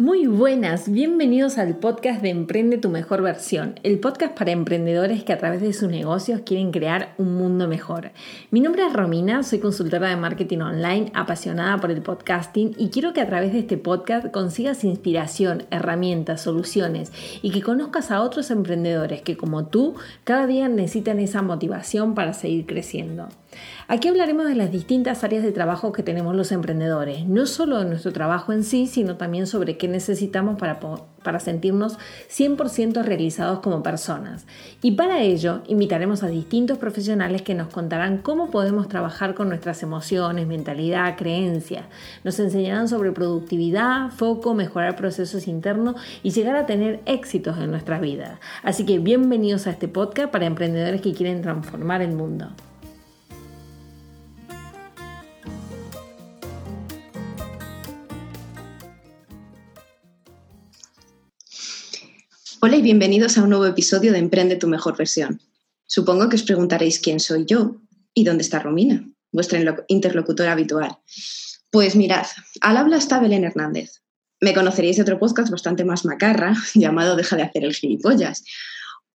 Muy 0.00 0.28
buenas, 0.28 0.92
bienvenidos 0.92 1.58
al 1.58 1.76
podcast 1.78 2.22
de 2.22 2.28
Emprende 2.28 2.78
tu 2.78 2.88
mejor 2.88 3.20
versión, 3.20 3.80
el 3.82 3.98
podcast 3.98 4.38
para 4.38 4.52
emprendedores 4.52 5.24
que 5.24 5.32
a 5.32 5.38
través 5.38 5.60
de 5.60 5.72
sus 5.72 5.90
negocios 5.90 6.42
quieren 6.46 6.70
crear 6.70 7.16
un 7.18 7.34
mundo 7.34 7.66
mejor. 7.66 8.12
Mi 8.52 8.60
nombre 8.60 8.86
es 8.86 8.92
Romina, 8.92 9.42
soy 9.42 9.58
consultora 9.58 10.08
de 10.08 10.14
marketing 10.14 10.58
online, 10.58 11.10
apasionada 11.14 11.78
por 11.78 11.90
el 11.90 12.00
podcasting 12.00 12.76
y 12.78 12.90
quiero 12.90 13.12
que 13.12 13.22
a 13.22 13.26
través 13.26 13.52
de 13.52 13.58
este 13.58 13.76
podcast 13.76 14.28
consigas 14.30 14.84
inspiración, 14.84 15.64
herramientas, 15.72 16.42
soluciones 16.42 17.10
y 17.42 17.50
que 17.50 17.62
conozcas 17.62 18.12
a 18.12 18.22
otros 18.22 18.52
emprendedores 18.52 19.22
que 19.22 19.36
como 19.36 19.66
tú 19.66 19.96
cada 20.22 20.46
día 20.46 20.68
necesitan 20.68 21.18
esa 21.18 21.42
motivación 21.42 22.14
para 22.14 22.34
seguir 22.34 22.66
creciendo. 22.66 23.30
Aquí 23.90 24.08
hablaremos 24.08 24.46
de 24.46 24.54
las 24.54 24.70
distintas 24.70 25.24
áreas 25.24 25.42
de 25.42 25.50
trabajo 25.50 25.92
que 25.92 26.02
tenemos 26.02 26.36
los 26.36 26.52
emprendedores, 26.52 27.26
no 27.26 27.46
solo 27.46 27.78
de 27.78 27.86
nuestro 27.86 28.12
trabajo 28.12 28.52
en 28.52 28.62
sí, 28.62 28.86
sino 28.86 29.16
también 29.16 29.46
sobre 29.46 29.78
qué 29.78 29.88
necesitamos 29.88 30.58
para, 30.58 30.78
para 31.22 31.40
sentirnos 31.40 31.96
100% 32.28 33.02
realizados 33.02 33.60
como 33.60 33.82
personas. 33.82 34.46
Y 34.82 34.92
para 34.92 35.22
ello 35.22 35.62
invitaremos 35.68 36.22
a 36.22 36.26
distintos 36.26 36.76
profesionales 36.76 37.40
que 37.40 37.54
nos 37.54 37.68
contarán 37.68 38.18
cómo 38.18 38.50
podemos 38.50 38.88
trabajar 38.88 39.34
con 39.34 39.48
nuestras 39.48 39.82
emociones, 39.82 40.46
mentalidad, 40.46 41.16
creencias. 41.16 41.86
Nos 42.24 42.38
enseñarán 42.40 42.88
sobre 42.88 43.12
productividad, 43.12 44.10
foco, 44.10 44.52
mejorar 44.52 44.96
procesos 44.96 45.48
internos 45.48 45.96
y 46.22 46.32
llegar 46.32 46.56
a 46.56 46.66
tener 46.66 47.00
éxitos 47.06 47.56
en 47.56 47.70
nuestra 47.70 47.98
vida. 47.98 48.38
Así 48.62 48.84
que 48.84 48.98
bienvenidos 48.98 49.66
a 49.66 49.70
este 49.70 49.88
podcast 49.88 50.30
para 50.30 50.44
emprendedores 50.44 51.00
que 51.00 51.14
quieren 51.14 51.40
transformar 51.40 52.02
el 52.02 52.12
mundo. 52.12 52.50
Hola 62.60 62.74
y 62.74 62.82
bienvenidos 62.82 63.38
a 63.38 63.44
un 63.44 63.50
nuevo 63.50 63.66
episodio 63.66 64.10
de 64.10 64.18
Emprende 64.18 64.56
tu 64.56 64.66
mejor 64.66 64.96
versión. 64.96 65.40
Supongo 65.86 66.28
que 66.28 66.34
os 66.34 66.42
preguntaréis 66.42 66.98
quién 66.98 67.20
soy 67.20 67.44
yo 67.46 67.76
y 68.14 68.24
dónde 68.24 68.42
está 68.42 68.58
Romina, 68.58 69.08
vuestra 69.30 69.60
interlocutora 69.86 70.52
habitual. 70.52 70.98
Pues 71.70 71.94
mirad, 71.94 72.26
al 72.60 72.76
habla 72.76 72.96
está 72.96 73.20
Belén 73.20 73.44
Hernández. 73.44 74.02
Me 74.40 74.54
conoceréis 74.54 74.96
de 74.96 75.02
otro 75.02 75.20
podcast 75.20 75.52
bastante 75.52 75.84
más 75.84 76.04
macarra 76.04 76.52
llamado 76.74 77.14
Deja 77.14 77.36
de 77.36 77.42
hacer 77.42 77.62
el 77.62 77.74
gilipollas. 77.74 78.42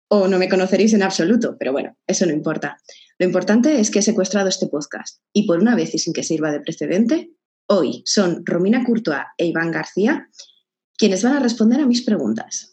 O 0.06 0.28
no 0.28 0.38
me 0.38 0.48
conoceréis 0.48 0.92
en 0.92 1.02
absoluto, 1.02 1.56
pero 1.58 1.72
bueno, 1.72 1.96
eso 2.06 2.24
no 2.26 2.32
importa. 2.32 2.78
Lo 3.18 3.26
importante 3.26 3.80
es 3.80 3.90
que 3.90 3.98
he 3.98 4.02
secuestrado 4.02 4.48
este 4.48 4.68
podcast 4.68 5.18
y 5.32 5.48
por 5.48 5.58
una 5.58 5.74
vez 5.74 5.92
y 5.96 5.98
sin 5.98 6.12
que 6.12 6.22
sirva 6.22 6.52
de 6.52 6.60
precedente, 6.60 7.32
hoy 7.66 8.04
son 8.06 8.46
Romina 8.46 8.84
Courtois 8.84 9.24
e 9.36 9.46
Iván 9.46 9.72
García 9.72 10.28
quienes 10.96 11.24
van 11.24 11.34
a 11.34 11.40
responder 11.40 11.80
a 11.80 11.86
mis 11.86 12.02
preguntas. 12.02 12.71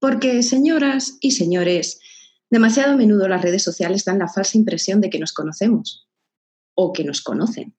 Porque, 0.00 0.42
señoras 0.42 1.18
y 1.20 1.32
señores, 1.32 2.00
demasiado 2.48 2.94
a 2.94 2.96
menudo 2.96 3.28
las 3.28 3.42
redes 3.42 3.62
sociales 3.62 4.04
dan 4.04 4.18
la 4.18 4.28
falsa 4.28 4.56
impresión 4.56 5.00
de 5.00 5.10
que 5.10 5.18
nos 5.18 5.32
conocemos 5.32 6.08
o 6.74 6.92
que 6.92 7.04
nos 7.04 7.20
conocen. 7.20 7.76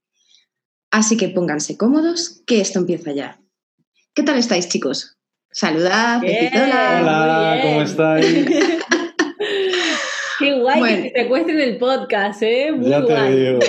Así 0.91 1.17
que 1.17 1.29
pónganse 1.29 1.77
cómodos, 1.77 2.43
que 2.45 2.61
esto 2.61 2.79
empieza 2.79 3.11
ya. 3.11 3.41
¿Qué 4.13 4.23
tal 4.23 4.37
estáis, 4.37 4.69
chicos? 4.69 5.17
Saludad, 5.51 6.21
hola. 6.21 6.99
Hola, 7.01 7.59
¿cómo 7.63 7.81
estáis? 7.81 8.25
Qué 10.39 10.59
guay 10.59 10.81
que 10.81 11.09
te 11.09 11.21
secuestren 11.21 11.59
el 11.59 11.77
podcast, 11.77 12.41
¿eh? 12.41 12.71
Muy 12.71 12.89
ya 12.89 13.05
te 13.05 13.31
digo. 13.31 13.59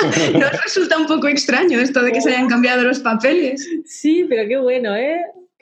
Nos 0.38 0.62
resulta 0.62 0.98
un 0.98 1.06
poco 1.06 1.28
extraño 1.28 1.78
esto 1.80 2.02
de 2.02 2.12
que 2.12 2.20
se 2.20 2.30
hayan 2.30 2.48
cambiado 2.48 2.82
los 2.82 3.00
papeles. 3.00 3.66
Sí, 3.86 4.26
pero 4.28 4.46
qué 4.48 4.58
bueno, 4.58 4.94
¿eh? 4.96 5.20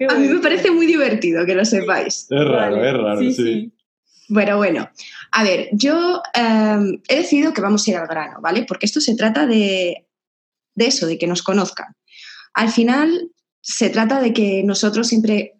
A 0.08 0.14
mí 0.14 0.28
me 0.28 0.40
parece 0.40 0.70
muy 0.70 0.86
divertido 0.86 1.44
que 1.46 1.54
lo 1.54 1.64
sepáis. 1.64 2.26
Es 2.30 2.44
raro, 2.44 2.84
es 2.84 2.92
raro, 2.92 3.32
sí, 3.32 3.72
Bueno, 4.28 4.56
bueno. 4.56 4.88
A 5.32 5.42
ver, 5.42 5.68
yo 5.72 6.22
em, 6.34 7.00
he 7.08 7.16
decidido 7.16 7.52
que 7.52 7.60
vamos 7.60 7.86
a 7.86 7.90
ir 7.90 7.96
al 7.96 8.06
grano, 8.06 8.40
¿vale? 8.40 8.64
Porque 8.64 8.86
esto 8.86 9.00
se 9.00 9.16
trata 9.16 9.46
de, 9.46 10.06
de 10.74 10.86
eso, 10.86 11.06
de 11.06 11.18
que 11.18 11.26
nos 11.26 11.42
conozcan. 11.42 11.94
Al 12.54 12.70
final, 12.70 13.30
se 13.60 13.90
trata 13.90 14.20
de 14.20 14.32
que 14.32 14.62
nosotros 14.64 15.08
siempre, 15.08 15.54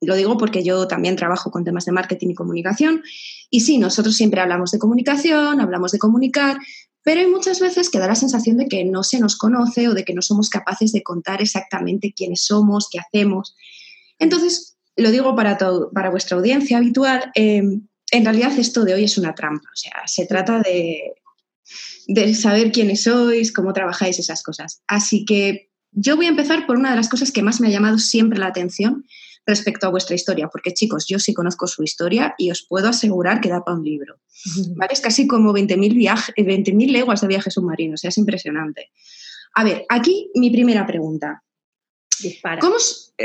lo 0.00 0.14
digo 0.14 0.36
porque 0.36 0.62
yo 0.62 0.86
también 0.86 1.16
trabajo 1.16 1.50
con 1.50 1.64
temas 1.64 1.84
de 1.84 1.92
marketing 1.92 2.28
y 2.28 2.34
comunicación, 2.34 3.02
y 3.50 3.60
sí, 3.60 3.78
nosotros 3.78 4.16
siempre 4.16 4.40
hablamos 4.40 4.70
de 4.70 4.78
comunicación, 4.78 5.60
hablamos 5.60 5.92
de 5.92 5.98
comunicar, 5.98 6.58
pero 7.02 7.20
hay 7.20 7.26
muchas 7.26 7.58
veces 7.60 7.90
que 7.90 7.98
da 7.98 8.06
la 8.06 8.14
sensación 8.14 8.58
de 8.58 8.68
que 8.68 8.84
no 8.84 9.02
se 9.02 9.18
nos 9.18 9.36
conoce 9.36 9.88
o 9.88 9.94
de 9.94 10.04
que 10.04 10.14
no 10.14 10.20
somos 10.20 10.50
capaces 10.50 10.92
de 10.92 11.02
contar 11.02 11.40
exactamente 11.40 12.12
quiénes 12.14 12.44
somos, 12.44 12.88
qué 12.90 12.98
hacemos. 12.98 13.56
Entonces, 14.18 14.76
lo 14.96 15.10
digo 15.10 15.34
para, 15.36 15.58
para 15.94 16.10
vuestra 16.10 16.36
audiencia 16.36 16.78
habitual, 16.78 17.30
em, 17.34 17.86
en 18.10 18.24
realidad 18.24 18.58
esto 18.58 18.84
de 18.84 18.94
hoy 18.94 19.04
es 19.04 19.18
una 19.18 19.34
trampa, 19.34 19.68
o 19.72 19.76
sea, 19.76 20.02
se 20.06 20.26
trata 20.26 20.60
de, 20.60 21.14
de 22.06 22.34
saber 22.34 22.72
quiénes 22.72 23.02
sois, 23.02 23.52
cómo 23.52 23.72
trabajáis, 23.72 24.18
esas 24.18 24.42
cosas. 24.42 24.82
Así 24.86 25.24
que 25.24 25.70
yo 25.92 26.16
voy 26.16 26.26
a 26.26 26.30
empezar 26.30 26.66
por 26.66 26.76
una 26.76 26.90
de 26.90 26.96
las 26.96 27.08
cosas 27.08 27.32
que 27.32 27.42
más 27.42 27.60
me 27.60 27.68
ha 27.68 27.70
llamado 27.70 27.98
siempre 27.98 28.38
la 28.38 28.46
atención 28.46 29.04
respecto 29.46 29.86
a 29.86 29.90
vuestra 29.90 30.14
historia, 30.14 30.48
porque 30.48 30.74
chicos, 30.74 31.06
yo 31.08 31.18
sí 31.18 31.32
conozco 31.32 31.66
su 31.66 31.82
historia 31.82 32.34
y 32.36 32.50
os 32.50 32.66
puedo 32.68 32.88
asegurar 32.88 33.40
que 33.40 33.48
da 33.48 33.64
para 33.64 33.78
un 33.78 33.84
libro. 33.84 34.20
Es 34.90 35.00
casi 35.00 35.26
como 35.26 35.52
20.000 35.52 36.34
20 36.44 36.72
leguas 36.86 37.20
de 37.20 37.28
viaje 37.28 37.50
submarino, 37.50 37.94
o 37.94 37.96
sea, 37.96 38.08
es 38.08 38.18
impresionante. 38.18 38.90
A 39.54 39.64
ver, 39.64 39.84
aquí 39.88 40.30
mi 40.34 40.50
primera 40.50 40.86
pregunta. 40.86 41.42
¿Cómo, 42.60 42.76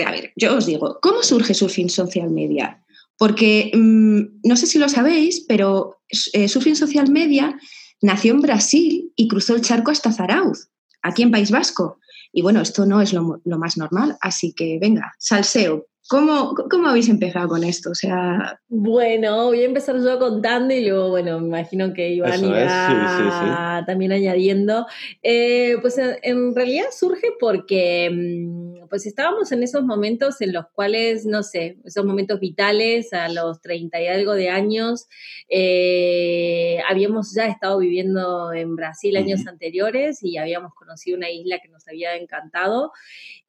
a 0.05 0.11
ver, 0.11 0.33
yo 0.35 0.55
os 0.55 0.65
digo, 0.65 0.99
¿cómo 1.01 1.23
surge 1.23 1.53
Surfing 1.53 1.89
Social 1.89 2.29
Media? 2.29 2.83
Porque 3.17 3.71
mm, 3.73 4.41
no 4.43 4.55
sé 4.55 4.67
si 4.67 4.79
lo 4.79 4.89
sabéis, 4.89 5.45
pero 5.47 6.01
eh, 6.33 6.47
Surfing 6.47 6.75
Social 6.75 7.09
Media 7.09 7.57
nació 8.01 8.33
en 8.33 8.41
Brasil 8.41 9.11
y 9.15 9.27
cruzó 9.27 9.55
el 9.55 9.61
charco 9.61 9.91
hasta 9.91 10.11
Zarauz, 10.11 10.69
aquí 11.01 11.23
en 11.23 11.31
País 11.31 11.51
Vasco. 11.51 11.99
Y 12.31 12.41
bueno, 12.41 12.61
esto 12.61 12.85
no 12.85 13.01
es 13.01 13.13
lo 13.13 13.41
más 13.45 13.77
normal, 13.77 14.17
así 14.21 14.53
que 14.53 14.79
venga, 14.81 15.13
salseo, 15.19 15.87
¿Cómo, 16.09 16.53
¿Cómo 16.69 16.89
habéis 16.89 17.07
empezado 17.07 17.47
con 17.47 17.63
esto? 17.63 17.91
O 17.91 17.95
sea... 17.95 18.59
Bueno, 18.67 19.45
voy 19.45 19.61
a 19.61 19.65
empezar 19.65 19.95
yo 20.03 20.19
contando 20.19 20.73
y 20.73 20.85
luego, 20.85 21.09
bueno, 21.09 21.39
me 21.39 21.47
imagino 21.47 21.93
que 21.93 22.09
Iván 22.09 22.43
irá 22.43 23.83
también 23.87 24.11
añadiendo. 24.11 24.85
Eh, 25.21 25.77
pues 25.81 25.97
en, 25.97 26.53
realidad 26.53 26.87
surge 26.91 27.29
porque 27.39 28.09
mm, 28.11 28.87
pues 28.89 29.05
estábamos 29.05 29.51
en 29.53 29.63
esos 29.63 29.83
momentos 29.83 30.41
en 30.41 30.51
los 30.51 30.65
cuales, 30.73 31.25
no 31.25 31.41
sé, 31.41 31.77
esos 31.85 32.05
momentos 32.05 32.39
vitales 32.39 33.13
a 33.13 33.29
los 33.29 33.61
30 33.61 34.01
y 34.01 34.07
algo 34.07 34.33
de 34.33 34.49
años, 34.49 35.07
eh, 35.49 36.79
habíamos 36.89 37.33
ya 37.33 37.45
estado 37.45 37.79
viviendo 37.79 38.51
en 38.51 38.75
Brasil 38.75 39.15
años 39.15 39.47
anteriores 39.47 40.21
y 40.21 40.37
habíamos 40.37 40.73
conocido 40.73 41.17
una 41.17 41.29
isla 41.29 41.59
que 41.59 41.69
nos 41.69 41.87
había 41.87 42.15
encantado 42.17 42.91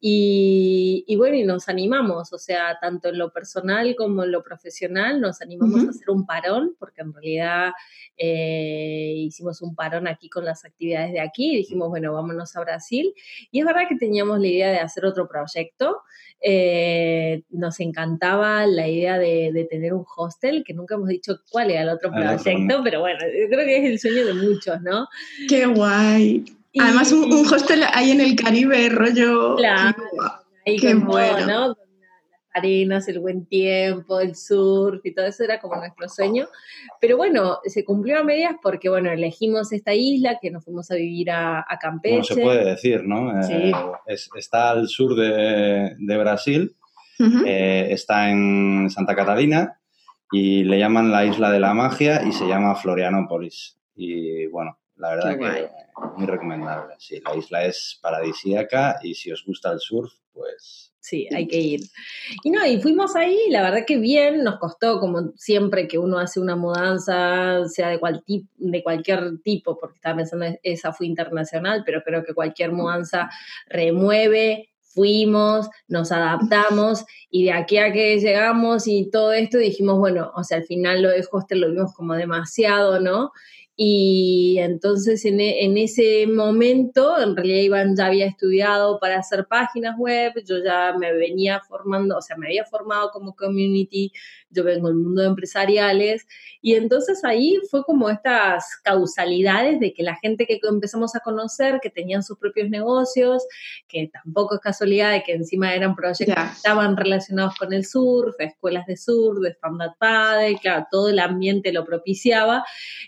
y, 0.06 1.16
bueno, 1.16 1.36
y 1.36 1.44
nos 1.44 1.70
animamos, 1.70 2.30
o 2.34 2.38
sea, 2.44 2.78
tanto 2.80 3.08
en 3.08 3.18
lo 3.18 3.32
personal 3.32 3.94
como 3.96 4.24
en 4.24 4.32
lo 4.32 4.42
profesional, 4.42 5.20
nos 5.20 5.40
animamos 5.40 5.86
a 5.86 5.90
hacer 5.90 6.10
un 6.10 6.26
parón, 6.26 6.76
porque 6.78 7.02
en 7.02 7.12
realidad 7.12 7.72
eh, 8.16 9.14
hicimos 9.16 9.62
un 9.62 9.74
parón 9.74 10.06
aquí 10.06 10.28
con 10.28 10.44
las 10.44 10.64
actividades 10.64 11.12
de 11.12 11.20
aquí 11.20 11.52
y 11.52 11.56
dijimos, 11.56 11.88
bueno, 11.88 12.12
vámonos 12.12 12.54
a 12.56 12.60
Brasil. 12.60 13.12
Y 13.50 13.60
es 13.60 13.66
verdad 13.66 13.88
que 13.88 13.96
teníamos 13.96 14.40
la 14.40 14.46
idea 14.46 14.70
de 14.70 14.78
hacer 14.78 15.04
otro 15.04 15.28
proyecto. 15.28 16.02
Eh, 16.40 17.42
nos 17.50 17.80
encantaba 17.80 18.66
la 18.66 18.86
idea 18.86 19.18
de, 19.18 19.66
tener 19.70 19.94
un 19.94 20.04
hostel, 20.16 20.62
que 20.64 20.74
nunca 20.74 20.96
hemos 20.96 21.08
dicho 21.08 21.40
cuál 21.50 21.70
era 21.70 21.82
el 21.82 21.88
otro 21.88 22.10
proyecto, 22.10 22.82
pero 22.84 23.00
bueno, 23.00 23.18
creo 23.18 23.64
que 23.64 23.78
es 23.78 23.84
el 23.84 23.98
sueño 23.98 24.26
de 24.26 24.34
muchos, 24.34 24.80
¿no? 24.82 25.08
¡Qué 25.48 25.64
guay! 25.66 26.44
Además, 26.78 27.12
un, 27.12 27.32
hostel 27.46 27.84
ahí 27.92 28.10
en 28.10 28.20
el 28.20 28.36
Caribe, 28.36 28.88
rollo. 28.88 29.56
Claro, 29.56 29.96
ahí 30.66 30.76
qué 30.78 30.94
bueno. 30.94 31.46
¿no? 31.46 31.76
Arenas, 32.54 33.08
el 33.08 33.18
buen 33.18 33.46
tiempo, 33.46 34.20
el 34.20 34.36
surf 34.36 35.04
y 35.04 35.12
todo 35.12 35.26
eso 35.26 35.42
era 35.42 35.60
como 35.60 35.76
nuestro 35.76 36.08
sueño. 36.08 36.46
Pero 37.00 37.16
bueno, 37.16 37.58
se 37.64 37.84
cumplió 37.84 38.20
a 38.20 38.24
medias 38.24 38.54
porque, 38.62 38.88
bueno, 38.88 39.10
elegimos 39.10 39.72
esta 39.72 39.92
isla 39.92 40.38
que 40.40 40.50
nos 40.50 40.64
fuimos 40.64 40.90
a 40.90 40.94
vivir 40.94 41.30
a, 41.30 41.64
a 41.68 41.78
Campeche. 41.78 42.34
Bueno, 42.34 42.50
se 42.50 42.56
puede 42.56 42.64
decir, 42.70 43.04
¿no? 43.04 43.40
Eh, 43.42 43.72
está 44.36 44.70
al 44.70 44.88
sur 44.88 45.16
de, 45.16 46.16
Brasil, 46.16 46.76
eh, 47.44 47.88
está 47.90 48.30
en 48.30 48.88
Santa 48.88 49.16
Catalina 49.16 49.80
y 50.30 50.64
le 50.64 50.78
llaman 50.78 51.10
la 51.10 51.24
isla 51.24 51.50
de 51.50 51.60
la 51.60 51.74
magia 51.74 52.22
y 52.24 52.32
se 52.32 52.46
llama 52.46 52.76
Florianópolis. 52.76 53.78
Y 53.96 54.46
bueno, 54.46 54.78
la 54.96 55.10
verdad 55.10 55.38
que 55.38 55.68
muy 56.16 56.26
recomendable. 56.26 56.94
Sí, 56.98 57.20
la 57.24 57.36
isla 57.36 57.64
es 57.64 57.98
paradisíaca 58.00 58.98
y 59.02 59.14
si 59.14 59.32
os 59.32 59.44
gusta 59.44 59.72
el 59.72 59.80
surf, 59.80 60.12
pues... 60.32 60.93
Sí, 61.04 61.28
hay 61.34 61.46
que 61.46 61.58
ir. 61.58 61.80
Y 62.44 62.50
no, 62.50 62.64
y 62.66 62.80
fuimos 62.80 63.14
ahí, 63.14 63.38
la 63.50 63.62
verdad 63.62 63.84
que 63.86 63.98
bien, 63.98 64.42
nos 64.42 64.58
costó 64.58 64.98
como 65.00 65.32
siempre 65.36 65.86
que 65.86 65.98
uno 65.98 66.18
hace 66.18 66.40
una 66.40 66.56
mudanza, 66.56 67.68
sea 67.68 67.88
de, 67.90 68.00
cual 68.00 68.24
de 68.26 68.82
cualquier 68.82 69.38
tipo, 69.42 69.78
porque 69.78 69.96
estaba 69.96 70.16
pensando, 70.16 70.46
esa 70.62 70.94
fue 70.94 71.06
internacional, 71.06 71.82
pero 71.84 72.02
creo 72.02 72.24
que 72.24 72.32
cualquier 72.32 72.72
mudanza 72.72 73.28
remueve, 73.66 74.70
fuimos, 74.80 75.68
nos 75.88 76.10
adaptamos 76.10 77.04
y 77.28 77.44
de 77.44 77.52
aquí 77.52 77.76
a 77.76 77.92
que 77.92 78.18
llegamos 78.18 78.86
y 78.86 79.10
todo 79.10 79.34
esto 79.34 79.58
dijimos, 79.58 79.98
bueno, 79.98 80.32
o 80.34 80.42
sea, 80.42 80.58
al 80.58 80.64
final 80.64 81.02
lo 81.02 81.10
de 81.10 81.26
hostel 81.30 81.60
lo 81.60 81.70
vimos 81.70 81.92
como 81.92 82.14
demasiado, 82.14 82.98
¿no? 82.98 83.30
Y 83.76 84.56
entonces 84.60 85.24
en, 85.24 85.40
e, 85.40 85.64
en, 85.64 85.76
ese 85.76 86.28
momento, 86.28 87.18
en 87.20 87.34
realidad 87.34 87.60
Iván 87.62 87.96
ya 87.96 88.06
había 88.06 88.26
estudiado 88.26 89.00
para 89.00 89.18
hacer 89.18 89.46
páginas 89.48 89.96
web, 89.98 90.32
yo 90.46 90.62
ya 90.62 90.94
me 90.96 91.12
venía 91.12 91.60
formando, 91.60 92.16
o 92.16 92.22
sea, 92.22 92.36
me 92.36 92.46
había 92.46 92.64
formado 92.64 93.10
como 93.10 93.34
community, 93.34 94.12
yo 94.54 94.64
vengo 94.64 94.88
del 94.88 94.96
mundo 94.96 95.22
de 95.22 95.28
empresariales, 95.28 96.26
y 96.62 96.74
entonces 96.74 97.24
ahí 97.24 97.58
fue 97.70 97.84
como 97.84 98.08
estas 98.08 98.64
causalidades 98.82 99.80
de 99.80 99.92
que 99.92 100.02
la 100.02 100.16
gente 100.16 100.46
que 100.46 100.60
empezamos 100.62 101.14
a 101.14 101.20
conocer, 101.20 101.80
que 101.82 101.90
tenían 101.90 102.22
sus 102.22 102.38
propios 102.38 102.70
negocios, 102.70 103.46
que 103.88 104.10
tampoco 104.12 104.54
es 104.54 104.60
casualidad 104.60 105.12
de 105.12 105.22
que 105.22 105.32
encima 105.32 105.74
eran 105.74 105.94
proyectos 105.94 106.34
que 106.34 106.52
estaban 106.56 106.96
relacionados 106.96 107.54
con 107.56 107.72
el 107.72 107.84
surf, 107.84 108.34
escuelas 108.38 108.86
de 108.86 108.96
surf, 108.96 109.40
de 109.40 109.50
stand-up 109.50 109.94
paddle, 109.98 110.58
claro, 110.60 110.86
todo 110.90 111.10
el 111.10 111.18
ambiente 111.18 111.72
lo 111.72 111.84
propiciaba, 111.84 112.64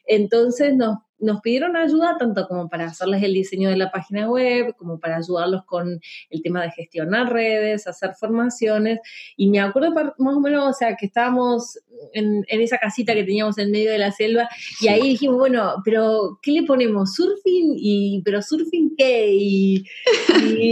entonces 0.06 0.74
nos 0.74 0.98
nos 1.18 1.40
pidieron 1.40 1.76
ayuda 1.76 2.16
tanto 2.18 2.46
como 2.46 2.68
para 2.68 2.86
hacerles 2.86 3.22
el 3.22 3.34
diseño 3.34 3.70
de 3.70 3.76
la 3.76 3.90
página 3.90 4.28
web, 4.28 4.74
como 4.76 4.98
para 4.98 5.16
ayudarlos 5.16 5.64
con 5.64 6.00
el 6.30 6.42
tema 6.42 6.62
de 6.62 6.70
gestionar 6.72 7.32
redes, 7.32 7.86
hacer 7.86 8.14
formaciones. 8.18 9.00
Y 9.36 9.48
me 9.48 9.60
acuerdo 9.60 9.92
más 9.94 10.36
o 10.36 10.40
menos, 10.40 10.68
o 10.68 10.72
sea, 10.72 10.96
que 10.96 11.06
estábamos 11.06 11.78
en, 12.12 12.44
esa 12.48 12.78
casita 12.78 13.14
que 13.14 13.24
teníamos 13.24 13.58
en 13.58 13.70
medio 13.70 13.90
de 13.90 13.98
la 13.98 14.12
selva 14.12 14.48
y 14.80 14.88
ahí 14.88 15.10
dijimos, 15.10 15.38
bueno, 15.38 15.74
pero 15.84 16.38
¿qué 16.42 16.52
le 16.52 16.62
ponemos? 16.64 17.14
¿Surfing? 17.14 17.74
y 17.76 18.22
¿Pero 18.24 18.42
surfing 18.42 18.94
qué? 18.96 19.28
Y, 19.32 19.84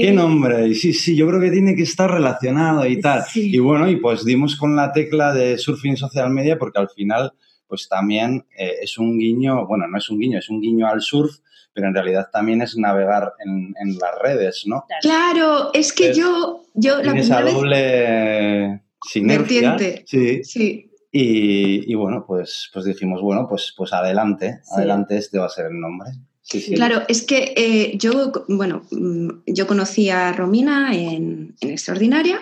¿Qué 0.01 0.13
nombre? 0.13 0.69
Y 0.69 0.75
sí, 0.75 0.93
sí, 0.93 1.17
yo 1.17 1.27
creo 1.29 1.41
que 1.41 1.51
tiene 1.51 1.75
que 1.75 1.83
estar 1.83 2.11
relacionado 2.11 2.87
y 2.87 3.01
tal. 3.01 3.23
Y 3.35 3.59
bueno, 3.59 3.89
y 3.89 3.97
pues 3.97 4.25
dimos 4.25 4.57
con 4.57 4.77
la 4.77 4.93
tecla 4.93 5.33
de 5.33 5.59
surfing 5.59 5.97
social 5.97 6.31
media 6.31 6.59
porque 6.59 6.79
al 6.79 6.89
final 6.91 7.33
pues 7.75 7.89
también 7.89 8.47
eh, 8.57 8.77
es 8.83 8.99
un 8.99 9.19
guiño, 9.19 9.67
bueno, 9.67 9.89
no 9.89 9.99
es 9.99 10.09
un 10.09 10.21
guiño, 10.21 10.39
es 10.39 10.49
un 10.49 10.61
guiño 10.61 10.87
al 10.87 11.03
surf, 11.03 11.39
pero 11.73 11.89
en 11.89 11.95
realidad 11.95 12.29
también 12.33 12.63
es 12.63 12.77
navegar 12.77 13.33
en, 13.45 13.99
las 13.99 14.17
redes, 14.23 14.63
¿no? 14.67 14.85
Claro, 15.01 15.71
es 15.75 15.93
que 15.93 16.15
yo, 16.15 16.63
yo 16.73 17.03
la 17.03 17.19
esa 17.19 17.43
doble 17.43 18.81
sinergia. 19.11 19.77
Sí. 20.07 20.45
sí. 20.45 20.89
Y, 21.11 21.93
bueno, 21.97 22.25
pues, 22.25 22.71
pues 22.73 22.85
dijimos, 22.85 23.21
bueno, 23.21 23.49
pues, 23.49 23.75
pues 23.77 23.93
adelante, 23.93 24.61
adelante, 24.71 25.17
este 25.17 25.41
va 25.41 25.47
a 25.47 25.49
ser 25.49 25.67
el 25.67 25.81
nombre. 25.81 26.11
Sí, 26.43 26.61
sí. 26.61 26.75
Claro, 26.75 27.03
es 27.09 27.23
que 27.23 27.55
eh, 27.57 27.99
yo, 27.99 28.31
bueno, 28.47 28.85
mm, 28.93 29.29
yo 29.47 29.67
conocí 29.67 30.11
a 30.11 30.33
Romina 30.33 30.95
en, 30.95 31.57
en 31.61 31.71
Extraordinaria 31.71 32.41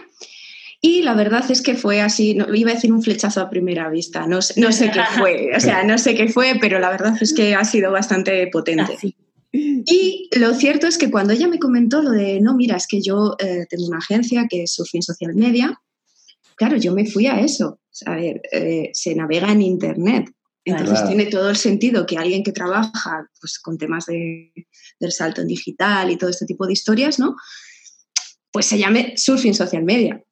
y 0.85 1.03
la 1.03 1.15
verdad 1.15 1.49
es 1.49 1.63
que 1.63 1.77
fue 1.77 2.01
así, 2.01 2.35
no, 2.35 2.53
iba 2.53 2.73
a 2.73 2.75
decir 2.75 2.93
un 2.93 3.05
flechazo 3.05 3.41
a 3.41 3.49
primera 3.49 3.89
vista, 3.89 4.27
no, 4.27 4.41
no 4.57 4.73
sé 4.73 4.91
qué 4.91 5.01
fue, 5.17 5.51
o 5.57 5.61
sea, 5.61 5.85
no 5.85 5.97
sé 5.97 6.17
qué 6.17 6.29
fue, 6.29 6.57
pero 6.61 6.81
la 6.81 6.91
verdad 6.91 7.15
es 7.21 7.33
que 7.33 7.55
ha 7.55 7.65
sido 7.65 7.93
bastante 7.93 8.49
potente. 8.49 8.99
Y 9.53 10.29
lo 10.37 10.55
cierto 10.55 10.89
es 10.89 10.99
que 10.99 11.09
cuando 11.09 11.35
ella 11.35 11.47
me 11.47 11.61
comentó 11.61 12.03
lo 12.03 12.11
de, 12.11 12.41
no, 12.41 12.57
mira, 12.57 12.77
es 12.77 12.89
que 12.89 13.01
yo 13.01 13.37
eh, 13.39 13.65
tengo 13.71 13.87
una 13.87 13.99
agencia 13.99 14.47
que 14.51 14.65
es 14.65 14.75
Surfing 14.75 15.03
Social 15.03 15.35
Media, 15.37 15.81
claro, 16.57 16.77
yo 16.77 16.93
me 16.93 17.07
fui 17.07 17.27
a 17.27 17.39
eso. 17.39 17.79
A 18.07 18.17
ver, 18.17 18.41
eh, 18.51 18.91
se 18.93 19.15
navega 19.15 19.53
en 19.53 19.63
Internet. 19.63 20.33
Entonces 20.65 21.07
tiene 21.07 21.27
todo 21.27 21.51
el 21.51 21.57
sentido 21.57 22.07
que 22.07 22.19
alguien 22.19 22.43
que 22.43 22.53
trabaja 22.53 23.29
pues, 23.41 23.59
con 23.59 23.79
temas 23.79 24.07
de, 24.07 24.53
del 24.99 25.13
salto 25.13 25.43
en 25.43 25.49
digital 25.49 26.11
y 26.11 26.17
todo 26.17 26.31
este 26.31 26.47
tipo 26.47 26.67
de 26.67 26.73
historias, 26.73 27.19
¿no? 27.19 27.37
Pues 28.51 28.67
se 28.67 28.79
llame 28.79 29.15
Surfing 29.17 29.55
Social 29.55 29.85
Media 29.85 30.25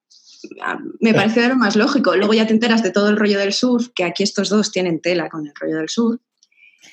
me 1.00 1.14
parece 1.14 1.48
lo 1.48 1.56
más 1.56 1.76
lógico. 1.76 2.16
Luego 2.16 2.34
ya 2.34 2.46
te 2.46 2.52
enteras 2.52 2.82
de 2.82 2.90
todo 2.90 3.08
el 3.08 3.16
rollo 3.16 3.38
del 3.38 3.52
surf, 3.52 3.88
que 3.94 4.04
aquí 4.04 4.22
estos 4.22 4.48
dos 4.48 4.70
tienen 4.70 5.00
tela 5.00 5.28
con 5.28 5.46
el 5.46 5.52
rollo 5.54 5.76
del 5.76 5.88
surf. 5.88 6.20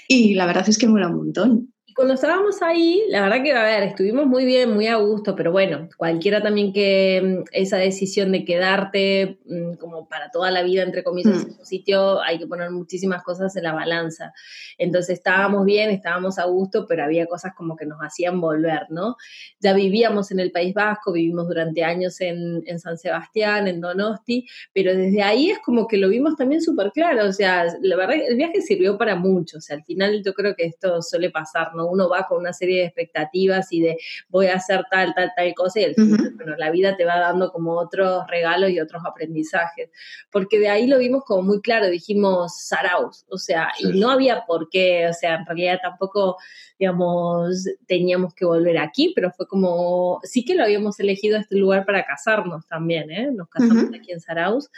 Y 0.08 0.34
la 0.36 0.46
verdad 0.46 0.68
es 0.68 0.78
que 0.78 0.88
mola 0.88 1.08
un 1.08 1.18
montón 1.18 1.74
cuando 1.98 2.14
estábamos 2.14 2.62
ahí, 2.62 3.02
la 3.10 3.24
verdad 3.24 3.42
que, 3.42 3.54
a 3.54 3.64
ver, 3.64 3.82
estuvimos 3.82 4.28
muy 4.28 4.46
bien, 4.46 4.72
muy 4.72 4.86
a 4.86 4.98
gusto, 4.98 5.36
pero 5.36 5.52
bueno, 5.52 5.90
cualquiera 5.98 6.44
también 6.44 6.72
que 6.72 7.40
mm, 7.42 7.50
esa 7.52 7.78
decisión 7.78 8.32
de 8.32 8.46
quedarte 8.46 9.40
mm, 9.48 9.78
como 9.78 10.08
para 10.08 10.30
toda 10.30 10.52
la 10.52 10.62
vida, 10.62 10.84
entre 10.84 11.04
comillas, 11.04 11.44
mm. 11.44 11.50
en 11.50 11.56
un 11.58 11.66
sitio, 11.66 12.22
hay 12.22 12.38
que 12.38 12.46
poner 12.46 12.70
muchísimas 12.70 13.24
cosas 13.24 13.56
en 13.56 13.64
la 13.64 13.74
balanza. 13.74 14.32
Entonces 14.78 15.18
estábamos 15.18 15.66
bien, 15.66 15.90
estábamos 15.90 16.38
a 16.38 16.46
gusto, 16.46 16.86
pero 16.88 17.04
había 17.04 17.26
cosas 17.26 17.54
como 17.58 17.76
que 17.76 17.88
nos 17.88 17.98
hacían 18.00 18.40
volver, 18.40 18.86
¿no? 18.90 19.16
Ya 19.60 19.74
vivíamos 19.74 20.30
en 20.30 20.40
el 20.40 20.52
País 20.52 20.76
Vasco, 20.76 21.12
vivimos 21.12 21.48
durante 21.48 21.84
años 21.84 22.22
en, 22.22 22.62
en 22.68 22.78
San 22.78 23.00
Sebastián, 23.00 23.68
en 23.68 23.82
Donosti, 23.82 24.48
pero 24.72 24.96
desde 24.96 25.24
ahí 25.24 25.50
es 25.50 25.58
como 25.66 25.88
que 25.88 25.98
lo 25.98 26.10
vimos 26.10 26.36
también 26.36 26.62
súper 26.62 26.92
claro, 26.92 27.26
o 27.26 27.34
sea, 27.34 27.66
la 27.82 27.96
verdad, 27.96 28.18
el 28.30 28.38
viaje 28.38 28.62
sirvió 28.62 29.00
para 29.00 29.16
mucho, 29.16 29.58
o 29.58 29.62
sea, 29.62 29.78
al 29.78 29.84
final 29.84 30.22
yo 30.24 30.36
creo 30.36 30.56
que 30.56 30.66
esto 30.66 31.02
suele 31.02 31.32
pasar, 31.32 31.74
¿no? 31.74 31.87
Uno 31.90 32.10
va 32.10 32.28
con 32.28 32.40
una 32.40 32.54
serie 32.54 32.80
de 32.80 32.86
expectativas 32.86 33.72
y 33.72 33.82
de 33.82 33.98
voy 34.30 34.48
a 34.48 34.56
hacer 34.56 34.86
tal, 34.90 35.14
tal, 35.16 35.32
tal 35.36 35.54
cosa 35.54 35.80
y 35.80 35.84
el 35.84 35.96
bueno, 36.36 36.56
la 36.58 36.72
vida 36.72 36.96
te 36.96 37.06
va 37.06 37.20
dando 37.20 37.52
como 37.52 37.74
otros 37.74 38.26
regalos 38.28 38.70
y 38.70 38.80
otros 38.80 39.04
aprendizajes. 39.06 39.90
Porque 40.32 40.60
de 40.60 40.70
ahí 40.70 40.88
lo 40.88 41.00
vimos 41.00 41.24
como 41.26 41.42
muy 41.42 41.62
claro, 41.62 41.88
dijimos 41.88 42.60
Saraus, 42.60 43.26
o 43.30 43.38
sea, 43.38 43.72
y 43.80 44.00
no 44.00 44.12
había 44.12 44.46
por 44.46 44.70
qué, 44.70 45.08
o 45.08 45.14
sea, 45.14 45.36
en 45.36 45.46
realidad 45.46 45.80
tampoco 45.82 46.38
digamos, 46.80 47.66
teníamos 47.88 48.34
que 48.34 48.46
volver 48.46 48.78
aquí, 48.78 49.12
pero 49.16 49.32
fue 49.32 49.48
como, 49.48 50.20
sí 50.24 50.46
que 50.46 50.54
lo 50.54 50.64
habíamos 50.64 51.00
elegido 51.00 51.38
este 51.38 51.56
lugar 51.56 51.86
para 51.86 52.06
casarnos 52.06 52.68
también, 52.68 53.10
¿eh? 53.10 53.32
Nos 53.32 53.50
casamos 53.50 53.86
aquí 53.96 54.12
en 54.12 54.20
Saraus 54.20 54.70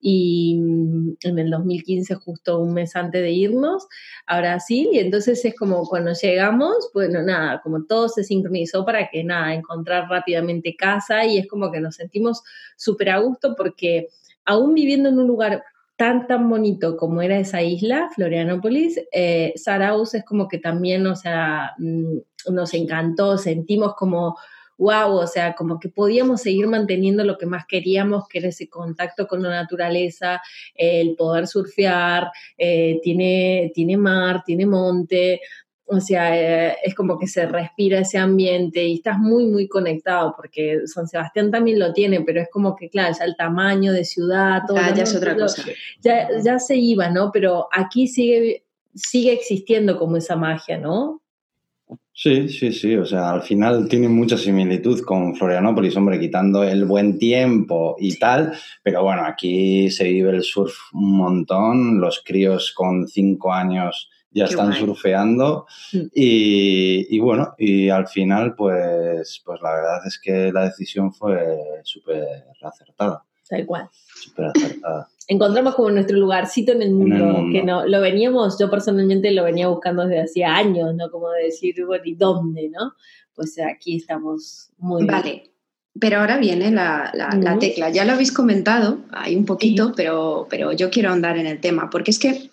y 0.00 0.58
mm, 0.60 1.16
en 1.22 1.38
el 1.38 1.50
2015, 1.50 2.14
justo 2.16 2.58
un 2.58 2.74
mes 2.74 2.94
antes 2.94 3.22
de 3.22 3.30
irnos 3.30 3.86
a 4.26 4.38
Brasil, 4.38 4.90
y 4.92 4.98
entonces 4.98 5.42
es 5.44 5.54
como 5.54 5.86
cuando 5.88 6.12
llegamos, 6.12 6.55
bueno, 6.92 7.22
nada, 7.22 7.60
como 7.62 7.84
todo 7.84 8.08
se 8.08 8.24
sincronizó 8.24 8.84
para 8.84 9.08
que 9.08 9.24
nada, 9.24 9.54
encontrar 9.54 10.08
rápidamente 10.08 10.76
casa 10.76 11.24
y 11.24 11.38
es 11.38 11.48
como 11.48 11.70
que 11.70 11.80
nos 11.80 11.96
sentimos 11.96 12.42
súper 12.76 13.10
a 13.10 13.18
gusto 13.18 13.54
porque 13.56 14.08
aún 14.44 14.74
viviendo 14.74 15.08
en 15.08 15.18
un 15.18 15.26
lugar 15.26 15.62
tan, 15.96 16.26
tan 16.26 16.48
bonito 16.48 16.96
como 16.96 17.22
era 17.22 17.38
esa 17.38 17.62
isla, 17.62 18.10
Florianópolis, 18.14 19.00
eh, 19.12 19.52
Saraus 19.56 20.14
es 20.14 20.24
como 20.24 20.46
que 20.46 20.58
también, 20.58 21.06
o 21.06 21.16
sea, 21.16 21.74
mm, 21.78 22.18
nos 22.52 22.74
encantó, 22.74 23.38
sentimos 23.38 23.94
como, 23.94 24.36
wow, 24.78 25.16
o 25.16 25.26
sea, 25.26 25.54
como 25.54 25.80
que 25.80 25.88
podíamos 25.88 26.42
seguir 26.42 26.66
manteniendo 26.66 27.24
lo 27.24 27.38
que 27.38 27.46
más 27.46 27.64
queríamos, 27.66 28.28
que 28.28 28.38
era 28.38 28.48
ese 28.48 28.68
contacto 28.68 29.26
con 29.26 29.42
la 29.42 29.48
naturaleza, 29.48 30.42
el 30.74 31.16
poder 31.16 31.46
surfear, 31.46 32.30
eh, 32.58 33.00
tiene, 33.02 33.72
tiene 33.74 33.96
mar, 33.96 34.42
tiene 34.44 34.66
monte, 34.66 35.40
o 35.88 36.00
sea, 36.00 36.36
eh, 36.36 36.76
es 36.82 36.94
como 36.94 37.18
que 37.18 37.28
se 37.28 37.46
respira 37.46 38.00
ese 38.00 38.18
ambiente 38.18 38.84
y 38.84 38.94
estás 38.94 39.18
muy, 39.18 39.46
muy 39.46 39.68
conectado, 39.68 40.34
porque 40.36 40.80
San 40.86 41.06
Sebastián 41.06 41.50
también 41.50 41.78
lo 41.78 41.92
tiene, 41.92 42.20
pero 42.22 42.40
es 42.40 42.48
como 42.50 42.74
que, 42.74 42.88
claro, 42.90 43.14
ya 43.16 43.24
el 43.24 43.36
tamaño 43.36 43.92
de 43.92 44.04
ciudad, 44.04 44.62
todo. 44.66 44.76
ya 44.76 45.04
es 45.04 45.14
otra 45.14 45.36
cosa. 45.36 45.62
Ya, 46.00 46.28
ya 46.42 46.58
se 46.58 46.76
iba, 46.76 47.08
¿no? 47.08 47.30
Pero 47.32 47.68
aquí 47.72 48.08
sigue, 48.08 48.64
sigue 48.94 49.32
existiendo 49.32 49.96
como 49.96 50.16
esa 50.16 50.34
magia, 50.34 50.76
¿no? 50.76 51.22
Sí, 52.12 52.48
sí, 52.48 52.72
sí. 52.72 52.96
O 52.96 53.04
sea, 53.04 53.30
al 53.30 53.42
final 53.42 53.88
tiene 53.88 54.08
mucha 54.08 54.36
similitud 54.38 55.02
con 55.02 55.36
Florianópolis, 55.36 55.96
hombre, 55.96 56.18
quitando 56.18 56.64
el 56.64 56.86
buen 56.86 57.18
tiempo 57.18 57.94
y 57.98 58.18
tal. 58.18 58.54
Pero 58.82 59.02
bueno, 59.02 59.22
aquí 59.24 59.90
se 59.90 60.04
vive 60.04 60.30
el 60.30 60.42
surf 60.42 60.74
un 60.94 61.18
montón. 61.18 62.00
Los 62.00 62.22
críos 62.24 62.72
con 62.72 63.06
cinco 63.06 63.52
años 63.52 64.10
ya 64.36 64.44
están 64.44 64.74
surfeando 64.74 65.66
mm. 65.92 66.06
y, 66.12 67.18
bueno, 67.18 67.54
y 67.58 67.88
al 67.88 68.06
final 68.06 68.54
pues, 68.54 69.42
pues 69.44 69.60
la 69.62 69.74
verdad 69.74 70.06
es 70.06 70.20
que 70.22 70.52
la 70.52 70.64
decisión 70.64 71.12
fue 71.12 71.40
súper 71.82 72.44
acertada. 72.62 73.24
Tal 73.48 73.64
cual. 73.64 73.88
Súper 74.14 74.46
acertada. 74.46 75.08
Encontramos 75.28 75.74
como 75.74 75.90
nuestro 75.90 76.18
lugarcito 76.18 76.72
en 76.72 76.82
el, 76.82 76.92
mundo, 76.92 77.46
que 77.50 77.62
no, 77.64 77.86
lo 77.86 78.00
veníamos, 78.00 78.58
yo 78.58 78.70
personalmente 78.70 79.32
lo 79.32 79.42
venía 79.42 79.68
buscando 79.68 80.06
desde 80.06 80.22
hacía 80.22 80.54
años, 80.54 80.94
¿no? 80.94 81.10
Como 81.10 81.30
decir, 81.30 81.74
bueno, 81.84 82.04
¿y 82.04 82.14
dónde, 82.14 82.68
no? 82.68 82.92
Pues 83.34 83.58
aquí 83.58 83.96
estamos 83.96 84.70
muy 84.78 85.04
Vale. 85.04 85.50
Pero 85.98 86.20
ahora 86.20 86.36
viene 86.36 86.70
la, 86.70 87.10
la, 87.14 87.58
tecla. 87.58 87.88
Ya 87.88 88.04
lo 88.04 88.12
habéis 88.12 88.30
comentado, 88.30 88.98
hay 89.12 89.34
un 89.34 89.46
poquito, 89.46 89.94
pero, 89.96 90.46
pero 90.50 90.72
yo 90.72 90.90
quiero 90.90 91.10
andar 91.10 91.38
en 91.38 91.46
el 91.46 91.58
tema, 91.58 91.88
porque 91.88 92.10
es 92.10 92.18
que 92.18 92.50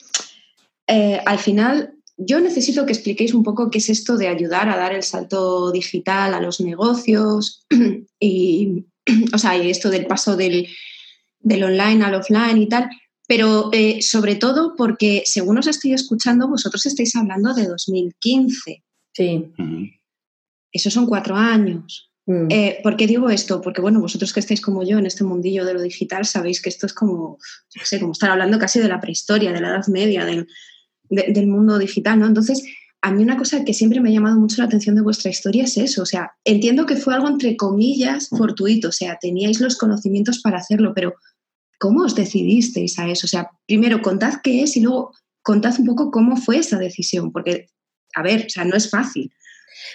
eh, 0.87 1.19
al 1.25 1.39
final 1.39 1.93
yo 2.17 2.39
necesito 2.39 2.85
que 2.85 2.93
expliquéis 2.93 3.33
un 3.33 3.43
poco 3.43 3.69
qué 3.69 3.79
es 3.79 3.89
esto 3.89 4.17
de 4.17 4.27
ayudar 4.27 4.69
a 4.69 4.77
dar 4.77 4.93
el 4.93 5.03
salto 5.03 5.71
digital 5.71 6.33
a 6.33 6.41
los 6.41 6.61
negocios 6.61 7.65
y, 8.19 8.85
o 9.33 9.37
sea, 9.37 9.55
esto 9.55 9.89
del 9.89 10.05
paso 10.05 10.35
del, 10.35 10.67
online 11.45 12.03
al 12.03 12.15
offline 12.15 12.57
y 12.57 12.69
tal, 12.69 12.89
pero 13.27 13.69
eh, 13.73 14.01
sobre 14.01 14.35
todo 14.35 14.75
porque 14.75 15.23
según 15.25 15.57
os 15.57 15.67
estoy 15.67 15.93
escuchando, 15.93 16.47
vosotros 16.47 16.85
estáis 16.85 17.15
hablando 17.15 17.53
de 17.53 17.67
2015. 17.67 18.83
Sí. 19.13 19.53
Esos 20.71 20.93
son 20.93 21.05
cuatro 21.05 21.35
años. 21.35 22.11
Mm. 22.25 22.47
Eh, 22.49 22.79
¿Por 22.81 22.95
qué 22.95 23.05
digo 23.05 23.29
esto? 23.29 23.61
Porque, 23.61 23.81
bueno, 23.81 23.99
vosotros 23.99 24.31
que 24.31 24.39
estáis 24.39 24.61
como 24.61 24.83
yo 24.83 24.97
en 24.97 25.05
este 25.05 25.23
mundillo 25.23 25.65
de 25.65 25.73
lo 25.73 25.81
digital, 25.81 26.25
sabéis 26.25 26.61
que 26.61 26.69
esto 26.69 26.85
es 26.85 26.93
como, 26.93 27.37
no 27.75 27.85
sé, 27.85 27.99
como 27.99 28.13
estar 28.13 28.31
hablando 28.31 28.57
casi 28.57 28.79
de 28.79 28.87
la 28.87 29.01
prehistoria, 29.01 29.51
de 29.51 29.61
la 29.61 29.69
Edad 29.69 29.87
Media, 29.87 30.25
del, 30.25 30.47
del 31.15 31.47
mundo 31.47 31.77
digital, 31.77 32.19
¿no? 32.19 32.27
Entonces, 32.27 32.63
a 33.01 33.11
mí 33.11 33.21
una 33.21 33.37
cosa 33.37 33.65
que 33.65 33.73
siempre 33.73 33.99
me 33.99 34.09
ha 34.09 34.13
llamado 34.13 34.39
mucho 34.39 34.61
la 34.61 34.65
atención 34.65 34.95
de 34.95 35.01
vuestra 35.01 35.29
historia 35.29 35.65
es 35.65 35.77
eso. 35.77 36.03
O 36.03 36.05
sea, 36.05 36.31
entiendo 36.45 36.85
que 36.85 36.95
fue 36.95 37.13
algo 37.13 37.27
entre 37.27 37.57
comillas 37.57 38.29
fortuito, 38.29 38.87
o 38.89 38.91
sea, 38.93 39.17
teníais 39.19 39.59
los 39.59 39.77
conocimientos 39.77 40.39
para 40.39 40.59
hacerlo, 40.59 40.93
pero 40.95 41.13
¿cómo 41.79 42.05
os 42.05 42.15
decidisteis 42.15 42.97
a 42.99 43.09
eso? 43.09 43.27
O 43.27 43.29
sea, 43.29 43.49
primero 43.67 44.01
contad 44.01 44.35
qué 44.41 44.63
es 44.63 44.77
y 44.77 44.81
luego 44.81 45.11
contad 45.41 45.75
un 45.79 45.85
poco 45.85 46.11
cómo 46.11 46.37
fue 46.37 46.59
esa 46.59 46.77
decisión, 46.79 47.33
porque, 47.33 47.67
a 48.15 48.23
ver, 48.23 48.45
o 48.45 48.49
sea, 48.49 48.63
no 48.63 48.75
es 48.77 48.89
fácil. 48.89 49.33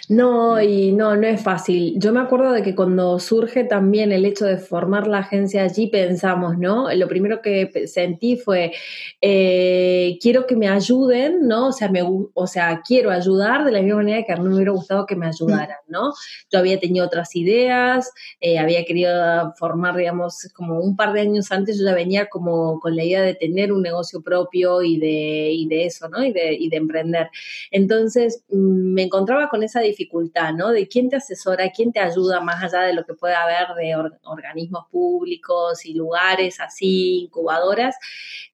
No, 0.08 0.60
y 0.60 0.92
no, 0.92 1.16
no 1.16 1.26
es 1.26 1.42
fácil. 1.42 1.94
Yo 1.98 2.12
me 2.12 2.20
acuerdo 2.20 2.52
de 2.52 2.62
que 2.62 2.74
cuando 2.74 3.18
surge 3.18 3.64
también 3.64 4.12
el 4.12 4.24
hecho 4.24 4.46
de 4.46 4.58
formar 4.58 5.06
la 5.06 5.18
agencia 5.18 5.64
allí, 5.64 5.88
pensamos, 5.88 6.58
¿no? 6.58 6.92
Lo 6.94 7.08
primero 7.08 7.42
que 7.42 7.86
sentí 7.86 8.36
fue, 8.36 8.72
eh, 9.20 10.18
quiero 10.20 10.46
que 10.46 10.56
me 10.56 10.68
ayuden, 10.68 11.46
¿no? 11.46 11.68
O 11.68 11.72
sea, 11.72 11.88
me, 11.90 12.00
o 12.02 12.46
sea, 12.46 12.82
quiero 12.86 13.10
ayudar 13.10 13.64
de 13.64 13.72
la 13.72 13.82
misma 13.82 13.98
manera 13.98 14.24
que 14.24 14.32
a 14.32 14.36
mí 14.36 14.48
me 14.48 14.54
hubiera 14.54 14.72
gustado 14.72 15.06
que 15.06 15.16
me 15.16 15.26
ayudaran, 15.26 15.78
¿no? 15.88 16.12
Yo 16.50 16.58
había 16.58 16.78
tenido 16.80 17.06
otras 17.06 17.34
ideas, 17.36 18.10
eh, 18.40 18.58
había 18.58 18.84
querido 18.84 19.52
formar, 19.58 19.96
digamos, 19.96 20.48
como 20.54 20.80
un 20.80 20.96
par 20.96 21.12
de 21.12 21.20
años 21.20 21.52
antes, 21.52 21.78
yo 21.78 21.84
ya 21.84 21.94
venía 21.94 22.28
como 22.28 22.80
con 22.80 22.96
la 22.96 23.04
idea 23.04 23.22
de 23.22 23.34
tener 23.34 23.72
un 23.72 23.82
negocio 23.82 24.22
propio 24.22 24.82
y 24.82 24.98
de, 24.98 25.50
y 25.52 25.66
de 25.68 25.86
eso, 25.86 26.08
¿no? 26.08 26.24
Y 26.24 26.32
de, 26.32 26.54
y 26.54 26.68
de 26.68 26.76
emprender. 26.76 27.28
Entonces, 27.70 28.44
mm, 28.50 28.94
me 28.94 29.02
encontraba 29.02 29.48
con 29.48 29.62
esa 29.62 29.77
dificultad, 29.80 30.52
¿no? 30.52 30.70
De 30.70 30.88
quién 30.88 31.08
te 31.08 31.16
asesora, 31.16 31.70
quién 31.70 31.92
te 31.92 32.00
ayuda 32.00 32.40
más 32.40 32.62
allá 32.62 32.82
de 32.82 32.94
lo 32.94 33.04
que 33.04 33.14
pueda 33.14 33.42
haber 33.42 33.74
de 33.76 33.94
organismos 34.24 34.86
públicos 34.90 35.84
y 35.84 35.94
lugares 35.94 36.60
así, 36.60 37.24
incubadoras. 37.24 37.96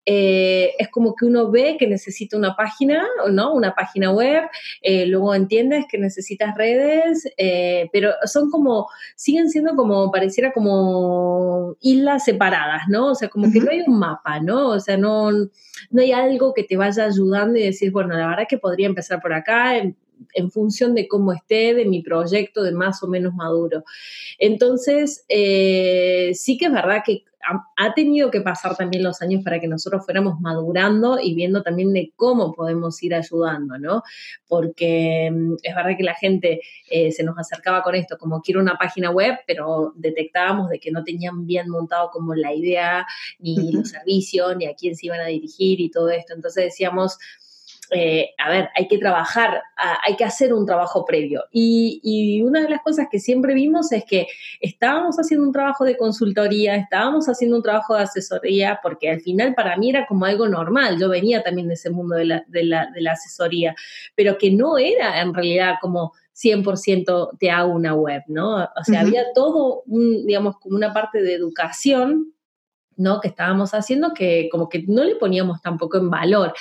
Eh, 0.06 0.72
es 0.78 0.88
como 0.90 1.14
que 1.14 1.24
uno 1.24 1.50
ve 1.50 1.76
que 1.78 1.86
necesita 1.86 2.36
una 2.36 2.54
página, 2.56 3.06
¿no? 3.30 3.54
Una 3.54 3.74
página 3.74 4.12
web, 4.12 4.44
eh, 4.82 5.06
luego 5.06 5.34
entiendes 5.34 5.86
que 5.90 5.98
necesitas 5.98 6.54
redes, 6.56 7.26
eh, 7.38 7.88
pero 7.92 8.12
son 8.24 8.50
como, 8.50 8.88
siguen 9.16 9.48
siendo 9.48 9.74
como, 9.74 10.10
pareciera 10.10 10.52
como 10.52 11.76
islas 11.80 12.24
separadas, 12.24 12.82
¿no? 12.88 13.12
O 13.12 13.14
sea, 13.14 13.28
como 13.28 13.50
que 13.50 13.60
no 13.60 13.70
hay 13.70 13.82
un 13.86 13.98
mapa, 13.98 14.40
¿no? 14.40 14.68
O 14.68 14.80
sea, 14.80 14.96
no, 14.96 15.30
no 15.32 16.02
hay 16.02 16.12
algo 16.12 16.52
que 16.52 16.64
te 16.64 16.76
vaya 16.76 17.04
ayudando 17.04 17.58
y 17.58 17.64
decir, 17.64 17.90
bueno, 17.90 18.14
la 18.14 18.28
verdad 18.28 18.46
que 18.48 18.58
podría 18.58 18.86
empezar 18.86 19.20
por 19.22 19.32
acá, 19.32 19.72
en 20.34 20.50
función 20.50 20.94
de 20.94 21.08
cómo 21.08 21.32
esté, 21.32 21.74
de 21.74 21.84
mi 21.84 22.02
proyecto, 22.02 22.62
de 22.62 22.72
más 22.72 23.02
o 23.02 23.08
menos 23.08 23.34
maduro. 23.34 23.84
Entonces, 24.38 25.24
eh, 25.28 26.32
sí 26.34 26.56
que 26.58 26.66
es 26.66 26.72
verdad 26.72 27.02
que 27.04 27.24
ha, 27.76 27.94
tenido 27.94 28.30
que 28.30 28.40
pasar 28.40 28.76
también 28.76 29.02
los 29.02 29.20
años 29.22 29.42
para 29.44 29.60
que 29.60 29.68
nosotros 29.68 30.04
fuéramos 30.04 30.40
madurando 30.40 31.18
y 31.20 31.34
viendo 31.34 31.62
también 31.62 31.92
de 31.92 32.12
cómo 32.16 32.52
podemos 32.52 33.02
ir 33.02 33.14
ayudando, 33.14 33.78
¿no? 33.78 34.02
Porque 34.48 35.30
mm, 35.32 35.54
es 35.62 35.74
verdad 35.74 35.96
que 35.96 36.02
la 36.04 36.14
gente 36.14 36.60
eh, 36.90 37.12
se 37.12 37.22
nos 37.22 37.38
acercaba 37.38 37.82
con 37.82 37.94
esto, 37.94 38.16
como 38.18 38.40
quiero 38.40 38.60
una 38.60 38.76
página 38.76 39.10
web, 39.10 39.38
pero 39.46 39.92
detectábamos 39.96 40.70
de 40.70 40.78
que 40.78 40.90
no 40.90 41.04
tenían 41.04 41.46
bien 41.46 41.68
montado 41.68 42.10
como 42.10 42.34
la 42.34 42.52
idea, 42.54 43.06
ni 43.38 43.72
los 43.72 43.90
servicios, 43.90 44.56
ni 44.56 44.66
a 44.66 44.74
quién 44.74 44.96
se 44.96 45.06
iban 45.06 45.20
a 45.20 45.26
dirigir 45.26 45.80
y 45.80 45.90
todo 45.90 46.10
esto. 46.10 46.34
Entonces 46.34 46.64
decíamos, 46.64 47.18
eh, 47.90 48.30
a 48.38 48.50
ver, 48.50 48.70
hay 48.74 48.88
que 48.88 48.98
trabajar, 48.98 49.62
hay 49.76 50.16
que 50.16 50.24
hacer 50.24 50.52
un 50.52 50.66
trabajo 50.66 51.04
previo. 51.04 51.44
Y, 51.52 52.42
una 52.42 52.62
de 52.62 52.68
las 52.68 52.82
cosas 52.82 53.08
que 53.10 53.18
siempre 53.18 53.54
vimos 53.54 53.92
es 53.92 54.04
que 54.04 54.26
estábamos 54.60 55.16
haciendo 55.16 55.46
un 55.46 55.52
trabajo 55.52 55.84
de 55.84 55.96
consultoría, 55.96 56.76
estábamos 56.76 57.28
haciendo 57.28 57.56
un 57.56 57.62
trabajo 57.62 57.94
de 57.96 58.02
asesoría, 58.02 58.80
porque 58.82 59.10
al 59.10 59.20
final 59.20 59.54
para 59.54 59.76
mí 59.76 59.90
era 59.90 60.06
como 60.06 60.24
algo 60.24 60.48
normal, 60.48 60.98
yo 60.98 61.08
venía 61.08 61.42
también 61.42 61.68
de 61.68 61.74
ese 61.74 61.90
mundo 61.90 62.16
de 62.16 62.24
la, 62.26 62.44
de 62.48 62.64
la, 62.64 62.90
de 62.94 63.00
la 63.00 63.12
asesoría, 63.12 63.74
pero 64.14 64.38
que 64.38 64.50
no 64.50 64.78
era 64.78 65.20
en 65.20 65.32
realidad 65.32 65.76
como 65.80 66.12
100% 66.34 67.38
te 67.38 67.50
hago 67.50 67.72
una 67.72 67.94
web, 67.94 68.22
¿no? 68.26 68.56
O 68.56 68.84
sea, 68.84 69.00
había 69.00 69.32
todo, 69.34 69.82
un, 69.86 70.26
digamos, 70.26 70.58
como 70.58 70.76
una 70.76 70.92
parte 70.92 71.22
de 71.22 71.34
educación 71.34 72.33
¿no? 72.96 73.20
que 73.20 73.28
estábamos 73.28 73.74
haciendo 73.74 74.12
que 74.14 74.48
como 74.50 74.68
que 74.68 74.84
no 74.86 75.04
le 75.04 75.16
poníamos 75.16 75.60
tampoco 75.62 75.98
en 75.98 76.10
valor 76.10 76.52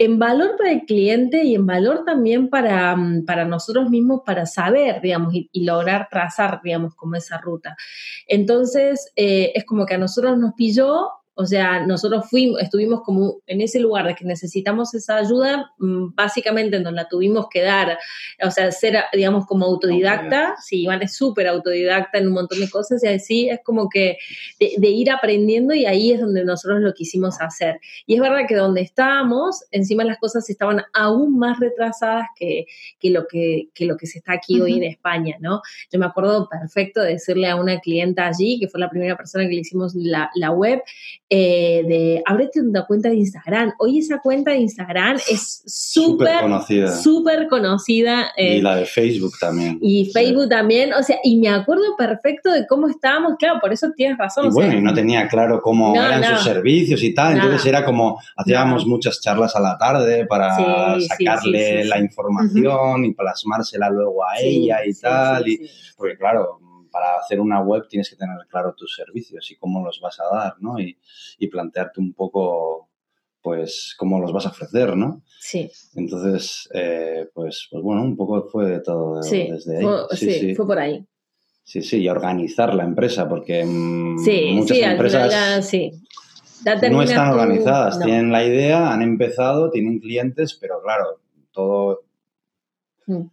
en 0.00 0.18
valor 0.18 0.56
para 0.56 0.72
el 0.72 0.86
cliente 0.86 1.44
y 1.44 1.54
en 1.54 1.66
valor 1.66 2.04
también 2.06 2.48
para, 2.48 2.96
mm, 2.96 3.26
para 3.26 3.44
nosotros 3.44 3.90
mismos, 3.90 4.22
para 4.24 4.46
saber, 4.46 5.02
digamos, 5.02 5.34
y, 5.34 5.50
lograr 5.62 6.08
trazar, 6.10 6.62
digamos, 6.64 6.94
como 6.94 7.16
esa 7.16 7.36
ruta. 7.36 7.76
Entonces, 8.26 9.12
eh, 9.14 9.52
es 9.54 9.66
como 9.66 9.84
que 9.84 9.96
a 9.96 9.98
nosotros 9.98 10.38
nos 10.38 10.54
pilló 10.54 11.10
o 11.34 11.46
sea, 11.46 11.86
nosotros 11.86 12.28
fuimos, 12.28 12.60
estuvimos 12.60 13.02
como 13.02 13.38
en 13.46 13.60
ese 13.60 13.80
lugar 13.80 14.06
de 14.06 14.14
que 14.14 14.24
necesitamos 14.24 14.94
esa 14.94 15.16
ayuda, 15.16 15.72
mm, 15.78 16.14
básicamente 16.14 16.76
en 16.76 16.82
donde 16.82 17.02
la 17.02 17.08
tuvimos 17.08 17.46
que 17.50 17.62
dar, 17.62 17.98
o 18.44 18.50
sea, 18.50 18.70
ser, 18.72 18.96
digamos, 19.12 19.46
como 19.46 19.64
autodidacta, 19.64 20.56
sí, 20.62 20.82
Iván 20.82 21.02
es 21.02 21.16
súper 21.16 21.46
autodidacta 21.46 22.18
en 22.18 22.28
un 22.28 22.34
montón 22.34 22.60
de 22.60 22.68
cosas 22.68 23.02
y 23.04 23.08
así 23.08 23.48
es 23.48 23.60
como 23.64 23.88
que 23.88 24.18
de, 24.58 24.88
ir 24.90 25.10
aprendiendo 25.10 25.72
y 25.72 25.86
ahí 25.86 26.12
es 26.12 26.20
donde 26.20 26.44
nosotros 26.44 26.80
lo 26.80 26.92
quisimos 26.92 27.40
hacer. 27.40 27.80
Y 28.06 28.14
es 28.14 28.20
verdad 28.20 28.46
que 28.48 28.56
donde 28.56 28.82
estábamos, 28.82 29.64
encima 29.70 30.04
las 30.04 30.18
cosas 30.18 30.48
estaban 30.50 30.82
aún 30.92 31.38
más 31.38 31.58
retrasadas 31.58 32.26
que, 32.36 32.66
lo, 33.04 33.26
que, 33.26 33.68
lo 33.78 33.96
que 33.96 34.06
se 34.06 34.18
está 34.18 34.34
aquí 34.34 34.60
hoy 34.60 34.74
en 34.74 34.84
España, 34.84 35.36
¿no? 35.40 35.62
Yo 35.92 35.98
me 35.98 36.06
acuerdo 36.06 36.48
perfecto 36.48 37.00
de 37.00 37.12
decirle 37.12 37.48
a 37.48 37.56
una 37.56 37.80
clienta 37.80 38.26
allí, 38.26 38.58
que 38.58 38.68
fue 38.68 38.80
la 38.80 38.90
primera 38.90 39.16
persona 39.16 39.44
que 39.44 39.54
le 39.54 39.60
hicimos 39.60 39.94
la, 39.94 40.30
la 40.34 40.50
web, 40.50 40.82
eh, 41.32 41.84
de 41.86 42.22
ábrete 42.26 42.60
una 42.60 42.84
cuenta 42.86 43.08
de 43.08 43.14
Instagram. 43.14 43.72
Hoy 43.78 44.00
esa 44.00 44.18
cuenta 44.18 44.50
de 44.50 44.58
Instagram 44.58 45.16
es 45.30 45.62
súper 45.64 46.40
conocida. 46.40 46.92
Súper 46.92 47.46
conocida. 47.48 48.32
y 48.36 48.58
eh, 48.58 48.62
la 48.62 48.74
de 48.74 48.84
Facebook 48.84 49.34
también. 49.38 49.78
Y 49.80 50.10
Facebook 50.12 50.48
también. 50.48 50.92
O 50.92 51.04
sea, 51.04 51.18
y 51.22 51.38
me 51.38 51.48
acuerdo 51.48 51.96
perfecto 51.96 52.50
de 52.50 52.66
cómo 52.66 52.88
estábamos. 52.88 53.34
Claro, 53.38 53.60
por 53.60 53.72
eso 53.72 53.92
tienes 53.96 54.18
razón. 54.18 54.46
Y 54.46 54.50
bueno, 54.50 54.76
y 54.76 54.82
no 54.82 54.92
tenía 54.92 55.28
claro 55.28 55.62
cómo 55.62 55.94
eran 55.94 56.24
sus 56.24 56.42
servicios 56.42 57.00
y 57.04 57.14
tal. 57.14 57.34
Entonces 57.34 57.64
era 57.64 57.84
como, 57.84 58.20
hacíamos 58.36 58.84
muchas 58.84 59.20
charlas 59.20 59.54
a 59.54 59.60
la 59.60 59.78
tarde 59.78 60.26
para 60.26 60.98
sacarle 61.00 61.84
la 61.84 62.00
información 62.00 63.04
y 63.04 63.14
plasmársela 63.14 63.88
luego 63.88 64.24
a 64.24 64.40
ella 64.40 64.84
y 64.84 64.94
tal. 64.94 65.46
Y, 65.46 65.70
porque 65.96 66.16
claro, 66.16 66.58
para 66.90 67.16
hacer 67.16 67.40
una 67.40 67.60
web 67.60 67.86
tienes 67.88 68.10
que 68.10 68.16
tener 68.16 68.36
claro 68.48 68.74
tus 68.74 68.94
servicios 68.94 69.50
y 69.50 69.56
cómo 69.56 69.84
los 69.84 70.00
vas 70.00 70.18
a 70.20 70.34
dar, 70.34 70.54
¿no? 70.60 70.78
Y, 70.78 70.96
plantearte 71.50 72.00
un 72.00 72.12
poco, 72.12 72.90
pues, 73.42 73.94
cómo 73.98 74.20
los 74.20 74.32
vas 74.32 74.46
a 74.46 74.50
ofrecer, 74.50 74.96
¿no? 74.96 75.22
Sí. 75.40 75.70
Entonces, 75.94 76.68
eh, 76.74 77.28
pues, 77.34 77.68
pues 77.70 77.82
bueno, 77.82 78.02
un 78.02 78.16
poco 78.16 78.48
fue 78.48 78.66
de 78.66 78.80
todo 78.80 79.20
desde 79.20 79.78
ahí. 79.78 79.86
sí, 80.12 80.32
sí, 80.32 80.54
fue 80.54 80.66
por 80.66 80.78
ahí. 80.78 81.04
Sí, 81.70 81.82
sí, 81.82 81.98
y 81.98 82.08
organizar 82.08 82.74
la 82.74 82.82
empresa, 82.82 83.28
porque 83.28 83.64
mm, 83.64 84.16
muchas 84.54 84.78
empresas 84.78 85.68
sí. 85.68 85.92
no 86.64 87.02
están 87.02 87.28
organizadas, 87.28 88.00
tienen 88.00 88.32
la 88.32 88.44
idea, 88.44 88.92
han 88.92 89.02
empezado, 89.02 89.70
tienen 89.70 90.00
clientes, 90.00 90.54
pero 90.54 90.82
claro, 90.82 91.20
todo... 91.52 92.02
Mm. 93.06 93.26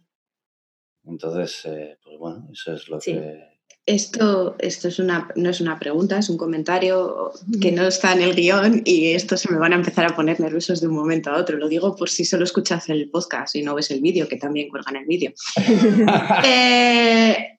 Entonces, 1.08 1.64
eh, 1.64 1.98
pues 2.04 2.18
bueno, 2.18 2.48
eso 2.52 2.74
es 2.74 2.88
lo 2.88 2.98
que... 3.00 3.47
Esto, 3.88 4.54
esto 4.58 4.88
es 4.88 4.98
una, 4.98 5.28
no 5.34 5.48
es 5.48 5.62
una 5.62 5.78
pregunta, 5.78 6.18
es 6.18 6.28
un 6.28 6.36
comentario 6.36 7.32
que 7.58 7.72
no 7.72 7.84
está 7.86 8.12
en 8.12 8.20
el 8.20 8.34
guion 8.34 8.82
y 8.84 9.12
esto 9.12 9.38
se 9.38 9.50
me 9.50 9.58
van 9.58 9.72
a 9.72 9.76
empezar 9.76 10.04
a 10.04 10.14
poner 10.14 10.38
nerviosos 10.40 10.82
de 10.82 10.88
un 10.88 10.94
momento 10.94 11.30
a 11.30 11.38
otro. 11.38 11.56
Lo 11.56 11.70
digo 11.70 11.96
por 11.96 12.10
si 12.10 12.26
solo 12.26 12.44
escuchas 12.44 12.90
el 12.90 13.08
podcast 13.08 13.56
y 13.56 13.62
no 13.62 13.74
ves 13.74 13.90
el 13.90 14.02
vídeo, 14.02 14.28
que 14.28 14.36
también 14.36 14.68
cuelgan 14.68 14.96
el 14.96 15.06
vídeo. 15.06 15.32
Eh, 16.44 17.58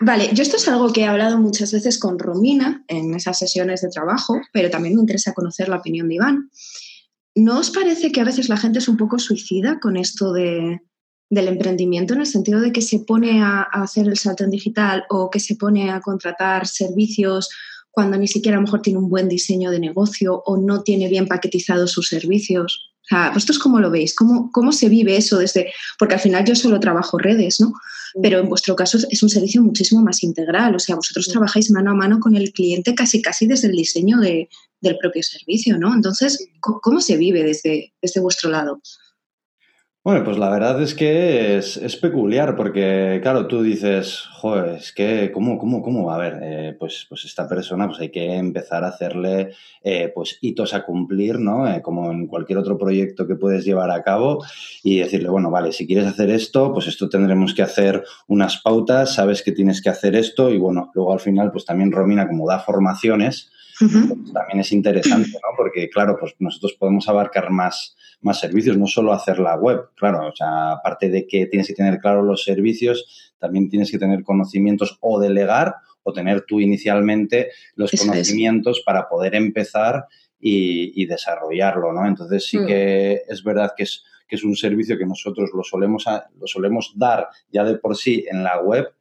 vale, 0.00 0.30
yo 0.32 0.42
esto 0.42 0.56
es 0.56 0.68
algo 0.68 0.92
que 0.92 1.00
he 1.00 1.06
hablado 1.06 1.36
muchas 1.38 1.72
veces 1.72 1.98
con 1.98 2.18
Romina 2.18 2.84
en 2.86 3.12
esas 3.14 3.36
sesiones 3.36 3.82
de 3.82 3.88
trabajo, 3.88 4.40
pero 4.52 4.70
también 4.70 4.94
me 4.94 5.00
interesa 5.00 5.34
conocer 5.34 5.68
la 5.68 5.78
opinión 5.78 6.08
de 6.08 6.14
Iván. 6.14 6.50
¿No 7.34 7.58
os 7.58 7.70
parece 7.70 8.12
que 8.12 8.20
a 8.20 8.24
veces 8.24 8.48
la 8.48 8.56
gente 8.56 8.78
es 8.78 8.86
un 8.86 8.96
poco 8.96 9.18
suicida 9.18 9.80
con 9.80 9.96
esto 9.96 10.32
de, 10.32 10.80
del 11.30 11.46
emprendimiento 11.46 12.12
en 12.12 12.20
el 12.20 12.26
sentido 12.26 12.60
de 12.60 12.72
que 12.72 12.82
se 12.82 12.98
pone 12.98 13.40
a, 13.40 13.62
hacer 13.62 14.08
el 14.08 14.18
salto 14.18 14.44
en 14.44 14.50
digital 14.50 15.04
o 15.08 15.30
que 15.30 15.38
se 15.38 15.54
pone 15.54 15.90
a 15.90 16.00
contratar 16.00 16.66
servicios 16.66 17.48
cuando 17.92 18.16
ni 18.18 18.26
siquiera 18.28 18.58
a 18.58 18.60
lo 18.60 18.66
mejor 18.66 18.82
tiene 18.82 18.98
un 18.98 19.08
buen 19.08 19.28
diseño 19.28 19.70
de 19.70 19.78
negocio 19.78 20.42
o 20.44 20.56
no 20.56 20.82
tiene 20.82 21.08
bien 21.08 21.26
paquetizados 21.26 21.92
sus 21.92 22.08
servicios. 22.08 22.90
O 23.02 23.06
sea, 23.08 23.30
¿vosotros 23.32 23.58
cómo 23.58 23.80
lo 23.80 23.90
veis? 23.90 24.14
¿Cómo, 24.14 24.50
¿Cómo 24.52 24.72
se 24.72 24.88
vive 24.88 25.16
eso 25.16 25.38
desde...? 25.38 25.72
Porque 25.98 26.14
al 26.14 26.20
final 26.20 26.44
yo 26.44 26.54
solo 26.54 26.78
trabajo 26.78 27.18
redes, 27.18 27.60
¿no? 27.60 27.72
Pero 28.22 28.40
en 28.40 28.48
vuestro 28.48 28.74
caso 28.74 28.98
es 29.08 29.22
un 29.22 29.28
servicio 29.28 29.62
muchísimo 29.62 30.02
más 30.02 30.22
integral. 30.22 30.74
O 30.74 30.78
sea, 30.78 30.96
vosotros 30.96 31.28
trabajáis 31.28 31.70
mano 31.70 31.92
a 31.92 31.94
mano 31.94 32.18
con 32.20 32.36
el 32.36 32.52
cliente 32.52 32.94
casi 32.94 33.22
casi 33.22 33.46
desde 33.46 33.68
el 33.68 33.76
diseño 33.76 34.18
de, 34.18 34.48
del 34.80 34.98
propio 34.98 35.22
servicio, 35.22 35.78
¿no? 35.78 35.94
Entonces, 35.94 36.48
¿cómo 36.60 37.00
se 37.00 37.16
vive 37.16 37.42
desde, 37.44 37.92
desde 38.02 38.20
vuestro 38.20 38.50
lado? 38.50 38.80
Bueno, 40.02 40.24
pues 40.24 40.38
la 40.38 40.48
verdad 40.48 40.80
es 40.80 40.94
que 40.94 41.58
es, 41.58 41.96
peculiar 42.00 42.56
porque, 42.56 43.18
claro, 43.22 43.46
tú 43.46 43.62
dices, 43.62 44.22
joder, 44.32 44.76
es 44.76 44.92
que, 44.92 45.30
¿cómo, 45.30 45.58
cómo, 45.58 45.82
cómo? 45.82 46.10
A 46.10 46.16
ver, 46.16 46.38
eh, 46.42 46.76
pues, 46.78 47.04
pues 47.06 47.26
esta 47.26 47.46
persona, 47.46 47.86
pues 47.86 48.00
hay 48.00 48.08
que 48.10 48.34
empezar 48.36 48.82
a 48.82 48.88
hacerle, 48.88 49.52
eh, 49.82 50.10
pues, 50.14 50.38
hitos 50.40 50.72
a 50.72 50.86
cumplir, 50.86 51.38
¿no? 51.38 51.70
Eh, 51.70 51.82
como 51.82 52.10
en 52.10 52.28
cualquier 52.28 52.58
otro 52.58 52.78
proyecto 52.78 53.26
que 53.26 53.36
puedes 53.36 53.66
llevar 53.66 53.90
a 53.90 54.02
cabo 54.02 54.42
y 54.82 55.00
decirle, 55.00 55.28
bueno, 55.28 55.50
vale, 55.50 55.70
si 55.70 55.86
quieres 55.86 56.06
hacer 56.06 56.30
esto, 56.30 56.72
pues 56.72 56.86
esto 56.86 57.10
tendremos 57.10 57.52
que 57.52 57.60
hacer 57.60 58.02
unas 58.26 58.56
pautas, 58.62 59.14
sabes 59.14 59.42
que 59.42 59.52
tienes 59.52 59.82
que 59.82 59.90
hacer 59.90 60.16
esto 60.16 60.50
y, 60.50 60.56
bueno, 60.56 60.90
luego 60.94 61.12
al 61.12 61.20
final, 61.20 61.52
pues 61.52 61.66
también 61.66 61.92
Romina, 61.92 62.26
como 62.26 62.48
da 62.48 62.58
formaciones, 62.60 63.50
pues 63.88 64.32
también 64.32 64.60
es 64.60 64.72
interesante, 64.72 65.30
¿no? 65.30 65.56
Porque, 65.56 65.88
claro, 65.88 66.16
pues 66.18 66.34
nosotros 66.38 66.74
podemos 66.78 67.08
abarcar 67.08 67.50
más 67.50 67.96
más 68.20 68.40
servicios, 68.40 68.76
no 68.76 68.86
solo 68.86 69.12
hacer 69.12 69.38
la 69.38 69.56
web, 69.56 69.90
claro, 69.96 70.28
o 70.28 70.36
sea, 70.36 70.72
aparte 70.72 71.08
de 71.08 71.26
que 71.26 71.46
tienes 71.46 71.66
que 71.66 71.74
tener 71.74 71.98
claro 71.98 72.22
los 72.22 72.44
servicios, 72.44 73.32
también 73.38 73.68
tienes 73.68 73.90
que 73.90 73.98
tener 73.98 74.22
conocimientos 74.22 74.98
o 75.00 75.18
delegar 75.18 75.76
o 76.02 76.12
tener 76.12 76.42
tú 76.42 76.60
inicialmente 76.60 77.50
los 77.74 77.90
conocimientos 77.90 78.82
para 78.84 79.08
poder 79.08 79.34
empezar 79.34 80.06
y, 80.38 81.04
desarrollarlo, 81.06 81.92
¿no? 81.92 82.06
Entonces 82.06 82.46
sí 82.46 82.58
mm. 82.58 82.66
que 82.66 83.22
es 83.28 83.42
verdad 83.42 83.72
que 83.76 83.84
es, 83.84 84.04
que 84.26 84.36
es 84.36 84.44
un 84.44 84.56
servicio 84.56 84.96
que 84.96 85.06
nosotros 85.06 85.50
lo 85.54 85.62
solemos, 85.62 86.04
lo 86.38 86.46
solemos 86.46 86.92
dar 86.96 87.28
ya 87.50 87.64
de 87.64 87.76
por 87.76 87.96
sí 87.96 88.24
en 88.30 88.42
la 88.42 88.60
web, 88.60 88.92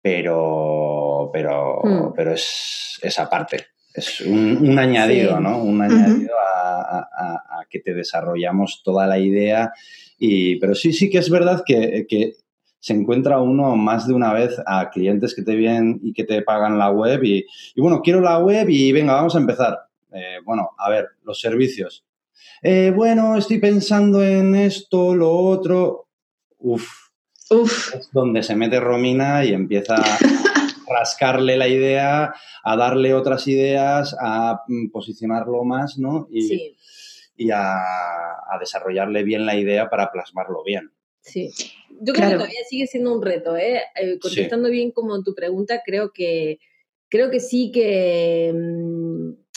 pero, 0.00 1.30
pero, 1.32 1.80
mm. 1.82 2.12
pero 2.14 2.32
es, 2.32 2.98
esa 3.02 3.28
parte 3.28 3.66
es 3.98 4.20
un, 4.20 4.78
añadido, 4.78 5.40
¿no? 5.40 5.62
Un 5.62 5.82
añadido 5.82 6.34
a, 6.36 7.64
que 7.68 7.80
te 7.80 7.92
desarrollamos 7.92 8.82
toda 8.82 9.06
la 9.06 9.18
idea. 9.18 9.72
Y, 10.18 10.56
pero 10.56 10.74
sí, 10.74 10.92
sí 10.92 11.10
que 11.10 11.18
es 11.18 11.28
verdad 11.28 11.62
que, 11.66 12.34
se 12.80 12.92
encuentra 12.92 13.40
uno 13.40 13.74
más 13.74 14.06
de 14.06 14.14
una 14.14 14.32
vez 14.32 14.56
a 14.64 14.88
clientes 14.88 15.34
que 15.34 15.42
te 15.42 15.56
vienen 15.56 15.98
y 16.00 16.12
que 16.12 16.22
te 16.22 16.42
pagan 16.42 16.78
la 16.78 16.90
web 16.90 17.22
y, 17.24 17.44
bueno, 17.76 18.00
quiero 18.02 18.20
la 18.20 18.38
web 18.38 18.70
y 18.70 18.92
venga, 18.92 19.14
vamos 19.14 19.34
a 19.34 19.38
empezar. 19.38 19.78
Eh, 20.12 20.38
bueno, 20.44 20.70
a 20.78 20.88
ver, 20.88 21.08
los 21.24 21.40
servicios. 21.40 22.04
Eh, 22.62 22.92
bueno, 22.94 23.36
estoy 23.36 23.58
pensando 23.58 24.22
en 24.22 24.54
esto, 24.54 25.14
lo 25.14 25.30
otro. 25.30 26.06
Uf. 26.58 26.88
Uf. 27.50 27.94
Es 27.94 28.10
donde 28.12 28.42
se 28.42 28.54
mete 28.54 28.78
Romina 28.78 29.44
y 29.44 29.52
empieza 29.52 29.96
rascarle 30.88 31.56
la 31.56 31.68
idea, 31.68 32.34
a 32.64 32.76
darle 32.76 33.14
otras 33.14 33.46
ideas, 33.46 34.16
a 34.20 34.62
mm, 34.66 34.90
posicionarlo 34.90 35.64
más, 35.64 35.98
¿no? 35.98 36.28
Y, 36.30 36.76
y 37.36 37.50
a, 37.50 37.76
desarrollarle 38.60 39.22
bien 39.22 39.46
la 39.46 39.56
idea 39.56 39.88
para 39.88 40.10
plasmarlo 40.10 40.64
bien. 40.64 40.90
Sí. 41.20 41.50
Yo 42.00 42.12
creo 42.12 42.30
que 42.30 42.34
todavía 42.34 42.64
sigue 42.68 42.86
siendo 42.86 43.14
un 43.14 43.22
reto, 43.22 43.56
¿eh? 43.56 43.82
eh 43.94 44.18
contestando 44.18 44.68
bien 44.70 44.90
como 44.90 45.22
tu 45.22 45.34
pregunta, 45.34 45.82
creo 45.84 46.12
que 46.12 46.58
creo 47.08 47.30
que 47.30 47.40
sí 47.40 47.70
que 47.72 48.52
mm, 48.54 49.47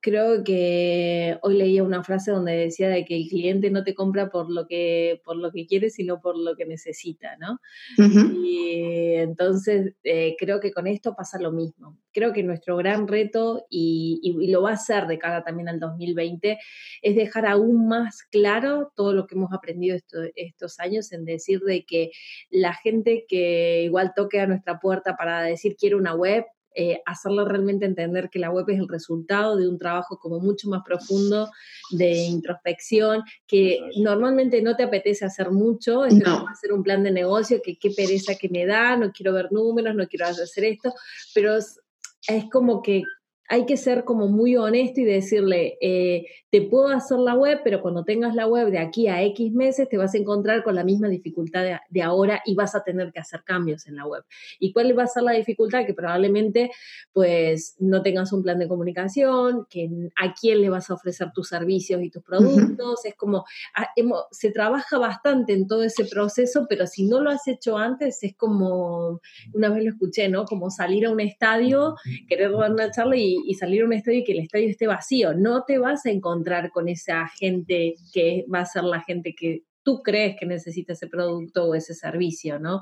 creo 0.00 0.42
que 0.44 1.38
hoy 1.42 1.56
leía 1.56 1.82
una 1.82 2.02
frase 2.02 2.30
donde 2.30 2.52
decía 2.52 2.88
de 2.88 3.04
que 3.04 3.16
el 3.16 3.28
cliente 3.28 3.70
no 3.70 3.84
te 3.84 3.94
compra 3.94 4.30
por 4.30 4.50
lo 4.50 4.66
que, 4.66 5.20
por 5.24 5.36
lo 5.36 5.52
que 5.52 5.66
quiere, 5.66 5.90
sino 5.90 6.20
por 6.20 6.38
lo 6.38 6.56
que 6.56 6.64
necesita, 6.64 7.36
¿no? 7.36 7.60
Y 7.98 9.14
entonces 9.14 9.94
eh, 10.02 10.36
creo 10.38 10.60
que 10.60 10.72
con 10.72 10.86
esto 10.86 11.14
pasa 11.14 11.38
lo 11.38 11.52
mismo. 11.52 11.98
Creo 12.12 12.32
que 12.32 12.42
nuestro 12.42 12.76
gran 12.76 13.06
reto, 13.06 13.66
y, 13.68 14.48
lo 14.50 14.62
va 14.62 14.70
a 14.70 14.74
hacer 14.74 15.06
de 15.06 15.18
cara 15.18 15.44
también 15.44 15.68
al 15.68 15.78
2020, 15.78 16.58
es 17.02 17.16
dejar 17.16 17.46
aún 17.46 17.86
más 17.86 18.22
claro 18.24 18.92
todo 18.96 19.12
lo 19.12 19.26
que 19.26 19.34
hemos 19.34 19.52
aprendido 19.52 19.98
estos 20.34 20.80
años 20.80 21.12
en 21.12 21.24
decir 21.24 21.60
de 21.60 21.84
que 21.84 22.10
la 22.50 22.74
gente 22.74 23.26
que 23.28 23.82
igual 23.84 24.12
toque 24.16 24.40
a 24.40 24.46
nuestra 24.46 24.80
puerta 24.80 25.16
para 25.16 25.42
decir 25.42 25.76
quiero 25.78 25.98
una 25.98 26.14
web, 26.14 26.44
eh, 26.74 27.00
hacerle 27.04 27.44
realmente 27.44 27.84
entender 27.84 28.30
que 28.30 28.38
la 28.38 28.50
web 28.50 28.64
es 28.68 28.78
el 28.78 28.88
resultado 28.88 29.56
de 29.56 29.68
un 29.68 29.78
trabajo 29.78 30.18
como 30.18 30.38
mucho 30.38 30.68
más 30.68 30.82
profundo 30.84 31.50
de 31.90 32.12
introspección, 32.12 33.22
que 33.46 33.80
normalmente 33.96 34.62
no 34.62 34.76
te 34.76 34.84
apetece 34.84 35.24
hacer 35.24 35.50
mucho, 35.50 36.04
es 36.04 36.14
no. 36.14 36.46
hacer 36.48 36.72
un 36.72 36.82
plan 36.82 37.02
de 37.02 37.10
negocio, 37.10 37.60
que 37.62 37.76
qué 37.76 37.90
pereza 37.90 38.34
que 38.36 38.48
me 38.48 38.66
da, 38.66 38.96
no 38.96 39.10
quiero 39.12 39.32
ver 39.32 39.50
números, 39.50 39.94
no 39.94 40.06
quiero 40.06 40.26
hacer 40.26 40.64
esto, 40.64 40.94
pero 41.34 41.56
es 41.56 42.44
como 42.52 42.82
que 42.82 43.02
hay 43.50 43.66
que 43.66 43.76
ser 43.76 44.04
como 44.04 44.28
muy 44.28 44.54
honesto 44.54 45.00
y 45.00 45.04
decirle, 45.04 45.76
eh, 45.80 46.24
te 46.50 46.62
puedo 46.62 46.86
hacer 46.86 47.18
la 47.18 47.34
web, 47.34 47.60
pero 47.64 47.82
cuando 47.82 48.04
tengas 48.04 48.36
la 48.36 48.46
web 48.46 48.70
de 48.70 48.78
aquí 48.78 49.08
a 49.08 49.24
X 49.24 49.52
meses 49.52 49.88
te 49.88 49.96
vas 49.96 50.14
a 50.14 50.18
encontrar 50.18 50.62
con 50.62 50.76
la 50.76 50.84
misma 50.84 51.08
dificultad 51.08 51.64
de, 51.88 52.02
ahora 52.02 52.42
y 52.46 52.54
vas 52.54 52.76
a 52.76 52.84
tener 52.84 53.10
que 53.12 53.18
hacer 53.18 53.42
cambios 53.42 53.88
en 53.88 53.96
la 53.96 54.06
web. 54.06 54.22
¿Y 54.60 54.72
cuál 54.72 54.96
va 54.96 55.02
a 55.02 55.08
ser 55.08 55.24
la 55.24 55.32
dificultad? 55.32 55.84
Que 55.84 55.94
probablemente 55.94 56.70
pues 57.12 57.74
no 57.80 58.02
tengas 58.02 58.32
un 58.32 58.44
plan 58.44 58.60
de 58.60 58.68
comunicación, 58.68 59.66
que 59.68 59.90
a 60.16 60.32
quién 60.32 60.60
le 60.60 60.70
vas 60.70 60.88
a 60.88 60.94
ofrecer 60.94 61.32
tus 61.34 61.48
servicios 61.48 62.00
y 62.02 62.10
tus 62.10 62.22
productos. 62.22 63.04
Es 63.04 63.16
como, 63.16 63.44
ah, 63.74 63.88
se 64.30 64.52
trabaja 64.52 64.96
bastante 64.96 65.54
en 65.54 65.66
todo 65.66 65.82
ese 65.82 66.04
proceso, 66.04 66.66
pero 66.68 66.86
si 66.86 67.04
no 67.04 67.20
lo 67.20 67.30
has 67.30 67.48
hecho 67.48 67.76
antes 67.76 68.22
es 68.22 68.36
como, 68.36 69.20
una 69.52 69.70
vez 69.70 69.82
lo 69.82 69.90
escuché, 69.90 70.28
¿no? 70.28 70.44
Como 70.44 70.70
salir 70.70 71.06
a 71.06 71.10
un 71.10 71.18
estadio, 71.18 71.96
querer 72.28 72.52
dar 72.52 72.70
una 72.70 72.92
charla 72.92 73.16
y 73.16 73.39
y, 73.44 73.54
salir 73.54 73.82
a 73.82 73.86
un 73.86 73.92
estadio 73.92 74.20
y 74.20 74.24
que 74.24 74.32
el 74.32 74.40
estadio 74.40 74.68
esté 74.68 74.86
vacío. 74.86 75.34
No 75.34 75.64
te 75.64 75.78
vas 75.78 76.06
a 76.06 76.10
encontrar 76.10 76.70
con 76.70 76.88
esa 76.88 77.28
gente 77.28 77.94
que 78.12 78.44
va 78.52 78.60
a 78.60 78.66
ser 78.66 78.84
la 78.84 79.02
gente 79.02 79.34
que 79.34 79.62
tú 79.82 80.02
crees 80.02 80.36
que 80.38 80.46
necesita 80.46 80.92
ese 80.92 81.06
producto 81.06 81.64
o 81.64 81.74
ese 81.74 81.94
servicio, 81.94 82.58
¿no? 82.58 82.80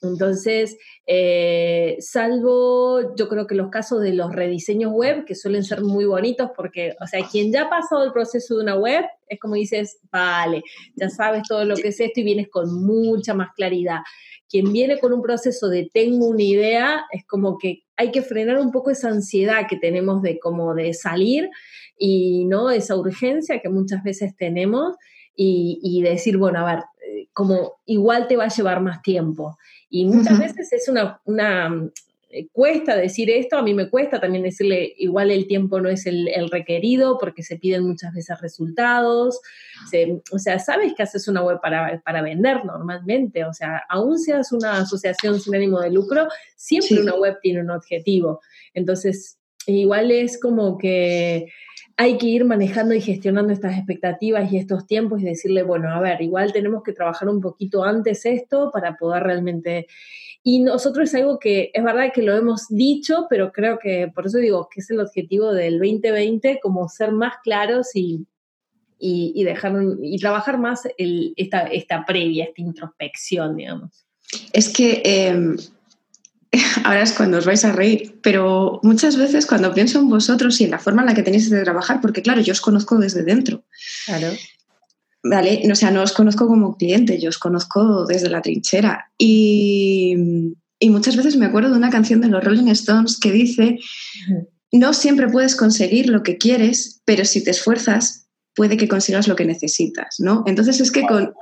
Entonces, 0.00 0.76
eh, 1.06 1.96
salvo 2.00 3.16
yo 3.16 3.28
creo 3.28 3.46
que 3.46 3.54
los 3.54 3.70
casos 3.70 4.00
de 4.00 4.12
los 4.12 4.32
rediseños 4.32 4.92
web, 4.92 5.24
que 5.24 5.34
suelen 5.34 5.64
ser 5.64 5.82
muy 5.82 6.04
bonitos, 6.04 6.50
porque, 6.54 6.94
o 7.00 7.06
sea, 7.06 7.26
quien 7.26 7.52
ya 7.52 7.62
ha 7.62 7.70
pasado 7.70 8.04
el 8.04 8.12
proceso 8.12 8.56
de 8.56 8.62
una 8.62 8.76
web, 8.76 9.04
es 9.28 9.40
como 9.40 9.54
dices, 9.54 9.98
vale, 10.12 10.62
ya 10.94 11.10
sabes 11.10 11.42
todo 11.48 11.64
lo 11.64 11.74
que 11.76 11.88
es 11.88 12.00
esto 12.00 12.20
y 12.20 12.24
vienes 12.24 12.48
con 12.48 12.84
mucha 12.84 13.34
más 13.34 13.48
claridad 13.56 14.00
quien 14.48 14.72
viene 14.72 14.98
con 14.98 15.12
un 15.12 15.22
proceso 15.22 15.68
de 15.68 15.90
tengo 15.92 16.26
una 16.26 16.42
idea, 16.42 17.04
es 17.12 17.24
como 17.26 17.58
que 17.58 17.84
hay 17.96 18.10
que 18.10 18.22
frenar 18.22 18.58
un 18.58 18.72
poco 18.72 18.90
esa 18.90 19.08
ansiedad 19.08 19.66
que 19.68 19.76
tenemos 19.76 20.22
de 20.22 20.38
como 20.38 20.74
de 20.74 20.94
salir 20.94 21.50
y 21.98 22.44
no 22.46 22.70
esa 22.70 22.96
urgencia 22.96 23.60
que 23.60 23.68
muchas 23.68 24.02
veces 24.02 24.34
tenemos 24.36 24.96
y, 25.40 26.02
decir, 26.02 26.36
bueno, 26.36 26.58
a 26.58 26.74
ver, 26.74 26.84
eh, 27.06 27.28
como 27.32 27.76
igual 27.86 28.26
te 28.26 28.36
va 28.36 28.46
a 28.46 28.48
llevar 28.48 28.80
más 28.80 29.02
tiempo. 29.02 29.56
Y 29.90 30.04
muchas 30.04 30.38
veces 30.38 30.72
es 30.72 30.88
una, 30.88 31.20
una 31.24 31.90
eh, 32.30 32.46
cuesta 32.52 32.94
decir 32.94 33.30
esto, 33.30 33.56
a 33.56 33.62
mí 33.62 33.72
me 33.72 33.88
cuesta 33.88 34.20
también 34.20 34.44
decirle, 34.44 34.92
igual 34.98 35.30
el 35.30 35.46
tiempo 35.46 35.80
no 35.80 35.88
es 35.88 36.04
el, 36.04 36.28
requerido 36.50 37.16
porque 37.18 37.42
se 37.42 37.56
piden 37.56 37.86
muchas 37.86 38.12
veces 38.12 38.38
resultados, 38.42 39.40
o 40.30 40.38
sea, 40.38 40.58
sabes 40.58 40.92
que 40.94 41.02
haces 41.02 41.26
una 41.26 41.42
web 41.42 41.58
para, 41.62 42.02
para, 42.04 42.20
vender 42.20 42.66
normalmente, 42.66 43.46
o 43.46 43.54
sea, 43.54 43.82
aún 43.88 44.18
seas 44.18 44.52
una 44.52 44.78
asociación 44.78 45.40
sin 45.40 45.54
ánimo 45.54 45.80
de 45.80 45.90
lucro, 45.90 46.28
siempre 46.54 47.00
una 47.00 47.14
web 47.14 47.38
tiene 47.40 47.62
un 47.62 47.70
objetivo. 47.70 48.42
Entonces, 48.74 49.38
igual 49.66 50.10
es 50.10 50.38
como 50.38 50.76
que 50.76 51.46
hay 51.98 52.16
que 52.16 52.26
ir 52.26 52.44
manejando 52.44 52.94
y 52.94 53.00
gestionando 53.00 53.52
estas 53.52 53.76
expectativas 53.76 54.50
y 54.50 54.56
estos 54.56 54.86
tiempos 54.86 55.20
y 55.20 55.24
decirle, 55.24 55.64
bueno, 55.64 55.90
a 55.90 56.00
ver, 56.00 56.22
igual 56.22 56.52
tenemos 56.52 56.82
que 56.82 56.92
trabajar 56.92 57.28
un 57.28 57.40
poquito 57.40 57.84
antes 57.84 58.24
esto 58.24 58.70
para 58.72 58.96
poder 58.96 59.24
realmente 59.24 59.86
y 60.42 60.60
nosotros 60.60 61.08
es 61.08 61.14
algo 61.16 61.38
que 61.38 61.70
es 61.74 61.84
verdad 61.84 62.12
que 62.14 62.22
lo 62.22 62.34
hemos 62.34 62.68
dicho, 62.68 63.26
pero 63.28 63.52
creo 63.52 63.78
que 63.78 64.10
por 64.14 64.26
eso 64.26 64.38
digo 64.38 64.68
que 64.72 64.80
es 64.80 64.90
el 64.90 65.00
objetivo 65.00 65.52
del 65.52 65.78
2020, 65.78 66.60
como 66.62 66.88
ser 66.88 67.12
más 67.12 67.34
claros 67.42 67.88
y, 67.94 68.24
y, 68.98 69.44
dejar 69.44 69.74
y 70.00 70.16
trabajar 70.18 70.58
más 70.58 70.88
esta, 70.96 71.62
esta 71.64 72.04
previa, 72.06 72.44
esta 72.44 72.62
introspección, 72.62 73.56
digamos. 73.56 74.06
Es 74.52 74.68
que 74.72 75.02
em, 75.04 75.56
ahora 76.84 77.02
es 77.02 77.12
cuando 77.12 77.38
os 77.38 77.46
vais 77.46 77.64
a 77.64 77.72
reír, 77.72 78.18
pero 78.22 78.80
muchas 78.82 79.16
veces 79.16 79.46
cuando 79.46 79.74
pienso 79.74 79.98
en 79.98 80.08
vosotros 80.08 80.60
y 80.60 80.64
en 80.64 80.70
la 80.70 80.78
forma 80.78 81.02
en 81.02 81.06
la 81.06 81.14
que 81.14 81.22
tenéis 81.22 81.50
de 81.50 81.62
trabajar, 81.62 82.00
porque 82.00 82.22
claro, 82.22 82.40
yo 82.40 82.52
os 82.52 82.60
conozco 82.60 82.96
desde 82.96 83.22
dentro. 83.22 83.64
Claro. 84.06 84.28
¿vale? 85.22 85.62
O 85.70 85.74
sea, 85.74 85.90
no 85.90 86.02
os 86.02 86.12
conozco 86.12 86.46
como 86.46 86.76
cliente, 86.76 87.20
yo 87.20 87.28
os 87.28 87.38
conozco 87.38 88.06
desde 88.06 88.30
la 88.30 88.42
trinchera. 88.42 89.10
Y, 89.18 90.16
muchas 90.82 91.16
veces 91.16 91.36
me 91.36 91.46
acuerdo 91.46 91.70
de 91.70 91.76
una 91.76 91.90
canción 91.90 92.20
de 92.20 92.28
los 92.28 92.42
Rolling 92.42 92.68
Stones 92.68 93.18
que 93.18 93.32
dice, 93.32 93.78
no 94.72 94.92
siempre 94.92 95.28
puedes 95.28 95.56
conseguir 95.56 96.08
lo 96.08 96.22
que 96.22 96.38
quieres, 96.38 97.02
pero 97.04 97.24
si 97.24 97.42
te 97.42 97.50
esfuerzas, 97.50 98.28
puede 98.54 98.76
que 98.76 98.88
consigas 98.88 99.28
lo 99.28 99.36
que 99.36 99.44
necesitas, 99.44 100.16
¿no? 100.18 100.44
Entonces 100.46 100.80
es 100.80 100.90
que 100.90 101.02
con... 101.02 101.34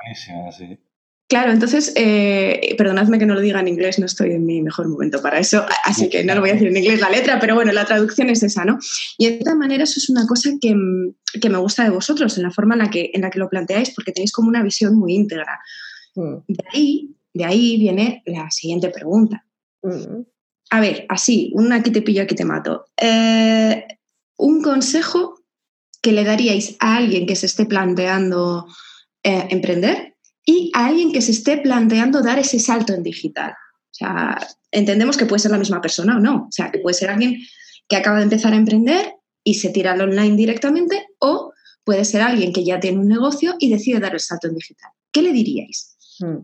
Claro, 1.28 1.50
entonces, 1.50 1.92
eh, 1.96 2.76
perdonadme 2.78 3.18
que 3.18 3.26
no 3.26 3.34
lo 3.34 3.40
diga 3.40 3.58
en 3.58 3.66
inglés, 3.66 3.98
no 3.98 4.06
estoy 4.06 4.30
en 4.30 4.46
mi 4.46 4.62
mejor 4.62 4.86
momento 4.88 5.20
para 5.20 5.40
eso, 5.40 5.66
así 5.82 6.08
que 6.08 6.22
no 6.22 6.36
lo 6.36 6.40
voy 6.40 6.50
a 6.50 6.52
decir 6.52 6.68
en 6.68 6.76
inglés 6.76 7.00
la 7.00 7.10
letra, 7.10 7.40
pero 7.40 7.56
bueno, 7.56 7.72
la 7.72 7.84
traducción 7.84 8.30
es 8.30 8.44
esa, 8.44 8.64
¿no? 8.64 8.78
Y 9.18 9.26
de 9.26 9.38
esta 9.38 9.56
manera 9.56 9.82
eso 9.82 9.98
es 9.98 10.08
una 10.08 10.24
cosa 10.24 10.50
que, 10.60 10.72
me 10.74 11.58
gusta 11.58 11.82
de 11.82 11.90
vosotros, 11.90 12.36
en 12.36 12.44
la 12.44 12.52
forma 12.52 12.74
en 12.74 12.78
la, 12.78 12.90
que, 12.90 13.10
en 13.12 13.22
la 13.22 13.30
que 13.30 13.40
lo 13.40 13.48
planteáis, 13.48 13.90
porque 13.90 14.12
tenéis 14.12 14.30
como 14.30 14.48
una 14.48 14.62
visión 14.62 14.94
muy 14.94 15.14
íntegra. 15.14 15.58
Mm. 16.14 16.36
De, 16.46 16.64
ahí, 16.72 17.16
de 17.34 17.44
ahí 17.44 17.76
viene 17.76 18.22
la 18.26 18.48
siguiente 18.52 18.90
pregunta. 18.90 19.44
Mm. 19.82 20.22
A 20.70 20.80
ver, 20.80 21.06
así, 21.08 21.50
una 21.54 21.76
aquí 21.76 21.90
te 21.90 22.02
pillo, 22.02 22.22
aquí 22.22 22.36
te 22.36 22.44
mato. 22.44 22.84
Eh, 22.96 23.84
un 24.38 24.62
consejo 24.62 25.40
que 26.00 26.12
le 26.12 26.22
daríais 26.22 26.76
a 26.78 26.98
alguien 26.98 27.26
que 27.26 27.34
se 27.34 27.46
esté 27.46 27.66
planteando 27.66 28.66
eh, 29.24 29.48
emprender 29.50 30.15
y 30.46 30.70
a 30.74 30.86
alguien 30.86 31.12
que 31.12 31.20
se 31.20 31.32
esté 31.32 31.58
planteando 31.58 32.22
dar 32.22 32.38
ese 32.38 32.58
salto 32.58 32.94
en 32.94 33.02
digital. 33.02 33.50
O 33.50 33.94
sea, 33.94 34.38
entendemos 34.70 35.16
que 35.16 35.26
puede 35.26 35.40
ser 35.40 35.50
la 35.50 35.58
misma 35.58 35.82
persona 35.82 36.16
o 36.16 36.20
no. 36.20 36.46
O 36.48 36.52
sea, 36.52 36.70
que 36.70 36.78
puede 36.78 36.94
ser 36.94 37.10
alguien 37.10 37.36
que 37.88 37.96
acaba 37.96 38.18
de 38.18 38.24
empezar 38.24 38.52
a 38.52 38.56
emprender 38.56 39.14
y 39.42 39.54
se 39.54 39.70
tira 39.70 39.92
al 39.92 40.00
online 40.00 40.36
directamente 40.36 41.06
o 41.18 41.52
puede 41.84 42.04
ser 42.04 42.22
alguien 42.22 42.52
que 42.52 42.64
ya 42.64 42.80
tiene 42.80 42.98
un 42.98 43.08
negocio 43.08 43.56
y 43.58 43.70
decide 43.70 44.00
dar 44.00 44.14
el 44.14 44.20
salto 44.20 44.46
en 44.46 44.54
digital. 44.54 44.90
¿Qué 45.12 45.22
le 45.22 45.32
diríais? 45.32 45.96
Hmm. 46.20 46.38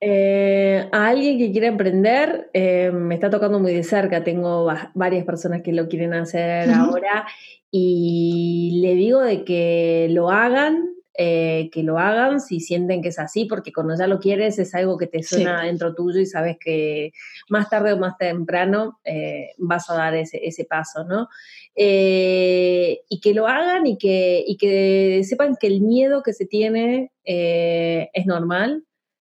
Eh, 0.00 0.88
a 0.92 1.08
alguien 1.08 1.38
que 1.38 1.50
quiere 1.50 1.68
emprender, 1.68 2.50
eh, 2.52 2.90
me 2.92 3.14
está 3.14 3.30
tocando 3.30 3.58
muy 3.58 3.72
de 3.72 3.84
cerca, 3.84 4.22
tengo 4.22 4.70
varias 4.94 5.24
personas 5.24 5.62
que 5.62 5.72
lo 5.72 5.88
quieren 5.88 6.12
hacer 6.12 6.70
ahora 6.70 7.26
y 7.70 8.80
le 8.82 8.94
digo 8.96 9.20
de 9.20 9.44
que 9.44 10.08
lo 10.10 10.30
hagan, 10.30 10.93
eh, 11.16 11.70
que 11.72 11.84
lo 11.84 11.98
hagan 11.98 12.40
si 12.40 12.58
sienten 12.58 13.00
que 13.00 13.10
es 13.10 13.18
así, 13.20 13.44
porque 13.44 13.72
cuando 13.72 13.96
ya 13.96 14.08
lo 14.08 14.18
quieres 14.18 14.58
es 14.58 14.74
algo 14.74 14.98
que 14.98 15.06
te 15.06 15.22
suena 15.22 15.62
dentro 15.62 15.94
tuyo 15.94 16.18
y 16.20 16.26
sabes 16.26 16.56
que 16.58 17.12
más 17.48 17.70
tarde 17.70 17.92
o 17.92 17.98
más 17.98 18.18
temprano 18.18 18.98
eh, 19.04 19.50
vas 19.58 19.88
a 19.90 19.94
dar 19.94 20.14
ese, 20.14 20.66
paso, 20.68 21.04
¿no? 21.04 21.28
Eh, 21.76 23.02
y 23.08 23.20
que 23.20 23.32
lo 23.32 23.46
hagan 23.46 23.86
y 23.86 23.96
que, 23.96 24.42
y 24.44 24.56
que 24.56 25.22
sepan 25.24 25.56
que 25.58 25.68
el 25.68 25.82
miedo 25.82 26.22
que 26.22 26.32
se 26.32 26.46
tiene 26.46 27.12
es 27.24 28.26
normal, 28.26 28.84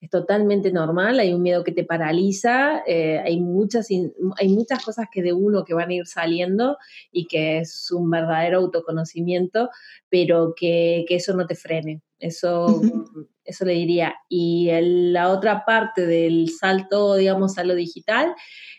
es 0.01 0.09
totalmente 0.09 0.71
normal, 0.71 1.19
hay 1.19 1.31
un 1.31 1.43
miedo 1.43 1.63
que 1.63 1.71
te 1.71 1.83
paraliza, 1.83 2.81
eh, 2.87 3.19
hay, 3.19 3.39
muchas, 3.39 3.87
hay 3.91 4.49
muchas 4.49 4.83
cosas 4.83 5.05
que 5.11 5.21
de 5.21 5.31
uno 5.31 5.63
que 5.63 5.75
van 5.75 5.91
a 5.91 5.93
ir 5.93 6.07
saliendo 6.07 6.77
y 7.11 7.27
que 7.27 7.59
es 7.59 7.91
un 7.91 8.09
verdadero 8.09 8.57
autoconocimiento, 8.57 9.69
pero 10.09 10.55
que, 10.55 11.05
eso 11.07 11.35
no 11.35 11.45
te 11.45 11.53
frene, 11.53 12.01
eso, 12.17 12.81
eso 13.45 13.63
le 13.63 13.73
diría. 13.73 14.15
Y 14.27 14.71
la 14.81 15.29
otra 15.29 15.65
parte 15.65 16.07
del 16.07 16.49
salto, 16.49 17.15
digamos, 17.15 17.59
a 17.59 17.63
lo 17.63 17.75
digital, 17.75 18.33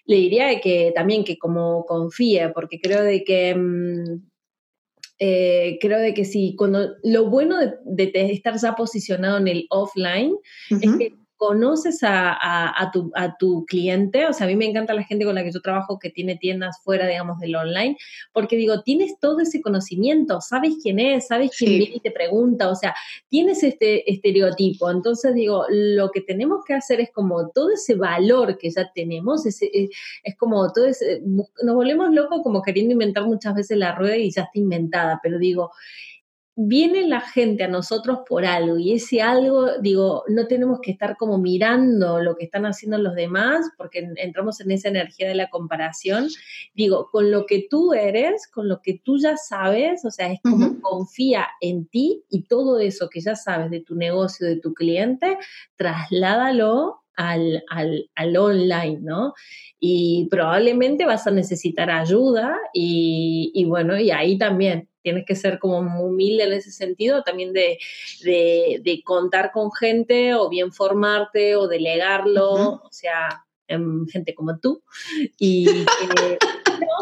le 0.04 0.16
diría 0.16 0.60
que 0.60 0.90
también 0.92 1.22
que 1.22 1.38
como 1.38 1.86
confíe, 1.86 2.48
porque 2.48 2.80
creo 2.80 3.02
de 3.02 3.22
que... 3.22 3.54
Mm, 3.54 4.31
eh, 5.18 5.78
creo 5.80 5.98
de 5.98 6.14
que 6.14 6.24
sí, 6.24 6.54
cuando 6.56 6.94
lo 7.02 7.28
bueno 7.28 7.56
de, 7.84 8.12
estar 8.14 8.58
ya 8.58 8.74
posicionado 8.74 9.38
en 9.38 9.48
el 9.48 9.66
offline 9.70 10.34
es 10.70 10.96
que 10.96 11.14
conoces 11.42 11.98
a, 12.02 12.88
tu, 12.92 13.10
a, 13.16 13.36
tu, 13.36 13.66
cliente, 13.66 14.26
o 14.28 14.32
sea, 14.32 14.46
a 14.46 14.48
mí 14.48 14.54
me 14.54 14.64
encanta 14.64 14.94
la 14.94 15.02
gente 15.02 15.24
con 15.24 15.34
la 15.34 15.42
que 15.42 15.50
yo 15.50 15.60
trabajo 15.60 15.98
que 15.98 16.08
tiene 16.08 16.36
tiendas 16.36 16.80
fuera, 16.84 17.08
digamos, 17.08 17.40
del 17.40 17.56
online, 17.56 17.96
porque 18.32 18.54
digo, 18.54 18.82
tienes 18.82 19.18
todo 19.18 19.40
ese 19.40 19.60
conocimiento, 19.60 20.40
sabes 20.40 20.74
quién 20.80 21.00
es, 21.00 21.26
sabes 21.26 21.50
quién 21.58 21.78
viene 21.78 21.96
y 21.96 22.00
te 22.00 22.12
pregunta, 22.12 22.68
o 22.68 22.76
sea, 22.76 22.94
tienes 23.28 23.64
este 23.64 24.08
estereotipo, 24.08 24.88
entonces 24.88 25.34
digo, 25.34 25.64
lo 25.68 26.12
que 26.12 26.20
tenemos 26.20 26.64
que 26.64 26.74
hacer 26.74 27.00
es 27.00 27.10
como 27.10 27.48
todo 27.48 27.72
ese 27.72 27.96
valor 27.96 28.56
que 28.56 28.70
ya 28.70 28.92
tenemos, 28.94 29.44
es, 29.44 29.62
es 29.62 30.36
como 30.36 30.72
todo 30.72 30.86
ese, 30.86 31.22
nos 31.24 31.74
volvemos 31.74 32.14
locos 32.14 32.42
como 32.44 32.62
queriendo 32.62 32.92
inventar 32.92 33.26
muchas 33.26 33.56
veces 33.56 33.78
la 33.78 33.96
rueda 33.96 34.16
y 34.16 34.30
ya 34.30 34.42
está 34.42 34.60
inventada, 34.60 35.18
pero 35.20 35.40
digo, 35.40 35.72
viene 36.54 37.08
la 37.08 37.20
gente 37.20 37.64
a 37.64 37.68
nosotros 37.68 38.18
por 38.28 38.44
algo 38.44 38.76
y 38.76 38.92
ese 38.92 39.22
algo, 39.22 39.78
digo, 39.80 40.24
no 40.28 40.46
tenemos 40.46 40.80
que 40.82 40.90
estar 40.90 41.16
como 41.16 41.38
mirando 41.38 42.20
lo 42.20 42.36
que 42.36 42.44
están 42.44 42.66
haciendo 42.66 42.98
los 42.98 43.14
demás 43.14 43.70
porque 43.78 44.06
entramos 44.16 44.60
en 44.60 44.70
esa 44.70 44.88
energía 44.88 45.28
de 45.28 45.34
la 45.34 45.48
comparación. 45.48 46.28
Digo, 46.74 47.08
con 47.10 47.30
lo 47.30 47.46
que 47.46 47.66
tú 47.70 47.94
eres, 47.94 48.46
con 48.48 48.68
lo 48.68 48.82
que 48.82 49.00
tú 49.02 49.18
ya 49.18 49.36
sabes, 49.36 50.04
o 50.04 50.10
sea, 50.10 50.30
es 50.30 50.40
como 50.42 50.80
confía 50.82 51.48
en 51.60 51.86
ti 51.86 52.24
y 52.28 52.42
todo 52.42 52.78
eso 52.78 53.08
que 53.08 53.20
ya 53.20 53.34
sabes 53.34 53.70
de 53.70 53.80
tu 53.80 53.94
negocio, 53.94 54.46
de 54.46 54.60
tu 54.60 54.74
cliente, 54.74 55.38
trasládalo 55.76 56.98
al, 57.16 57.62
al, 57.68 58.10
al, 58.14 58.36
online, 58.36 58.98
¿no? 59.00 59.34
Y 59.78 60.28
probablemente 60.30 61.06
vas 61.06 61.26
a 61.26 61.30
necesitar 61.30 61.90
ayuda 61.90 62.58
y, 62.72 63.52
y 63.54 63.64
bueno, 63.64 63.98
y 63.98 64.10
ahí 64.10 64.38
también 64.38 64.88
tienes 65.02 65.24
que 65.26 65.34
ser 65.34 65.58
como 65.58 65.82
muy 65.82 66.10
humilde 66.10 66.44
en 66.44 66.52
ese 66.52 66.70
sentido, 66.70 67.22
también 67.22 67.52
de, 67.52 67.78
de, 68.22 69.02
contar 69.04 69.52
con 69.52 69.72
gente 69.72 70.34
o 70.34 70.48
bien 70.48 70.72
formarte 70.72 71.56
o 71.56 71.68
delegarlo, 71.68 72.52
o 72.52 72.88
sea, 72.90 73.44
en 73.66 74.06
gente 74.08 74.34
como 74.34 74.58
tú. 74.58 74.82
Y 75.38 75.64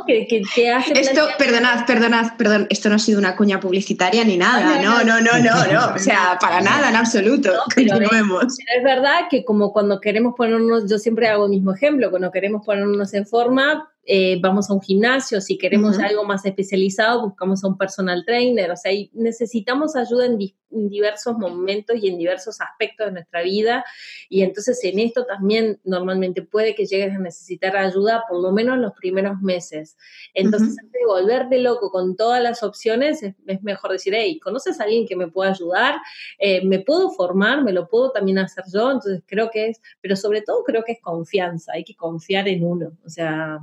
que, 0.06 0.26
que, 0.28 0.42
que, 0.54 0.70
hace... 0.70 0.98
Esto, 0.98 1.28
perdonad, 1.38 1.86
perdonad, 1.86 2.36
perdón, 2.36 2.66
esto 2.70 2.88
no 2.88 2.96
ha 2.96 2.98
sido 2.98 3.18
una 3.18 3.36
cuña 3.36 3.60
publicitaria 3.60 4.24
ni 4.24 4.36
nada, 4.36 4.80
no, 4.80 5.04
no, 5.04 5.20
no, 5.20 5.38
no, 5.38 5.72
no, 5.72 5.94
o 5.94 5.98
sea, 5.98 6.38
para 6.40 6.60
nada, 6.60 6.90
en 6.90 6.96
absoluto, 6.96 7.52
continuemos. 7.74 8.58
es 8.58 8.84
verdad 8.84 9.26
que 9.30 9.44
como 9.44 9.72
cuando 9.72 10.00
queremos 10.00 10.34
ponernos, 10.36 10.88
yo 10.88 10.98
siempre 10.98 11.28
hago 11.28 11.44
el 11.44 11.50
mismo 11.50 11.74
ejemplo, 11.74 12.10
cuando 12.10 12.30
queremos 12.30 12.64
ponernos 12.64 13.12
en 13.14 13.26
forma, 13.26 13.90
eh, 14.04 14.38
vamos 14.40 14.70
a 14.70 14.72
un 14.72 14.80
gimnasio, 14.80 15.40
si 15.40 15.58
queremos 15.58 15.98
algo 15.98 16.24
más 16.24 16.44
especializado, 16.46 17.22
buscamos 17.22 17.62
a 17.62 17.68
un 17.68 17.76
personal 17.76 18.24
trainer, 18.24 18.70
o 18.70 18.76
sea, 18.76 18.92
necesitamos 19.12 19.94
ayuda 19.94 20.26
en, 20.26 20.38
diversos 20.70 21.36
momentos 21.36 21.96
y 22.00 22.08
en 22.08 22.16
diversos 22.16 22.60
aspectos 22.60 23.06
de 23.06 23.12
nuestra 23.12 23.42
vida, 23.42 23.84
y 24.28 24.42
entonces 24.42 24.82
en 24.84 25.00
esto 25.00 25.26
también 25.26 25.80
normalmente 25.84 26.42
puede 26.42 26.74
que 26.74 26.86
llegues 26.86 27.14
a 27.14 27.18
necesitar 27.18 27.76
ayuda 27.76 28.24
por 28.28 28.40
lo 28.40 28.52
menos 28.52 28.78
los 28.78 28.92
primeros 28.92 29.40
meses. 29.40 29.96
Entonces, 30.32 30.78
antes 30.78 30.92
de 30.92 31.06
volverte 31.06 31.58
loco 31.58 31.90
con 31.90 32.16
todas 32.16 32.42
las 32.42 32.62
opciones, 32.62 33.22
es, 33.22 33.34
mejor 33.62 33.92
decir, 33.92 34.14
hey, 34.16 34.38
¿conoces 34.38 34.80
a 34.80 34.84
alguien 34.84 35.06
que 35.06 35.16
me 35.16 35.28
pueda 35.28 35.50
ayudar? 35.50 35.96
Eh, 36.38 36.64
¿Me 36.64 36.78
puedo 36.78 37.10
formar? 37.10 37.64
¿Me 37.64 37.72
lo 37.72 37.88
puedo 37.88 38.12
también 38.12 38.38
hacer 38.38 38.64
yo? 38.72 38.92
Entonces, 38.92 39.22
creo 39.26 39.50
que 39.50 39.70
es, 39.70 39.82
pero 40.00 40.14
sobre 40.14 40.42
todo 40.42 40.62
creo 40.64 40.84
que 40.84 40.92
es 40.92 41.00
confianza, 41.00 41.72
hay 41.74 41.84
que 41.84 41.96
confiar 41.96 42.48
en 42.48 42.64
uno, 42.64 42.92
o 43.04 43.08
sea... 43.10 43.60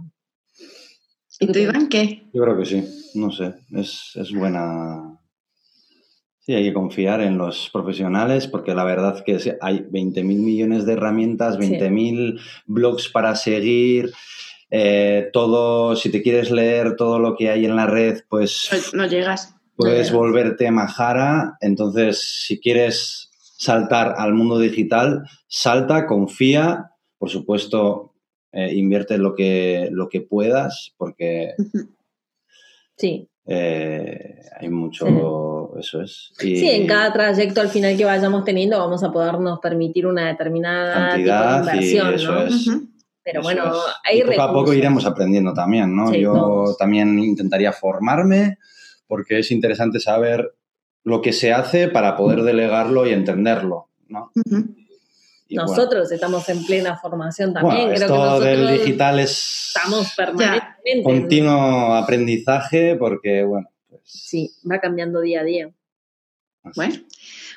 ¿Y 1.40 1.48
tú, 1.48 1.60
Iván, 1.60 1.88
qué? 1.88 2.24
Yo 2.34 2.44
creo 2.44 2.58
que 2.58 2.66
sí, 2.66 2.84
no 3.16 3.32
sé, 3.32 3.54
es, 3.74 4.32
buena... 4.34 5.20
Sí, 6.40 6.54
hay 6.54 6.64
que 6.64 6.74
confiar 6.74 7.22
en 7.22 7.38
los 7.38 7.70
profesionales 7.72 8.48
porque 8.48 8.74
la 8.74 8.86
verdad 8.86 9.24
que 9.24 9.58
hay 9.62 9.80
20.000 9.80 10.24
millones 10.24 10.86
de 10.86 10.94
herramientas, 10.94 11.60
20.000 11.60 12.40
blogs 12.66 13.10
para 13.10 13.36
seguir, 13.36 14.14
eh, 14.72 15.30
todo, 15.34 15.96
si 15.96 16.10
te 16.10 16.22
quieres 16.22 16.50
leer 16.50 16.96
todo 16.96 17.20
lo 17.20 17.36
que 17.36 17.50
hay 17.50 17.66
en 17.66 17.76
la 17.76 17.86
red, 17.86 18.22
pues... 18.30 18.70
No, 18.94 19.06
llegas. 19.06 19.54
Puedes 19.76 20.12
volverte 20.12 20.72
majara, 20.72 21.58
entonces 21.62 22.46
si 22.48 22.60
quieres 22.60 23.30
saltar 23.58 24.16
al 24.18 24.34
mundo 24.34 24.58
digital, 24.58 25.24
salta, 25.48 26.08
confía, 26.08 26.92
por 27.20 27.30
supuesto, 27.30 28.14
eh, 28.52 28.74
invierte 28.74 29.18
lo 29.18 29.36
que, 29.36 29.90
lo 29.92 30.10
que 30.10 30.22
puedas, 30.22 30.94
porque 30.98 31.54
sí. 32.98 33.30
Eh, 33.50 34.42
hay 34.60 34.70
mucho, 34.70 35.78
eso 35.80 36.02
es. 36.02 36.34
sí, 36.38 36.70
en 36.70 36.86
cada 36.86 37.14
trayecto 37.14 37.62
al 37.62 37.70
final 37.70 37.96
que 37.96 38.04
vayamos 38.04 38.44
teniendo 38.44 38.78
vamos 38.78 39.04
a 39.06 39.12
podernos 39.12 39.60
permitir 39.60 40.06
una 40.06 40.28
determinada 40.28 41.12
cantidad 41.12 41.60
inversión, 41.60 42.14
eso 42.14 42.42
es. 42.42 42.70
Pero 43.24 43.42
bueno, 43.42 43.74
hay 44.04 44.22
poco 44.22 44.42
a 44.42 44.54
poco 44.54 44.74
iremos 44.74 45.06
aprendiendo 45.06 45.54
también, 45.54 45.96
¿no? 45.96 46.14
Yo 46.14 46.76
también 46.78 47.20
intentaría 47.20 47.72
formarme 47.72 48.58
porque 49.06 49.40
es 49.40 49.52
interesante 49.52 50.00
saber 50.00 50.54
lo 51.04 51.22
que 51.22 51.32
se 51.32 51.54
hace 51.54 51.88
para 51.88 52.18
poder 52.18 52.44
delegarlo 52.44 53.08
y 53.08 53.14
entenderlo, 53.14 53.90
¿no? 54.08 54.32
Nosotros 55.50 56.12
estamos 56.12 56.48
en 56.50 56.66
plena 56.66 56.98
formación 56.98 57.54
también. 57.54 57.94
Creo 57.94 58.08
esto 58.08 58.40
del 58.40 58.80
digital 58.80 59.20
es 59.20 59.74
estamos 59.76 60.12
permanentemente 60.16 61.04
continuo 61.04 61.94
aprendizaje 61.96 62.96
porque, 62.96 63.44
bueno. 63.44 63.70
Pues 63.88 64.02
sí, 64.06 64.52
va 64.70 64.80
cambiando 64.80 65.22
día 65.22 65.42
a 65.42 65.44
día. 65.44 65.72
Bueno, 66.76 66.96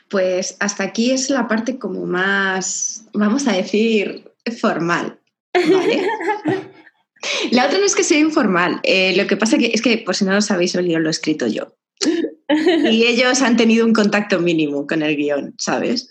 pues 0.08 0.56
hasta 0.60 0.84
aquí 0.84 1.10
es 1.10 1.30
la 1.30 1.48
parte 1.48 1.78
como 1.78 2.06
más, 2.06 3.06
vamos 3.12 3.48
a 3.48 3.52
decir, 3.52 4.30
formal. 4.60 5.18
la 7.50 7.66
otra 7.66 7.78
no 7.78 7.84
es 7.84 7.94
que 7.94 8.04
sea 8.04 8.18
informal. 8.18 8.80
Eh, 8.82 9.14
lo 9.16 9.26
que 9.26 9.36
pasa 9.36 9.58
que, 9.58 9.70
es 9.72 9.82
que, 9.82 9.98
pues 10.04 10.18
si 10.18 10.24
no 10.24 10.32
lo 10.32 10.42
sabéis, 10.42 10.74
lo 10.74 10.82
he 10.82 11.10
escrito 11.10 11.46
yo. 11.46 11.76
y 12.90 13.04
ellos 13.04 13.42
han 13.42 13.56
tenido 13.56 13.84
un 13.84 13.92
contacto 13.92 14.40
mínimo 14.40 14.86
con 14.86 15.02
el 15.02 15.16
guion, 15.16 15.54
¿sabes? 15.58 16.08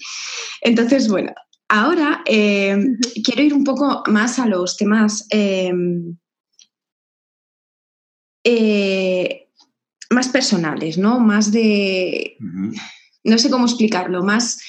Entonces, 0.61 1.07
bueno, 1.07 1.33
ahora 1.69 2.23
eh, 2.25 2.75
quiero 3.23 3.43
ir 3.43 3.53
un 3.53 3.63
poco 3.63 4.03
más 4.07 4.39
a 4.39 4.47
los 4.47 4.75
temas 4.75 5.25
eh, 5.29 5.71
eh, 8.43 9.47
más 10.09 10.27
personales, 10.29 10.97
¿no? 10.97 11.19
Más 11.19 11.51
de, 11.51 12.35
no 13.23 13.37
sé 13.37 13.49
cómo 13.49 13.65
explicarlo, 13.65 14.23
más, 14.23 14.59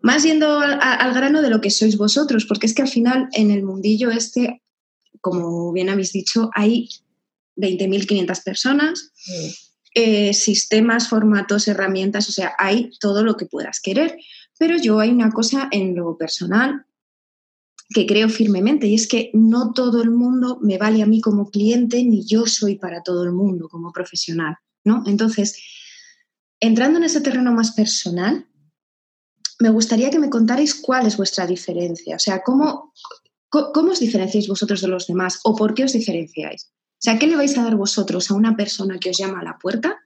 más 0.00 0.22
yendo 0.22 0.58
al 0.58 1.14
grano 1.14 1.40
de 1.40 1.50
lo 1.50 1.60
que 1.60 1.70
sois 1.70 1.96
vosotros, 1.96 2.44
porque 2.44 2.66
es 2.66 2.74
que 2.74 2.82
al 2.82 2.88
final 2.88 3.28
en 3.32 3.50
el 3.50 3.62
mundillo 3.62 4.10
este, 4.10 4.62
como 5.20 5.72
bien 5.72 5.88
habéis 5.88 6.12
dicho, 6.12 6.50
hay 6.54 6.88
20.500 7.56 8.44
personas, 8.44 9.12
eh, 9.94 10.34
sistemas, 10.34 11.08
formatos, 11.08 11.68
herramientas, 11.68 12.28
o 12.28 12.32
sea, 12.32 12.54
hay 12.58 12.90
todo 12.98 13.24
lo 13.24 13.36
que 13.36 13.46
puedas 13.46 13.80
querer. 13.80 14.16
Pero 14.62 14.76
yo 14.76 15.00
hay 15.00 15.10
una 15.10 15.32
cosa 15.32 15.68
en 15.72 15.96
lo 15.96 16.16
personal 16.16 16.86
que 17.88 18.06
creo 18.06 18.28
firmemente 18.28 18.86
y 18.86 18.94
es 18.94 19.08
que 19.08 19.32
no 19.34 19.72
todo 19.72 20.00
el 20.00 20.12
mundo 20.12 20.60
me 20.62 20.78
vale 20.78 21.02
a 21.02 21.06
mí 21.06 21.20
como 21.20 21.50
cliente 21.50 22.04
ni 22.04 22.24
yo 22.24 22.46
soy 22.46 22.76
para 22.78 23.02
todo 23.02 23.24
el 23.24 23.32
mundo 23.32 23.68
como 23.68 23.90
profesional, 23.90 24.54
¿no? 24.84 25.02
Entonces, 25.06 25.60
entrando 26.60 26.98
en 26.98 27.06
ese 27.06 27.20
terreno 27.20 27.52
más 27.52 27.72
personal, 27.72 28.46
me 29.58 29.70
gustaría 29.70 30.10
que 30.10 30.20
me 30.20 30.30
contarais 30.30 30.76
cuál 30.76 31.08
es 31.08 31.16
vuestra 31.16 31.44
diferencia, 31.44 32.14
o 32.14 32.20
sea, 32.20 32.44
cómo, 32.44 32.92
cómo 33.48 33.90
os 33.90 33.98
diferenciáis 33.98 34.46
vosotros 34.46 34.80
de 34.80 34.86
los 34.86 35.08
demás 35.08 35.40
o 35.42 35.56
por 35.56 35.74
qué 35.74 35.82
os 35.82 35.92
diferenciáis. 35.92 36.70
O 36.70 37.00
sea, 37.00 37.18
¿qué 37.18 37.26
le 37.26 37.34
vais 37.34 37.58
a 37.58 37.64
dar 37.64 37.74
vosotros 37.74 38.30
a 38.30 38.34
una 38.34 38.54
persona 38.54 39.00
que 39.00 39.10
os 39.10 39.18
llama 39.18 39.40
a 39.40 39.44
la 39.44 39.58
puerta 39.58 39.98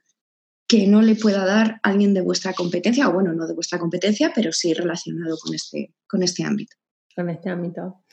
que 0.67 0.85
no 0.85 1.01
le 1.01 1.15
pueda 1.15 1.45
dar 1.45 1.79
alguien 1.81 2.13
de 2.13 2.21
vuestra 2.21 2.53
competencia, 2.53 3.07
o 3.07 3.13
bueno, 3.13 3.33
no 3.33 3.47
de 3.47 3.53
vuestra 3.53 3.79
competencia, 3.79 4.31
pero 4.35 4.51
sí 4.51 4.73
relacionado 4.73 5.37
con 5.41 5.55
este, 5.55 5.93
con 6.05 6.23
este 6.23 6.43
ámbito? 6.43 6.75
Con 7.15 7.29
este 7.29 7.49
ámbito. 7.49 8.03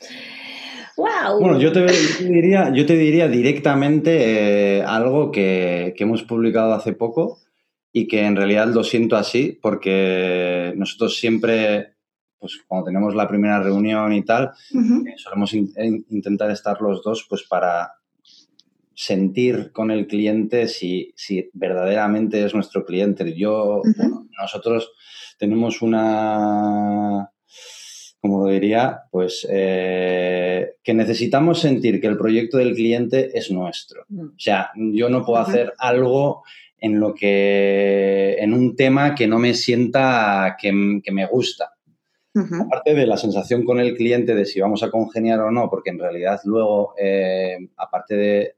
¡Wow! 0.95 1.39
Bueno, 1.41 1.59
yo 1.59 1.73
te, 1.73 1.85
diría, 2.23 2.71
yo 2.73 2.85
te 2.85 2.95
diría 2.95 3.27
directamente 3.27 4.77
eh, 4.77 4.83
algo 4.83 5.31
que, 5.31 5.93
hemos 5.97 6.23
publicado 6.23 6.73
hace 6.73 6.93
poco 6.93 7.39
y 7.91 8.07
que 8.07 8.25
en 8.25 8.37
realidad 8.37 8.67
lo 8.67 8.83
siento 8.83 9.17
así 9.17 9.59
porque 9.61 10.73
nosotros 10.77 11.17
siempre, 11.17 11.95
pues 12.39 12.59
cuando 12.65 12.85
tenemos 12.85 13.13
la 13.13 13.27
primera 13.27 13.61
reunión 13.61 14.13
y 14.13 14.23
tal, 14.23 14.51
eh, 14.73 15.13
solemos 15.17 15.53
intentar 15.53 16.49
estar 16.51 16.81
los 16.81 17.03
dos 17.03 17.25
pues 17.29 17.43
para 17.43 17.91
sentir 18.95 19.71
con 19.71 19.91
el 19.91 20.07
cliente 20.07 20.67
si, 20.67 21.13
si 21.15 21.49
verdaderamente 21.53 22.43
es 22.43 22.53
nuestro 22.53 22.85
cliente. 22.85 23.33
Yo, 23.33 23.81
nosotros 24.39 24.91
tenemos 25.37 25.81
una, 25.81 27.29
como 28.21 28.47
diría, 28.47 29.01
pues 29.11 29.45
eh, 29.49 30.75
que 30.81 30.93
necesitamos 30.93 31.59
sentir 31.59 31.99
que 31.99 32.07
el 32.07 32.17
proyecto 32.17 32.57
del 32.57 32.73
cliente 32.73 33.37
es 33.37 33.51
nuestro. 33.51 34.05
Mm. 34.07 34.27
O 34.27 34.39
sea, 34.39 34.71
yo 34.75 35.09
no 35.09 35.25
puedo 35.25 35.39
hacer 35.39 35.73
algo 35.77 36.43
en 36.79 36.99
lo 36.99 37.13
que, 37.13 38.35
en 38.39 38.53
un 38.53 38.75
tema 38.75 39.13
que 39.13 39.27
no 39.27 39.39
me 39.39 39.53
sienta 39.53 40.55
que, 40.59 40.71
me 40.71 41.25
gusta. 41.25 41.71
Aparte 42.59 42.93
de 42.93 43.07
la 43.07 43.15
sensación 43.15 43.63
con 43.63 43.79
el 43.79 43.95
cliente 43.95 44.35
de 44.35 44.45
si 44.45 44.59
vamos 44.59 44.83
a 44.83 44.91
congeniar 44.91 45.39
o 45.39 45.51
no, 45.51 45.69
porque 45.69 45.91
en 45.91 45.99
realidad 45.99 46.41
luego, 46.43 46.93
eh, 46.99 47.57
aparte 47.77 48.15
de 48.15 48.55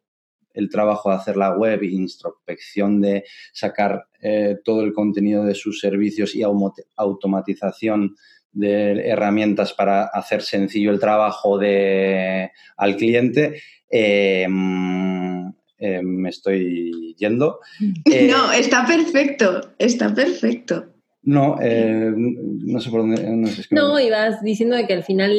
el 0.58 0.70
trabajo 0.70 1.10
de 1.10 1.16
hacer 1.16 1.38
la 1.38 1.56
web, 1.56 1.84
introspección 1.84 3.00
de 3.00 3.24
sacar 3.54 4.08
eh, 4.22 4.58
todo 4.66 4.82
el 4.82 4.92
contenido 4.92 5.46
de 5.46 5.54
sus 5.54 5.80
servicios 5.80 6.36
y 6.36 6.42
automatización 6.44 8.16
de 8.52 9.08
herramientas 9.08 9.74
para 9.74 10.06
hacer 10.06 10.42
sencillo 10.42 10.90
el 10.90 11.00
trabajo 11.00 11.60
de, 11.60 12.50
al 12.76 12.96
cliente. 12.96 13.62
Em, 13.90 15.54
em, 15.78 16.06
me 16.06 16.30
estoy 16.30 17.16
yendo. 17.18 17.60
Eh, 18.12 18.28
no, 18.28 18.52
está 18.52 18.86
perfecto, 18.86 19.76
está 19.78 20.14
perfecto. 20.14 20.88
No, 21.22 21.58
eh, 21.62 22.14
no 22.16 22.80
sé 22.80 22.90
por 22.90 23.02
dónde. 23.02 23.22
No, 23.22 23.90
no, 23.90 24.00
ibas 24.00 24.42
diciendo 24.42 24.78
que 24.88 24.94
al 24.94 25.04
final 25.04 25.34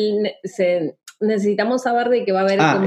se, 0.44 0.96
necesitamos 1.20 1.82
saber 1.82 2.08
de 2.08 2.24
que 2.24 2.32
va 2.32 2.40
a 2.40 2.42
haber 2.42 2.60
ah, 2.60 2.80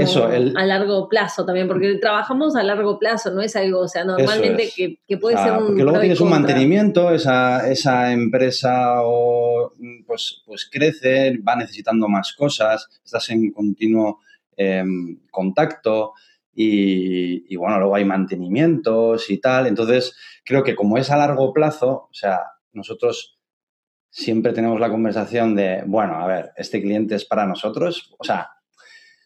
a 0.55 0.65
largo 0.65 1.09
plazo 1.09 1.45
también, 1.45 1.67
porque 1.67 1.95
trabajamos 1.95 2.55
a 2.55 2.63
largo 2.63 2.97
plazo, 2.97 3.31
no 3.31 3.41
es 3.41 3.55
algo, 3.55 3.79
o 3.79 3.87
sea, 3.87 4.05
normalmente 4.05 4.69
que, 4.75 5.17
puede 5.17 5.37
ser 5.37 5.53
un... 5.53 5.67
Porque 5.67 5.83
luego 5.83 5.99
tienes 5.99 6.21
un 6.21 6.29
mantenimiento, 6.29 7.13
esa, 7.13 7.69
esa 7.69 8.11
empresa 8.13 9.01
o, 9.03 9.73
pues, 10.07 10.43
pues 10.45 10.69
crece, 10.71 11.37
va 11.39 11.55
necesitando 11.55 12.07
más 12.07 12.33
cosas, 12.33 12.87
estás 13.03 13.29
en 13.31 13.51
continuo 13.51 14.19
em, 14.55 15.19
contacto 15.29 16.13
y, 16.53 17.53
y, 17.53 17.55
bueno, 17.57 17.79
luego 17.79 17.95
hay 17.95 18.05
mantenimientos 18.05 19.29
y 19.29 19.39
tal, 19.39 19.67
entonces 19.67 20.15
creo 20.45 20.63
que 20.63 20.75
como 20.75 20.97
es 20.97 21.11
a 21.11 21.17
largo 21.17 21.51
plazo, 21.51 22.07
o 22.09 22.13
sea, 22.13 22.39
nosotros 22.71 23.40
siempre 24.11 24.51
tenemos 24.53 24.79
la 24.79 24.91
conversación 24.91 25.55
de, 25.55 25.83
bueno, 25.87 26.15
a 26.15 26.27
ver, 26.27 26.51
este 26.57 26.81
cliente 26.81 27.15
es 27.15 27.25
para 27.25 27.47
nosotros. 27.47 28.13
O 28.19 28.23
sea, 28.23 28.49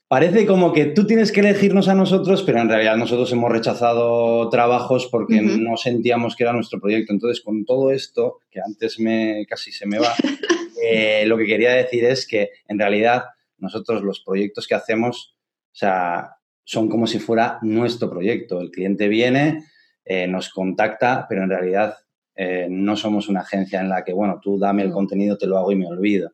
parece 0.08 0.46
como 0.46 0.72
que 0.72 0.86
tú 0.86 1.06
tienes 1.08 1.32
que 1.32 1.42
elegirnos 1.42 1.88
a 1.90 1.96
nosotros, 1.96 2.44
pero 2.44 2.62
en 2.62 2.70
realidad 2.70 2.96
nosotros 2.96 3.32
hemos 3.34 3.52
rechazado 3.52 4.48
trabajos 4.50 5.08
porque 5.12 5.42
no 5.42 5.76
sentíamos 5.76 6.36
que 6.36 6.44
era 6.44 6.54
nuestro 6.54 6.80
proyecto. 6.80 7.12
Entonces, 7.12 7.44
con 7.44 7.66
todo 7.66 7.92
esto, 7.92 8.38
que 8.50 8.62
antes 8.62 9.00
me 9.00 9.46
casi 9.50 9.72
se 9.72 9.88
me 9.88 9.98
va, 9.98 10.14
eh, 10.84 11.26
lo 11.26 11.38
que 11.38 11.48
quería 11.48 11.72
decir 11.72 12.06
es 12.06 12.28
que 12.28 12.52
en 12.68 12.78
realidad 12.78 13.26
nosotros 13.58 14.04
los 14.04 14.20
proyectos 14.20 14.68
que 14.68 14.76
hacemos, 14.76 15.36
o 15.74 15.76
sea, 15.76 16.38
son 16.64 16.90
como 16.90 17.08
si 17.08 17.20
fuera 17.20 17.58
nuestro 17.64 18.10
proyecto. 18.10 18.62
El 18.62 18.70
cliente 18.70 19.08
viene, 19.08 19.66
eh, 20.04 20.28
nos 20.28 20.50
contacta, 20.50 21.26
pero 21.28 21.44
en 21.44 21.50
realidad 21.50 21.96
eh, 22.36 22.68
no 22.70 22.96
somos 22.96 23.30
una 23.30 23.42
agencia 23.42 23.80
en 23.80 23.90
la 23.90 24.04
que, 24.04 24.14
bueno, 24.14 24.40
tú 24.42 24.58
dame 24.60 24.84
el 24.84 24.92
contenido, 24.92 25.38
te 25.38 25.48
lo 25.48 25.58
hago 25.58 25.72
y 25.72 25.76
me 25.76 25.88
olvido. 25.88 26.32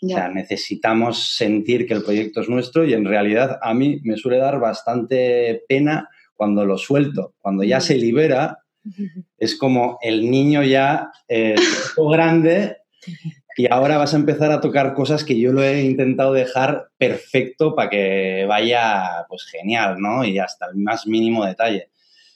O 0.00 0.08
sea, 0.08 0.28
necesitamos 0.28 1.34
sentir 1.36 1.86
que 1.86 1.94
el 1.94 2.04
proyecto 2.04 2.40
es 2.40 2.48
nuestro 2.48 2.84
y 2.84 2.92
en 2.92 3.04
realidad 3.04 3.58
a 3.60 3.74
mí 3.74 4.00
me 4.04 4.16
suele 4.16 4.38
dar 4.38 4.60
bastante 4.60 5.64
pena 5.68 6.08
cuando 6.34 6.64
lo 6.64 6.78
suelto. 6.78 7.34
Cuando 7.40 7.64
ya 7.64 7.80
se 7.80 7.96
libera, 7.96 8.58
es 9.38 9.56
como 9.56 9.98
el 10.00 10.30
niño 10.30 10.62
ya 10.62 11.10
es 11.26 11.60
grande 11.96 12.76
y 13.58 13.66
ahora 13.72 13.98
vas 13.98 14.14
a 14.14 14.18
empezar 14.18 14.52
a 14.52 14.60
tocar 14.60 14.94
cosas 14.94 15.24
que 15.24 15.36
yo 15.36 15.52
lo 15.52 15.64
he 15.64 15.82
intentado 15.82 16.32
dejar 16.32 16.90
perfecto 16.96 17.74
para 17.74 17.90
que 17.90 18.46
vaya 18.48 19.26
pues 19.28 19.46
genial, 19.46 19.96
¿no? 19.98 20.24
Y 20.24 20.38
hasta 20.38 20.66
el 20.66 20.76
más 20.76 21.08
mínimo 21.08 21.44
detalle. 21.44 21.90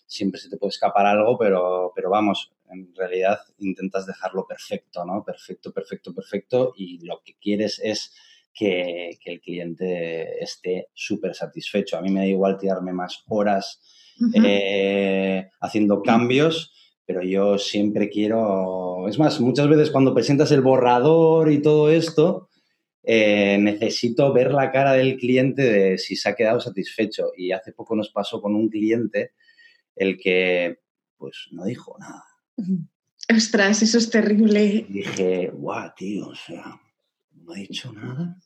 Siempre 0.05 0.41
se 0.41 0.51
te 0.51 0.57
puede 0.57 0.71
escapar 0.71 1.07
algo, 1.07 1.39
pero, 1.39 1.93
pero 1.95 2.11
vamos, 2.11 2.51
en 2.73 2.95
realidad 2.95 3.39
intentas 3.59 4.07
dejarlo 4.07 4.47
perfecto, 4.47 5.05
¿no? 5.05 5.25
Perfecto, 5.25 5.73
perfecto, 5.73 6.15
perfecto 6.15 6.73
y 6.77 7.05
lo 7.05 7.23
que 7.25 7.35
quieres 7.41 7.81
es 7.83 8.13
que, 8.55 9.19
el 9.25 9.41
cliente 9.41 10.43
esté 10.43 10.89
súper 10.95 11.35
satisfecho. 11.35 11.97
A 11.97 12.03
mí 12.03 12.11
me 12.11 12.21
da 12.21 12.27
igual 12.27 12.59
tirarme 12.59 12.93
más 12.93 13.25
horas 13.29 13.81
eh, 14.35 15.49
haciendo 15.61 16.03
cambios, 16.03 16.73
pero 17.05 17.23
yo 17.23 17.59
siempre 17.59 18.09
quiero... 18.09 19.09
Es 19.09 19.19
más, 19.19 19.41
muchas 19.41 19.69
veces 19.69 19.91
cuando 19.91 20.15
presentas 20.15 20.53
el 20.53 20.61
borrador 20.61 21.51
y 21.51 21.63
todo 21.63 21.91
esto, 21.91 22.49
eh, 23.03 23.59
necesito 23.59 24.33
ver 24.33 24.53
la 24.53 24.71
cara 24.71 24.93
del 24.93 25.17
cliente 25.17 25.63
de 25.63 25.99
si 25.99 26.17
se 26.17 26.29
ha 26.29 26.35
quedado 26.35 26.61
satisfecho. 26.61 27.33
Y 27.37 27.53
hace 27.53 27.73
poco 27.73 27.97
nos 27.97 28.11
pasó 28.11 28.41
con 28.41 28.55
un 28.55 28.69
cliente 28.69 29.33
el 29.97 30.19
que 30.19 30.79
pues 31.17 31.49
no 31.53 31.65
dijo 31.65 31.97
nada 31.99 32.25
Ostras, 33.35 33.83
eso 33.83 33.99
es 33.99 34.11
terrible. 34.11 34.87
dije, 34.89 35.51
guau, 35.55 35.91
tío, 35.97 36.29
o 36.29 36.35
sea, 36.35 36.81
no 37.35 37.53
ha 37.53 37.57
dicho 37.57 37.93
nada. 37.93 38.37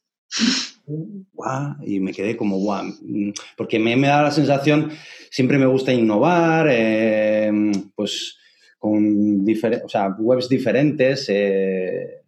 Guau, 1.33 1.77
y 1.85 1.99
me 2.01 2.13
quedé 2.13 2.37
como 2.37 2.59
guau, 2.59 2.85
mm, 2.85 3.31
porque 3.57 3.79
me, 3.79 3.97
me 3.97 4.09
da 4.09 4.23
la 4.23 4.31
sensación, 4.31 4.91
siempre 5.31 5.59
me 5.59 5.67
gusta 5.67 5.93
innovar, 5.93 6.69
eh, 6.71 7.51
pues 7.95 8.37
con 8.79 9.45
o 9.85 9.89
sea, 9.89 10.15
webs 10.19 10.49
diferentes. 10.49 11.27
Eh, 11.29 12.23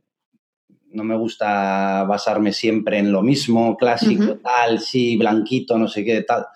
no 0.90 1.04
me 1.04 1.16
gusta 1.16 2.04
basarme 2.04 2.52
siempre 2.52 2.98
en 2.98 3.12
lo 3.12 3.22
mismo, 3.22 3.76
clásico, 3.76 4.36
tal, 4.38 4.80
sí, 4.80 5.16
blanquito, 5.16 5.78
no 5.78 5.86
sé 5.86 6.04
qué, 6.04 6.22
tal. 6.22 6.46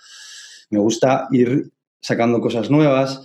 Me 0.70 0.78
gusta 0.78 1.28
ir 1.32 1.70
sacando 2.00 2.40
cosas 2.40 2.70
nuevas. 2.70 3.22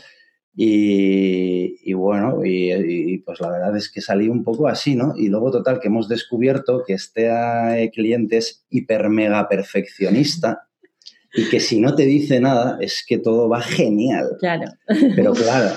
Y, 0.60 1.94
bueno, 1.94 2.44
y, 2.44 3.20
pues 3.20 3.40
la 3.40 3.52
verdad 3.52 3.78
es 3.78 3.92
que 3.92 4.02
salí 4.02 4.28
un 4.28 4.44
poco 4.44 4.68
así, 4.68 4.96
¿no? 4.96 5.14
Y 5.16 5.28
luego, 5.28 5.52
total, 5.52 5.80
que 5.80 5.88
hemos 5.88 6.10
descubierto 6.10 6.84
que 6.84 6.94
este 6.94 7.28
eh, 7.28 7.92
cliente 7.94 8.38
es 8.38 8.66
hiper 8.72 9.08
mega 9.10 9.48
perfeccionista 9.48 10.68
y 11.36 11.48
que 11.48 11.60
si 11.60 11.80
no 11.80 11.94
te 11.94 12.08
dice 12.08 12.40
nada 12.40 12.80
es 12.82 13.06
que 13.08 13.20
todo 13.20 13.48
va 13.48 13.62
genial. 13.62 14.30
Claro. 14.40 14.72
Pero 15.16 15.34
claro, 15.36 15.76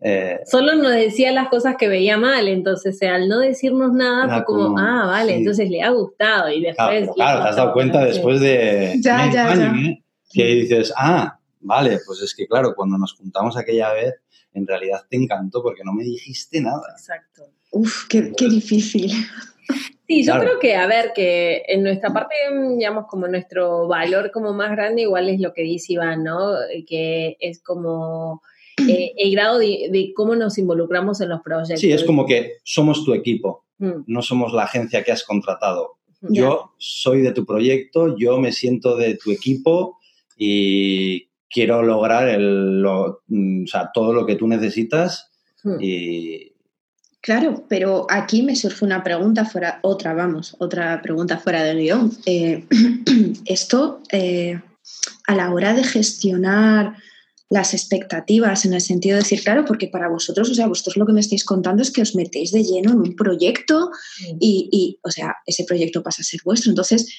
Eh, 0.00 0.40
Solo 0.44 0.74
nos 0.74 0.92
decía 0.92 1.30
las 1.30 1.48
cosas 1.48 1.76
que 1.78 1.86
veía 1.86 2.16
mal, 2.16 2.48
entonces 2.48 3.00
al 3.02 3.28
no 3.28 3.38
decirnos 3.38 3.92
nada 3.92 4.34
fue 4.34 4.44
como, 4.44 4.76
ah, 4.78 5.04
vale, 5.06 5.36
entonces 5.36 5.70
le 5.70 5.82
ha 5.82 5.90
gustado 5.90 6.50
y 6.50 6.62
después... 6.62 7.10
Claro, 7.14 7.42
te 7.42 7.48
has 7.48 7.56
dado 7.56 7.72
cuenta 7.74 8.04
después 8.04 8.40
de 8.40 8.94
ya, 8.98 9.30
ya, 9.30 9.54
ya. 9.54 9.72
¿eh? 9.72 10.02
que 10.32 10.44
dices, 10.46 10.92
ah, 10.96 11.39
vale, 11.60 12.00
pues 12.04 12.20
es 12.22 12.34
que 12.34 12.46
claro, 12.46 12.74
cuando 12.74 12.98
nos 12.98 13.14
juntamos 13.14 13.56
aquella 13.56 13.92
vez, 13.92 14.14
en 14.52 14.66
realidad 14.66 15.02
te 15.08 15.16
encantó 15.16 15.62
porque 15.62 15.84
no 15.84 15.92
me 15.92 16.04
dijiste 16.04 16.60
nada. 16.60 16.82
Exacto. 16.92 17.50
Uf, 17.72 18.06
qué, 18.08 18.32
qué 18.36 18.48
difícil. 18.48 19.12
Sí, 20.10 20.24
yo 20.24 20.40
creo 20.40 20.58
que, 20.58 20.74
a 20.74 20.88
ver, 20.88 21.12
que 21.14 21.62
en 21.68 21.84
nuestra 21.84 22.12
parte, 22.12 22.34
digamos, 22.76 23.04
como 23.06 23.28
nuestro 23.28 23.86
valor 23.86 24.32
como 24.32 24.52
más 24.52 24.72
grande, 24.72 25.02
igual 25.02 25.28
es 25.28 25.40
lo 25.40 25.52
que 25.52 25.62
dice 25.62 25.92
Iván, 25.92 26.24
¿no? 26.24 26.52
Que 26.88 27.36
es 27.38 27.62
como 27.62 28.42
eh, 28.88 29.12
el 29.16 29.30
grado 29.30 29.58
de, 29.60 30.12
cómo 30.16 30.34
nos 30.34 30.58
involucramos 30.58 31.20
en 31.20 31.28
los 31.28 31.42
proyectos. 31.42 31.80
Sí, 31.80 31.92
es 31.92 32.02
como 32.02 32.26
que 32.26 32.54
somos 32.64 33.04
tu 33.04 33.14
equipo, 33.14 33.66
mm. 33.78 34.02
no 34.08 34.22
somos 34.22 34.52
la 34.52 34.64
agencia 34.64 35.04
que 35.04 35.12
has 35.12 35.22
contratado. 35.22 35.98
Yo 36.22 36.72
soy 36.76 37.22
de 37.22 37.32
tu 37.32 37.46
proyecto, 37.46 38.14
yo 38.18 38.38
me 38.38 38.52
siento 38.52 38.94
de 38.96 39.16
tu 39.16 39.30
equipo 39.30 39.98
y 40.36 41.29
quiero 41.50 41.82
lograr 41.82 42.28
el, 42.28 42.84
mm, 43.26 43.64
o 43.64 43.66
sea, 43.66 43.90
todo 43.92 44.12
lo 44.12 44.24
que 44.24 44.36
tú 44.36 44.46
necesitas 44.46 45.30
mm. 45.64 45.76
y, 45.80 46.50
Claro, 47.22 47.66
pero 47.68 48.06
aquí 48.08 48.42
me 48.42 48.56
surge 48.56 48.82
una 48.82 49.04
pregunta 49.04 49.44
fuera, 49.44 49.78
otra, 49.82 50.14
vamos, 50.14 50.56
otra 50.58 51.02
pregunta 51.02 51.36
fuera 51.36 51.62
del 51.62 51.78
guion. 51.78 52.10
Eh, 52.24 52.64
esto, 53.44 54.00
eh, 54.10 54.58
a 55.26 55.34
la 55.34 55.52
hora 55.52 55.74
de 55.74 55.84
gestionar 55.84 56.96
las 57.50 57.74
expectativas, 57.74 58.64
en 58.64 58.72
el 58.72 58.80
sentido 58.80 59.16
de 59.16 59.22
decir, 59.22 59.42
claro, 59.42 59.66
porque 59.66 59.88
para 59.88 60.08
vosotros, 60.08 60.48
o 60.48 60.54
sea, 60.54 60.66
vosotros 60.66 60.96
lo 60.96 61.04
que 61.04 61.12
me 61.12 61.20
estáis 61.20 61.44
contando 61.44 61.82
es 61.82 61.90
que 61.90 62.00
os 62.00 62.14
metéis 62.14 62.52
de 62.52 62.62
lleno 62.62 62.92
en 62.92 63.00
un 63.00 63.16
proyecto 63.16 63.90
y, 64.38 64.68
y 64.72 64.98
o 65.02 65.10
sea, 65.10 65.34
ese 65.44 65.64
proyecto 65.64 66.02
pasa 66.02 66.22
a 66.22 66.24
ser 66.24 66.40
vuestro. 66.42 66.70
Entonces, 66.70 67.12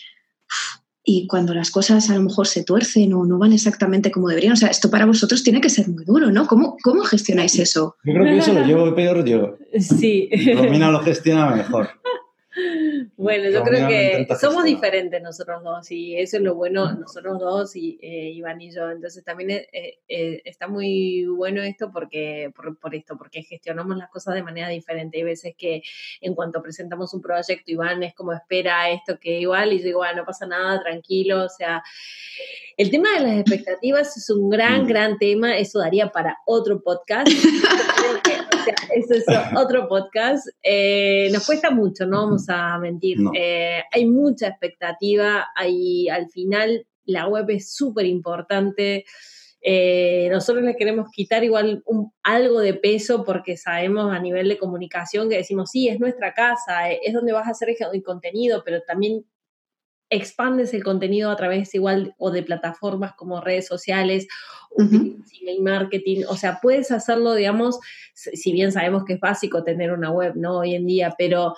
y 1.04 1.28
cuando 1.28 1.54
las 1.54 1.72
cosas 1.72 2.10
a 2.10 2.16
lo 2.16 2.22
mejor 2.22 2.48
se 2.48 2.64
tuercen 2.64 3.14
o 3.14 3.26
no 3.26 3.40
van 3.40 3.54
exactamente 3.54 4.12
como 4.12 4.28
deberían. 4.28 4.54
O 4.54 4.58
sea, 4.58 4.70
esto 4.70 4.92
para 4.92 5.06
vosotros 5.06 5.44
tiene 5.44 5.62
que 5.62 5.70
ser 5.70 5.88
muy 5.88 6.06
duro, 6.06 6.32
¿no? 6.32 6.46
¿Cómo, 6.46 6.78
cómo 6.84 7.04
gestionáis 7.04 7.58
eso? 7.60 7.96
Yo 8.04 8.14
creo 8.14 8.26
que 8.26 8.38
eso 8.38 8.54
lo 8.54 8.66
llevo 8.66 8.94
peor 8.94 9.26
yo. 9.26 9.58
Sí. 9.80 10.30
Romina 10.56 10.92
lo 10.92 11.00
gestiona 11.00 11.56
mejor. 11.56 11.90
Bueno, 13.16 13.50
yo 13.50 13.64
creo 13.64 13.88
que 13.88 14.28
somos 14.40 14.66
diferentes 14.66 15.22
nosotros 15.22 15.64
dos 15.64 15.90
y 15.92 16.18
eso 16.18 16.38
es 16.38 16.44
lo 16.44 16.56
bueno, 16.56 16.92
nosotros 16.94 17.40
dos 17.40 17.76
y 17.76 17.98
eh, 18.02 18.32
Iván 18.32 18.60
y 18.60 18.72
yo. 18.72 18.90
Entonces 18.92 19.24
también 19.24 19.52
eh, 19.52 20.00
eh, 20.08 20.42
está 20.44 20.68
muy 20.68 21.26
bueno 21.26 21.62
esto 21.62 21.92
porque 21.92 22.52
por, 22.54 22.94
esto, 22.94 23.18
porque 23.18 23.44
gestionamos 23.44 23.96
las 23.98 24.10
cosas 24.10 24.36
de 24.36 24.44
manera 24.44 24.68
diferente. 24.68 25.18
Hay 25.18 25.24
veces 25.24 25.54
que 25.58 25.82
en 26.20 26.36
cuanto 26.36 26.62
presentamos 26.62 27.14
un 27.14 27.22
proyecto, 27.22 27.72
Iván 27.72 28.04
es 28.04 28.14
como 28.14 28.34
espera 28.34 28.90
esto 28.90 29.18
que 29.18 29.40
igual 29.40 29.72
y 29.72 29.80
yo 29.80 29.86
digo, 29.86 30.00
bueno, 30.00 30.18
no 30.18 30.26
pasa 30.26 30.46
nada, 30.46 30.82
tranquilo. 30.82 31.46
O 31.46 31.50
sea, 31.50 31.82
el 32.76 32.92
tema 32.92 33.10
de 33.14 33.20
las 33.22 33.40
expectativas 33.40 34.18
es 34.18 34.30
un 34.30 34.50
gran, 34.50 34.84
mm. 34.84 34.88
gran 34.88 35.18
tema. 35.18 35.58
Eso 35.58 35.80
daría 35.80 36.10
para 36.12 36.38
otro 36.46 36.82
podcast. 36.82 37.28
eso 38.96 39.14
es 39.14 39.26
otro 39.56 39.88
podcast. 39.88 40.48
Eh, 40.64 41.30
nos 41.32 41.46
cuesta 41.46 41.72
mucho, 41.72 42.06
no 42.06 42.26
vamos 42.26 42.46
a 42.50 42.78
mentir. 42.78 43.18
Eh, 43.36 43.84
hay 43.92 44.06
mucha 44.06 44.48
expectativa, 44.48 45.48
hay, 45.56 46.10
al 46.10 46.30
final 46.30 46.86
la 47.06 47.28
web 47.28 47.50
es 47.50 47.74
súper 47.74 48.06
importante. 48.06 49.06
Eh, 49.64 50.28
nosotros 50.32 50.64
le 50.64 50.76
queremos 50.76 51.12
quitar 51.12 51.44
igual 51.44 51.84
algo 52.24 52.60
de 52.60 52.74
peso 52.74 53.24
porque 53.24 53.58
sabemos 53.58 54.12
a 54.12 54.20
nivel 54.20 54.50
de 54.50 54.58
comunicación 54.58 55.30
que 55.30 55.38
decimos, 55.38 55.70
sí, 55.72 55.88
es 55.88 56.00
nuestra 56.00 56.34
casa, 56.34 56.90
es 56.90 57.14
donde 57.14 57.34
vas 57.34 57.48
a 57.48 57.52
hacer 57.52 57.76
el 57.94 58.04
contenido, 58.04 58.64
pero 58.66 58.82
también 58.82 59.26
expandes 60.12 60.74
el 60.74 60.84
contenido 60.84 61.32
a 61.32 61.38
través 61.38 61.74
igual 61.74 62.14
o 62.18 62.32
de 62.32 62.44
plataformas 62.44 63.14
como 63.14 63.42
redes 63.42 63.66
sociales, 63.66 64.28
uh 64.72 64.84
email 65.42 65.62
marketing, 65.62 66.24
o 66.28 66.36
sea, 66.36 66.60
puedes 66.62 66.92
hacerlo, 66.92 67.34
digamos, 67.34 67.80
si 68.14 68.52
bien 68.52 68.72
sabemos 68.72 69.06
que 69.06 69.14
es 69.14 69.20
básico 69.20 69.64
tener 69.64 69.92
una 69.92 70.12
web, 70.12 70.34
¿no? 70.36 70.60
Hoy 70.60 70.76
en 70.76 70.86
día, 70.86 71.16
pero, 71.18 71.56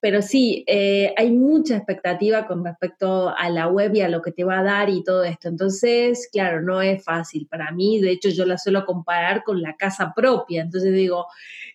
pero 0.00 0.22
sí, 0.22 0.64
eh, 0.68 1.12
hay 1.16 1.32
mucha 1.32 1.76
expectativa 1.76 2.46
con 2.46 2.64
respecto 2.64 3.34
a 3.36 3.50
la 3.50 3.66
web 3.66 3.94
y 3.94 4.02
a 4.02 4.08
lo 4.08 4.22
que 4.22 4.32
te 4.32 4.44
va 4.44 4.60
a 4.60 4.62
dar 4.62 4.88
y 4.88 5.02
todo 5.02 5.24
esto. 5.24 5.48
Entonces, 5.48 6.28
claro, 6.30 6.62
no 6.62 6.80
es 6.80 7.02
fácil 7.02 7.48
para 7.50 7.72
mí, 7.72 8.00
de 8.00 8.12
hecho 8.12 8.28
yo 8.28 8.44
la 8.44 8.58
suelo 8.58 8.84
comparar 8.84 9.42
con 9.44 9.60
la 9.60 9.76
casa 9.76 10.12
propia, 10.14 10.62
entonces 10.62 10.92
digo 10.92 11.26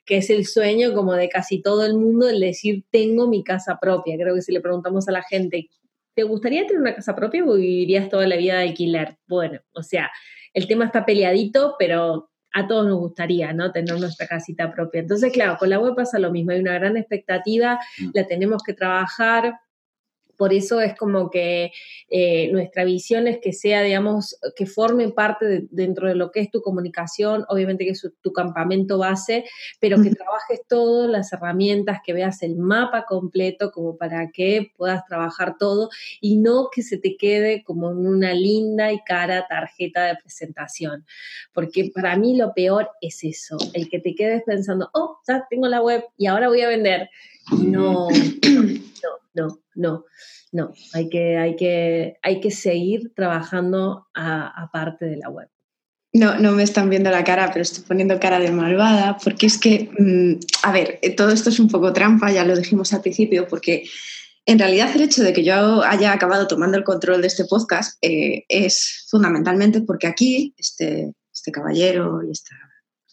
que 0.05 0.17
es 0.17 0.29
el 0.29 0.45
sueño 0.45 0.93
como 0.93 1.13
de 1.13 1.27
casi 1.27 1.61
todo 1.61 1.85
el 1.85 1.95
mundo 1.95 2.29
el 2.29 2.39
decir 2.39 2.83
tengo 2.91 3.27
mi 3.27 3.43
casa 3.43 3.79
propia. 3.81 4.15
Creo 4.17 4.35
que 4.35 4.41
si 4.41 4.51
le 4.51 4.61
preguntamos 4.61 5.07
a 5.07 5.11
la 5.11 5.23
gente 5.23 5.69
¿te 6.15 6.23
gustaría 6.23 6.65
tener 6.65 6.81
una 6.81 6.95
casa 6.95 7.15
propia 7.15 7.43
o 7.43 7.53
vivirías 7.53 8.09
toda 8.09 8.27
la 8.27 8.35
vida 8.35 8.57
de 8.57 8.69
alquiler? 8.69 9.17
Bueno, 9.27 9.59
o 9.73 9.83
sea, 9.83 10.11
el 10.53 10.67
tema 10.67 10.85
está 10.85 11.05
peleadito, 11.05 11.75
pero 11.79 12.29
a 12.53 12.67
todos 12.67 12.85
nos 12.87 12.99
gustaría, 12.99 13.51
¿no? 13.51 13.71
Tener 13.71 13.99
nuestra 13.99 14.27
casita 14.27 14.71
propia. 14.71 15.01
Entonces, 15.01 15.33
claro, 15.33 15.57
con 15.57 15.69
la 15.69 15.79
web 15.79 15.95
pasa 15.95 16.19
lo 16.19 16.31
mismo, 16.31 16.51
hay 16.51 16.59
una 16.59 16.75
gran 16.75 16.95
expectativa, 16.97 17.79
mm. 17.97 18.09
la 18.13 18.27
tenemos 18.27 18.61
que 18.63 18.73
trabajar, 18.73 19.59
por 20.37 20.53
eso 20.53 20.81
es 20.81 20.95
como 20.95 21.29
que 21.29 21.71
eh, 22.09 22.51
nuestra 22.51 22.83
visión 22.83 23.27
es 23.27 23.39
que 23.39 23.53
sea, 23.53 23.81
digamos, 23.81 24.39
que 24.55 24.65
forme 24.65 25.09
parte 25.09 25.67
dentro 25.69 26.07
de 26.07 26.15
lo 26.15 26.31
que 26.31 26.41
es 26.41 26.51
tu 26.51 26.61
comunicación, 26.61 27.45
obviamente 27.49 27.85
que 27.85 27.91
es 27.91 28.07
tu 28.21 28.33
campamento 28.33 28.97
base, 28.97 29.45
pero 29.79 30.01
que 30.01 30.11
trabajes 30.11 30.61
todas 30.67 31.09
las 31.09 31.31
herramientas, 31.33 31.99
que 32.05 32.13
veas 32.13 32.41
el 32.43 32.55
mapa 32.55 33.05
completo 33.05 33.71
como 33.71 33.97
para 33.97 34.31
que 34.31 34.71
puedas 34.77 35.05
trabajar 35.05 35.57
todo 35.57 35.89
y 36.21 36.37
no 36.37 36.69
que 36.73 36.83
se 36.83 36.97
te 36.97 37.15
quede 37.17 37.63
como 37.63 37.91
en 37.91 38.05
una 38.05 38.33
linda 38.33 38.91
y 38.91 38.99
cara 39.03 39.45
tarjeta 39.47 40.05
de 40.05 40.15
presentación. 40.15 41.05
Porque 41.53 41.91
para 41.93 42.17
mí 42.17 42.35
lo 42.37 42.53
peor 42.53 42.89
es 43.01 43.23
eso, 43.23 43.57
el 43.73 43.89
que 43.89 43.99
te 43.99 44.15
quedes 44.15 44.43
pensando, 44.43 44.89
oh, 44.93 45.19
ya 45.27 45.45
tengo 45.49 45.67
la 45.67 45.81
web 45.81 46.03
y 46.17 46.27
ahora 46.27 46.47
voy 46.47 46.61
a 46.61 46.67
vender. 46.67 47.09
No, 47.51 48.07
no, 48.53 48.61
no, 48.63 49.22
no, 49.33 50.05
no. 50.51 50.73
Hay 50.93 51.09
que, 51.09 51.37
hay 51.37 51.55
que, 51.55 52.17
hay 52.21 52.39
que 52.39 52.51
seguir 52.51 53.13
trabajando 53.15 54.07
aparte 54.13 55.05
de 55.05 55.17
la 55.17 55.29
web. 55.29 55.49
No, 56.15 56.37
no 56.37 56.51
me 56.51 56.61
están 56.61 56.91
viendo 56.91 57.09
la 57.09 57.23
cara, 57.23 57.49
pero 57.51 57.63
estoy 57.63 57.83
poniendo 57.85 58.19
cara 58.19 58.39
de 58.39 58.51
malvada, 58.51 59.17
porque 59.23 59.47
es 59.47 59.57
que, 59.57 59.89
mm, 59.97 60.45
a 60.61 60.71
ver, 60.71 60.99
todo 61.17 61.31
esto 61.31 61.49
es 61.49 61.59
un 61.59 61.69
poco 61.69 61.91
trampa, 61.91 62.31
ya 62.31 62.45
lo 62.45 62.55
dijimos 62.55 62.93
al 62.93 63.01
principio, 63.01 63.47
porque 63.47 63.83
en 64.45 64.59
realidad 64.59 64.91
el 64.93 65.01
hecho 65.01 65.23
de 65.23 65.33
que 65.33 65.43
yo 65.43 65.83
haya 65.83 66.11
acabado 66.11 66.47
tomando 66.47 66.77
el 66.77 66.83
control 66.83 67.21
de 67.21 67.27
este 67.27 67.45
podcast 67.45 67.97
eh, 68.01 68.45
es 68.49 69.07
fundamentalmente 69.09 69.81
porque 69.81 70.05
aquí 70.05 70.53
este, 70.57 71.13
este 71.33 71.51
caballero 71.51 72.21
y 72.27 72.31
esta 72.31 72.55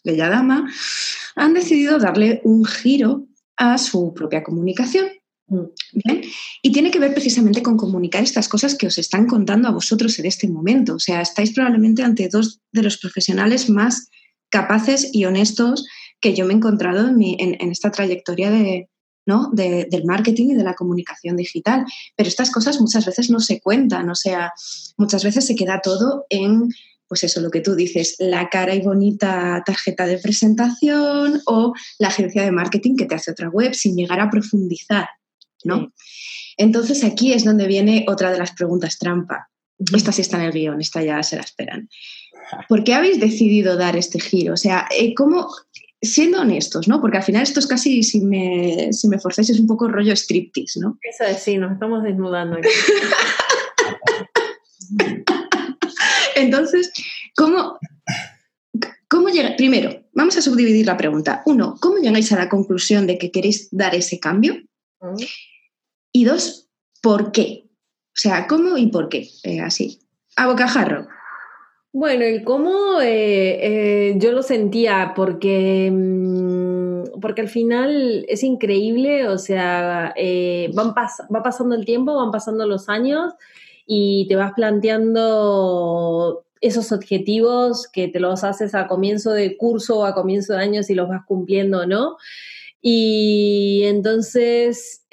bella 0.04 0.28
dama 0.28 0.70
han 1.37 1.54
decidido 1.54 1.98
darle 1.98 2.40
un 2.44 2.64
giro 2.64 3.28
a 3.56 3.78
su 3.78 4.12
propia 4.12 4.42
comunicación. 4.42 5.09
Y 6.63 6.73
tiene 6.73 6.91
que 6.91 6.99
ver 6.99 7.13
precisamente 7.13 7.63
con 7.63 7.77
comunicar 7.77 8.23
estas 8.23 8.49
cosas 8.49 8.75
que 8.77 8.87
os 8.87 8.99
están 8.99 9.27
contando 9.27 9.69
a 9.69 9.73
vosotros 9.73 10.19
en 10.19 10.27
este 10.27 10.49
momento. 10.49 10.95
O 10.95 10.99
sea, 10.99 11.21
estáis 11.21 11.53
probablemente 11.53 12.03
ante 12.03 12.29
dos 12.29 12.61
de 12.73 12.83
los 12.83 12.99
profesionales 12.99 13.69
más 13.69 14.09
capaces 14.49 15.11
y 15.13 15.25
honestos 15.25 15.87
que 16.21 16.35
yo 16.35 16.45
me 16.45 16.53
he 16.53 16.57
encontrado 16.57 17.09
en, 17.09 17.71
esta 17.71 17.91
trayectoria 17.91 18.51
de, 18.51 18.89
¿no? 19.27 19.51
del 19.53 20.05
marketing 20.05 20.51
y 20.51 20.55
de 20.55 20.65
la 20.65 20.75
comunicación 20.75 21.37
digital. 21.37 21.85
Pero 22.17 22.29
estas 22.29 22.51
cosas 22.51 22.81
muchas 22.81 23.07
veces 23.07 23.31
no 23.31 23.41
se 23.41 23.61
cuentan, 23.61 24.09
o 24.11 24.15
sea, 24.15 24.53
muchas 24.97 25.25
veces 25.25 25.47
se 25.47 25.55
queda 25.55 25.81
todo 25.83 26.27
en, 26.29 26.69
pues 27.09 27.25
eso, 27.25 27.41
lo 27.41 27.51
que 27.51 27.61
tú 27.61 27.75
dices, 27.75 28.17
la 28.19 28.49
cara 28.51 28.75
y 28.75 28.83
bonita 28.83 29.63
tarjeta 29.65 30.07
de 30.07 30.19
presentación 30.19 31.41
o 31.47 31.73
la 31.99 32.09
agencia 32.09 32.43
de 32.43 32.53
marketing 32.53 32.97
que 32.97 33.07
te 33.07 33.15
hace 33.15 33.31
otra 33.33 33.49
web 33.49 33.75
sin 33.75 33.97
llegar 33.97 34.21
a 34.21 34.31
profundizar 34.31 35.09
¿no? 35.64 35.92
Entonces 36.57 37.05
aquí 37.05 37.33
es 37.33 37.44
donde 37.44 37.66
viene 37.66 38.05
otra 38.09 38.31
de 38.31 38.38
las 38.38 38.53
preguntas 38.53 38.99
trampa. 38.99 39.49
Esta 39.94 40.12
sí 40.12 40.20
está 40.20 40.37
en 40.37 40.44
el 40.44 40.53
guion, 40.53 40.81
esta 40.81 41.03
ya 41.03 41.23
se 41.23 41.37
la 41.37 41.42
esperan. 41.42 41.88
¿Por 42.68 42.85
qué 42.85 42.94
habéis 42.94 43.20
decidido 43.20 43.77
dar 43.77 43.96
este 43.96 44.20
giro? 44.20 44.55
O 44.55 44.57
sea, 44.57 44.87
eh, 44.96 45.15
¿cómo, 45.15 45.48
siendo 46.02 46.40
honestos, 46.40 46.88
¿no? 46.88 47.00
Porque 47.00 47.19
al 47.19 47.23
final 47.23 47.42
esto 47.42 47.61
es 47.61 47.67
casi, 47.67 48.02
si 48.02 48.21
me, 48.21 48.92
si 48.92 49.08
me 49.08 49.19
forzáis, 49.19 49.50
es 49.50 49.61
un 49.61 49.67
poco 49.67 49.88
rollo 49.88 50.13
striptease, 50.13 50.81
¿no? 50.81 50.98
Eso 51.02 51.25
es, 51.25 51.42
sí, 51.42 51.56
nos 51.56 51.73
estamos 51.73 52.02
desnudando 52.02 52.56
aquí. 52.56 52.69
Entonces, 56.37 56.90
¿cómo, 57.37 57.79
¿cómo 59.08 59.29
llega? 59.29 59.56
Primero, 59.56 60.04
vamos 60.15 60.37
a 60.37 60.42
subdividir 60.42 60.87
la 60.87 60.96
pregunta. 60.96 61.42
Uno, 61.46 61.77
¿cómo 61.81 61.98
llegáis 61.98 62.33
a 62.33 62.38
la 62.38 62.48
conclusión 62.48 63.06
de 63.06 63.19
que 63.19 63.31
queréis 63.31 63.69
dar 63.71 63.94
ese 63.94 64.19
cambio? 64.19 64.56
Y 66.13 66.25
dos, 66.25 66.69
¿por 67.02 67.33
qué? 67.33 67.65
O 68.08 68.17
sea, 68.17 68.46
¿cómo 68.46 68.77
y 68.77 68.88
por 68.88 69.08
qué? 69.08 69.29
Eh, 69.44 69.61
así, 69.61 70.00
a 70.37 70.46
bocajarro. 70.46 71.06
Bueno, 71.92 72.25
el 72.25 72.44
cómo 72.44 73.00
eh, 73.00 74.11
eh, 74.11 74.15
yo 74.19 74.31
lo 74.31 74.42
sentía 74.44 75.13
porque, 75.17 75.90
mm, 75.92 77.21
porque 77.21 77.40
al 77.40 77.48
final 77.48 78.25
es 78.29 78.44
increíble, 78.44 79.27
o 79.29 79.38
sea, 79.38 80.13
eh, 80.17 80.71
van 80.73 80.90
va 80.94 81.42
pasando 81.42 81.75
el 81.75 81.85
tiempo, 81.85 82.15
van 82.15 82.31
pasando 82.31 82.65
los 82.67 82.88
años 82.88 83.35
y 83.87 84.27
te 84.29 84.37
vas 84.37 84.52
planteando 84.52 86.44
esos 86.61 86.92
objetivos 86.92 87.88
que 87.88 88.06
te 88.06 88.21
los 88.21 88.44
haces 88.44 88.75
a 88.77 88.87
comienzo 88.87 89.33
de 89.33 89.56
curso 89.56 90.00
o 90.00 90.04
a 90.04 90.15
comienzo 90.15 90.52
de 90.52 90.61
años 90.61 90.90
y 90.90 90.94
los 90.94 91.08
vas 91.08 91.25
cumpliendo, 91.27 91.87
¿no? 91.87 92.19
Y 92.83 93.83
entonces 93.85 95.04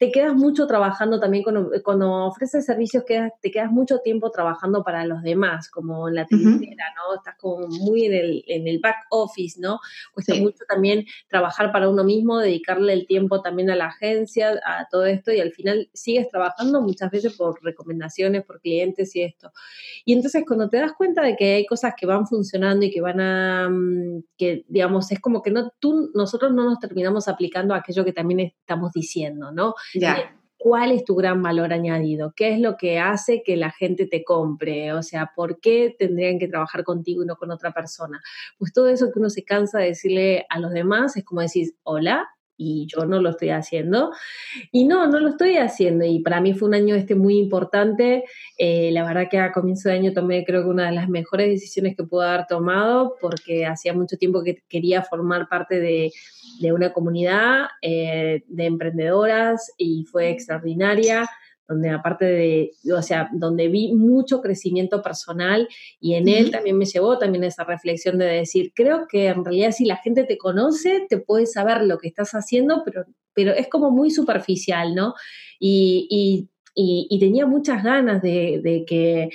te 0.00 0.10
quedas 0.10 0.34
mucho 0.34 0.66
trabajando 0.66 1.20
también 1.20 1.44
cuando, 1.44 1.70
cuando 1.84 2.24
ofreces 2.24 2.64
servicios, 2.64 3.04
te 3.04 3.50
quedas 3.50 3.70
mucho 3.70 3.98
tiempo 3.98 4.30
trabajando 4.30 4.82
para 4.82 5.04
los 5.04 5.22
demás, 5.22 5.68
como 5.68 6.08
en 6.08 6.14
la 6.14 6.24
trinchera, 6.24 6.86
¿no? 6.96 7.16
Estás 7.16 7.36
como 7.36 7.66
muy 7.68 8.06
en 8.06 8.14
el, 8.14 8.44
en 8.46 8.66
el 8.66 8.78
back 8.78 8.96
office, 9.10 9.60
¿no? 9.60 9.78
Cuesta 10.14 10.34
mucho 10.36 10.64
también 10.66 11.04
trabajar 11.28 11.70
para 11.70 11.90
uno 11.90 12.02
mismo, 12.02 12.38
dedicarle 12.38 12.94
el 12.94 13.06
tiempo 13.06 13.42
también 13.42 13.68
a 13.68 13.76
la 13.76 13.88
agencia, 13.88 14.58
a 14.64 14.88
todo 14.90 15.04
esto, 15.04 15.32
y 15.32 15.40
al 15.40 15.52
final 15.52 15.90
sigues 15.92 16.30
trabajando 16.30 16.80
muchas 16.80 17.10
veces 17.10 17.34
por 17.36 17.62
recomendaciones, 17.62 18.42
por 18.46 18.62
clientes 18.62 19.14
y 19.16 19.20
esto. 19.20 19.52
Y 20.06 20.14
entonces 20.14 20.44
cuando 20.46 20.70
te 20.70 20.78
das 20.78 20.94
cuenta 20.94 21.20
de 21.20 21.36
que 21.36 21.56
hay 21.56 21.66
cosas 21.66 21.92
que 21.94 22.06
van 22.06 22.26
funcionando 22.26 22.86
y 22.86 22.90
que 22.90 23.02
van 23.02 23.20
a, 23.20 23.68
mm, 23.68 24.22
que 24.38 24.64
digamos, 24.66 25.12
es 25.12 25.20
como 25.20 25.42
que 25.42 25.50
no, 25.50 25.74
tú, 25.78 26.10
nosotros 26.14 26.54
no 26.54 26.64
nos 26.64 26.80
terminamos 26.80 27.28
aplicando 27.28 27.74
aquello 27.74 28.02
que 28.02 28.14
también 28.14 28.40
estamos 28.40 28.92
diciendo, 28.94 29.52
¿no? 29.52 29.74
¿Cuál 30.62 30.92
es 30.92 31.04
tu 31.06 31.14
gran 31.14 31.42
valor 31.42 31.72
añadido? 31.72 32.34
¿Qué 32.36 32.52
es 32.52 32.60
lo 32.60 32.76
que 32.76 32.98
hace 32.98 33.42
que 33.42 33.56
la 33.56 33.70
gente 33.70 34.06
te 34.06 34.24
compre? 34.24 34.92
O 34.92 35.02
sea, 35.02 35.32
¿por 35.34 35.58
qué 35.58 35.96
tendrían 35.98 36.38
que 36.38 36.48
trabajar 36.48 36.84
contigo 36.84 37.22
y 37.22 37.26
no 37.26 37.36
con 37.36 37.50
otra 37.50 37.72
persona? 37.72 38.20
Pues 38.58 38.72
todo 38.74 38.90
eso 38.90 39.10
que 39.10 39.18
uno 39.18 39.30
se 39.30 39.42
cansa 39.42 39.78
de 39.78 39.86
decirle 39.86 40.44
a 40.50 40.58
los 40.58 40.72
demás 40.72 41.16
es 41.16 41.24
como 41.24 41.40
decir, 41.40 41.70
hola, 41.82 42.28
y 42.62 42.86
yo 42.86 43.06
no 43.06 43.22
lo 43.22 43.30
estoy 43.30 43.50
haciendo. 43.50 44.12
Y 44.70 44.84
no, 44.84 45.06
no 45.06 45.18
lo 45.18 45.30
estoy 45.30 45.56
haciendo. 45.56 46.04
Y 46.04 46.20
para 46.20 46.42
mí 46.42 46.52
fue 46.52 46.68
un 46.68 46.74
año 46.74 46.94
este 46.94 47.14
muy 47.14 47.38
importante. 47.38 48.24
Eh, 48.58 48.90
la 48.92 49.04
verdad 49.04 49.28
que 49.30 49.38
a 49.38 49.50
comienzo 49.50 49.88
de 49.88 49.94
año 49.94 50.12
tomé 50.12 50.44
creo 50.44 50.62
que 50.62 50.68
una 50.68 50.86
de 50.86 50.92
las 50.92 51.08
mejores 51.08 51.48
decisiones 51.48 51.96
que 51.96 52.04
pude 52.04 52.26
haber 52.26 52.46
tomado 52.46 53.16
porque 53.20 53.64
hacía 53.64 53.94
mucho 53.94 54.18
tiempo 54.18 54.42
que 54.42 54.62
quería 54.68 55.02
formar 55.02 55.48
parte 55.48 55.80
de 55.80 56.12
de 56.60 56.72
una 56.72 56.92
comunidad 56.92 57.68
eh, 57.80 58.44
de 58.46 58.66
emprendedoras 58.66 59.72
y 59.78 60.04
fue 60.04 60.30
extraordinaria 60.30 61.28
donde 61.70 61.88
aparte 61.90 62.24
de, 62.24 62.72
o 62.92 63.00
sea, 63.00 63.30
donde 63.32 63.68
vi 63.68 63.94
mucho 63.94 64.40
crecimiento 64.40 65.02
personal 65.02 65.68
y 66.00 66.14
en 66.14 66.26
él 66.26 66.50
también 66.50 66.76
me 66.76 66.84
llevó 66.84 67.16
también 67.16 67.44
esa 67.44 67.62
reflexión 67.62 68.18
de 68.18 68.24
decir, 68.24 68.72
creo 68.74 69.06
que 69.08 69.28
en 69.28 69.44
realidad 69.44 69.70
si 69.70 69.84
la 69.84 69.96
gente 69.96 70.24
te 70.24 70.36
conoce, 70.36 71.06
te 71.08 71.18
puede 71.18 71.46
saber 71.46 71.84
lo 71.84 71.98
que 71.98 72.08
estás 72.08 72.32
haciendo, 72.32 72.82
pero, 72.84 73.04
pero 73.34 73.52
es 73.52 73.68
como 73.68 73.92
muy 73.92 74.10
superficial, 74.10 74.96
¿no? 74.96 75.14
Y, 75.60 76.08
y, 76.10 76.48
tenía 77.20 77.46
muchas 77.46 77.84
ganas 77.84 78.20
de, 78.22 78.60
de 78.64 78.84
que 78.86 79.28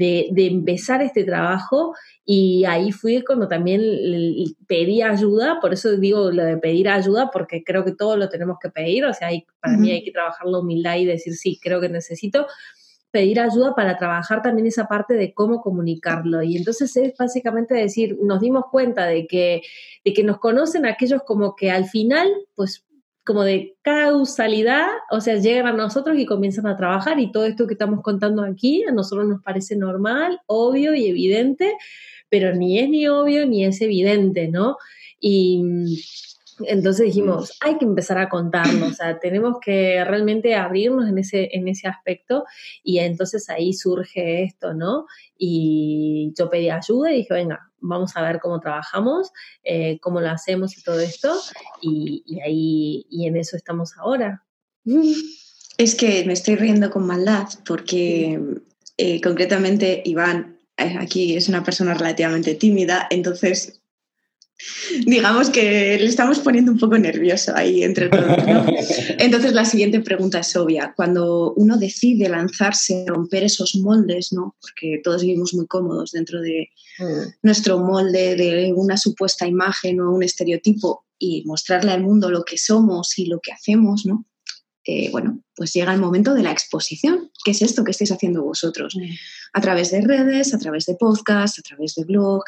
de, 0.00 0.46
empezar 0.46 1.02
este 1.02 1.24
trabajo 1.24 1.94
y 2.24 2.64
ahí 2.64 2.90
fui 2.92 3.22
cuando 3.22 3.48
también 3.48 3.82
pedí 4.66 5.02
ayuda, 5.02 5.58
por 5.60 5.72
eso 5.72 5.96
digo 5.96 6.30
lo 6.30 6.44
de 6.44 6.56
pedir 6.56 6.88
ayuda, 6.88 7.30
porque 7.30 7.62
creo 7.62 7.84
que 7.84 7.92
todo 7.92 8.16
lo 8.16 8.28
tenemos 8.28 8.58
que 8.60 8.70
pedir, 8.70 9.04
o 9.04 9.12
sea, 9.12 9.28
para 9.60 9.76
mí 9.76 9.90
hay 9.90 10.02
que 10.02 10.12
trabajar 10.12 10.46
la 10.46 10.58
humildad 10.58 10.96
y 10.96 11.04
decir, 11.04 11.34
sí, 11.34 11.58
creo 11.62 11.80
que 11.80 11.88
necesito 11.88 12.46
pedir 13.10 13.40
ayuda 13.40 13.74
para 13.74 13.98
trabajar 13.98 14.40
también 14.40 14.68
esa 14.68 14.86
parte 14.86 15.14
de 15.14 15.34
cómo 15.34 15.60
comunicarlo. 15.60 16.42
Y 16.44 16.56
entonces 16.56 16.96
es 16.96 17.12
básicamente 17.18 17.74
decir, 17.74 18.16
nos 18.22 18.40
dimos 18.40 18.64
cuenta 18.70 19.06
de 19.06 19.26
que, 19.26 19.62
de 20.04 20.12
que 20.12 20.22
nos 20.22 20.38
conocen 20.38 20.86
aquellos 20.86 21.22
como 21.24 21.56
que 21.56 21.72
al 21.72 21.86
final, 21.86 22.28
pues 22.54 22.86
como 23.24 23.44
de 23.44 23.76
causalidad, 23.82 24.88
o 25.10 25.20
sea, 25.20 25.36
llegan 25.36 25.66
a 25.66 25.72
nosotros 25.72 26.18
y 26.18 26.26
comienzan 26.26 26.66
a 26.66 26.76
trabajar 26.76 27.20
y 27.20 27.30
todo 27.30 27.44
esto 27.44 27.66
que 27.66 27.74
estamos 27.74 28.02
contando 28.02 28.42
aquí 28.42 28.84
a 28.84 28.92
nosotros 28.92 29.28
nos 29.28 29.42
parece 29.42 29.76
normal, 29.76 30.40
obvio 30.46 30.94
y 30.94 31.06
evidente, 31.06 31.74
pero 32.28 32.54
ni 32.54 32.78
es 32.78 32.88
ni 32.88 33.08
obvio 33.08 33.46
ni 33.46 33.64
es 33.64 33.80
evidente, 33.80 34.48
¿no? 34.48 34.76
Y 35.20 35.62
entonces 36.66 37.06
dijimos, 37.06 37.56
hay 37.60 37.78
que 37.78 37.84
empezar 37.84 38.18
a 38.18 38.28
contarlo, 38.28 38.86
o 38.86 38.92
sea, 38.92 39.18
tenemos 39.18 39.58
que 39.64 40.04
realmente 40.04 40.54
abrirnos 40.54 41.08
en 41.08 41.18
ese, 41.18 41.48
en 41.52 41.68
ese 41.68 41.88
aspecto 41.88 42.44
y 42.82 42.98
entonces 42.98 43.48
ahí 43.50 43.72
surge 43.72 44.44
esto, 44.44 44.74
¿no? 44.74 45.06
Y 45.38 46.32
yo 46.36 46.50
pedí 46.50 46.70
ayuda 46.70 47.12
y 47.12 47.18
dije, 47.18 47.34
venga, 47.34 47.69
vamos 47.80 48.16
a 48.16 48.22
ver 48.22 48.40
cómo 48.40 48.60
trabajamos, 48.60 49.32
eh, 49.62 49.98
cómo 50.00 50.20
lo 50.20 50.30
hacemos 50.30 50.76
y 50.76 50.82
todo 50.82 51.00
esto 51.00 51.34
y, 51.80 52.40
ahí, 52.44 53.06
y 53.10 53.26
en 53.26 53.36
eso 53.36 53.56
estamos 53.56 53.96
ahora. 53.98 54.44
Es 55.76 55.94
que 55.94 56.24
me 56.24 56.32
estoy 56.32 56.56
riendo 56.56 56.90
con 56.90 57.06
maldad 57.06 57.48
porque 57.64 58.40
eh, 58.96 59.20
concretamente 59.20 60.02
Iván 60.04 60.58
eh, 60.76 60.96
aquí 60.98 61.36
es 61.36 61.48
una 61.48 61.62
persona 61.62 61.94
relativamente 61.94 62.54
tímida, 62.54 63.06
entonces 63.10 63.79
digamos 65.06 65.50
que 65.50 65.98
le 65.98 66.06
estamos 66.06 66.38
poniendo 66.40 66.72
un 66.72 66.78
poco 66.78 66.98
nervioso 66.98 67.52
ahí 67.54 67.82
entre 67.82 68.08
todos. 68.08 68.36
Entonces 69.18 69.52
la 69.52 69.64
siguiente 69.64 70.00
pregunta 70.00 70.40
es 70.40 70.56
obvia. 70.56 70.92
Cuando 70.96 71.54
uno 71.54 71.78
decide 71.78 72.28
lanzarse, 72.28 73.04
romper 73.06 73.44
esos 73.44 73.76
moldes, 73.76 74.32
¿no? 74.32 74.56
porque 74.60 75.00
todos 75.02 75.22
vivimos 75.22 75.54
muy 75.54 75.66
cómodos 75.66 76.12
dentro 76.12 76.40
de 76.40 76.68
mm. 76.98 77.38
nuestro 77.42 77.78
molde, 77.78 78.36
de 78.36 78.72
una 78.74 78.96
supuesta 78.96 79.46
imagen 79.46 80.00
o 80.00 80.12
un 80.12 80.22
estereotipo 80.22 81.04
y 81.18 81.44
mostrarle 81.46 81.92
al 81.92 82.02
mundo 82.02 82.30
lo 82.30 82.44
que 82.44 82.58
somos 82.58 83.18
y 83.18 83.26
lo 83.26 83.40
que 83.40 83.52
hacemos, 83.52 84.06
¿no? 84.06 84.26
Eh, 84.84 85.10
bueno, 85.10 85.42
pues 85.54 85.74
llega 85.74 85.92
el 85.92 86.00
momento 86.00 86.32
de 86.34 86.42
la 86.42 86.52
exposición. 86.52 87.30
¿Qué 87.44 87.50
es 87.50 87.60
esto 87.60 87.84
que 87.84 87.90
estáis 87.90 88.12
haciendo 88.12 88.42
vosotros? 88.42 88.96
Mm. 88.96 89.10
A 89.52 89.60
través 89.60 89.90
de 89.90 90.00
redes, 90.00 90.54
a 90.54 90.58
través 90.58 90.86
de 90.86 90.94
podcast, 90.94 91.58
a 91.58 91.62
través 91.62 91.94
de 91.94 92.04
blog, 92.04 92.42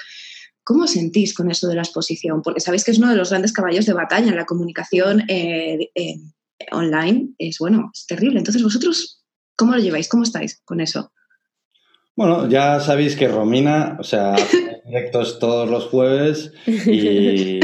¿Cómo 0.64 0.86
sentís 0.86 1.34
con 1.34 1.50
eso 1.50 1.68
de 1.68 1.74
la 1.74 1.82
exposición? 1.82 2.42
Porque 2.42 2.60
sabéis 2.60 2.84
que 2.84 2.92
es 2.92 2.98
uno 2.98 3.10
de 3.10 3.16
los 3.16 3.30
grandes 3.30 3.52
caballos 3.52 3.86
de 3.86 3.92
batalla 3.94 4.28
en 4.28 4.36
la 4.36 4.46
comunicación 4.46 5.24
eh, 5.28 5.90
online. 6.70 7.30
Es 7.38 7.58
bueno, 7.58 7.90
es 7.92 8.06
terrible. 8.06 8.38
Entonces, 8.38 8.62
vosotros, 8.62 9.24
¿cómo 9.56 9.72
lo 9.72 9.78
lleváis? 9.78 10.08
¿Cómo 10.08 10.22
estáis 10.22 10.60
con 10.64 10.80
eso? 10.80 11.12
Bueno, 12.14 12.48
ya 12.48 12.78
sabéis 12.78 13.16
que 13.16 13.26
Romina, 13.26 13.96
o 13.98 14.04
sea, 14.04 14.36
directos 14.86 15.38
todos 15.38 15.68
los 15.68 15.86
jueves 15.86 16.52
y 16.66 17.58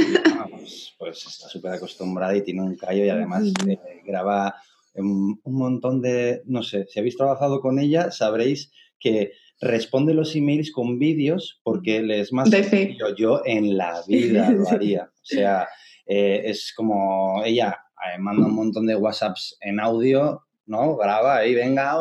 pues, 0.50 0.94
pues, 0.98 1.26
está 1.26 1.48
súper 1.48 1.72
acostumbrada 1.72 2.34
y 2.34 2.42
tiene 2.42 2.62
un 2.62 2.76
callo 2.76 3.04
y 3.04 3.10
además 3.10 3.44
eh, 3.66 3.78
graba 4.06 4.54
un 4.94 5.38
montón 5.44 6.02
de, 6.02 6.42
no 6.46 6.62
sé, 6.64 6.86
si 6.90 6.98
habéis 6.98 7.16
trabajado 7.16 7.60
con 7.60 7.78
ella, 7.78 8.10
sabréis 8.10 8.72
que 8.98 9.32
responde 9.60 10.14
los 10.14 10.34
emails 10.36 10.70
con 10.72 10.98
vídeos 10.98 11.60
porque 11.62 12.02
le 12.02 12.20
es 12.20 12.32
más 12.32 12.50
sencillo. 12.50 13.14
Yo 13.16 13.42
en 13.44 13.76
la 13.76 14.02
vida 14.08 14.50
lo 14.50 14.68
haría. 14.68 15.04
O 15.04 15.24
sea, 15.24 15.68
eh, 16.06 16.42
es 16.46 16.72
como 16.76 17.42
ella 17.44 17.78
eh, 18.06 18.18
manda 18.18 18.46
un 18.46 18.54
montón 18.54 18.86
de 18.86 18.96
WhatsApps 18.96 19.56
en 19.60 19.80
audio, 19.80 20.42
¿no? 20.66 20.96
Graba 20.96 21.36
ahí, 21.38 21.54
venga, 21.54 21.96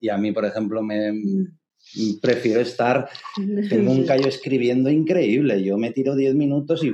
y 0.00 0.08
a 0.08 0.16
mí, 0.16 0.32
por 0.32 0.44
ejemplo, 0.44 0.82
me 0.82 1.12
prefiero 2.20 2.60
estar, 2.60 3.08
tengo 3.68 3.92
un 3.92 4.04
callo 4.04 4.28
escribiendo 4.28 4.90
increíble. 4.90 5.62
Yo 5.62 5.76
me 5.78 5.92
tiro 5.92 6.14
10 6.14 6.34
minutos 6.34 6.84
y 6.84 6.92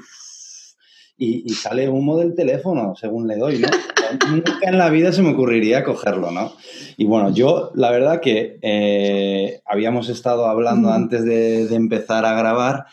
y, 1.21 1.49
sale 1.51 1.89
humo 1.89 2.17
del 2.17 2.35
teléfono, 2.35 2.95
según 2.95 3.27
le 3.27 3.37
doy, 3.37 3.59
¿no? 3.59 3.69
Nunca 4.31 4.59
en 4.63 4.79
la 4.79 4.89
vida 4.89 5.13
se 5.13 5.21
me 5.21 5.31
ocurriría 5.31 5.83
cogerlo, 5.83 6.31
¿no? 6.31 6.53
Y 6.97 7.05
bueno, 7.07 7.35
yo 7.35 7.73
la 7.75 7.91
verdad 7.91 8.21
que 8.21 8.59
eh, 8.63 9.61
habíamos 9.67 10.09
estado 10.09 10.47
hablando 10.47 10.93
antes 10.93 11.25
de, 11.25 11.75
empezar 11.75 12.25
a 12.25 12.39
grabar 12.39 12.87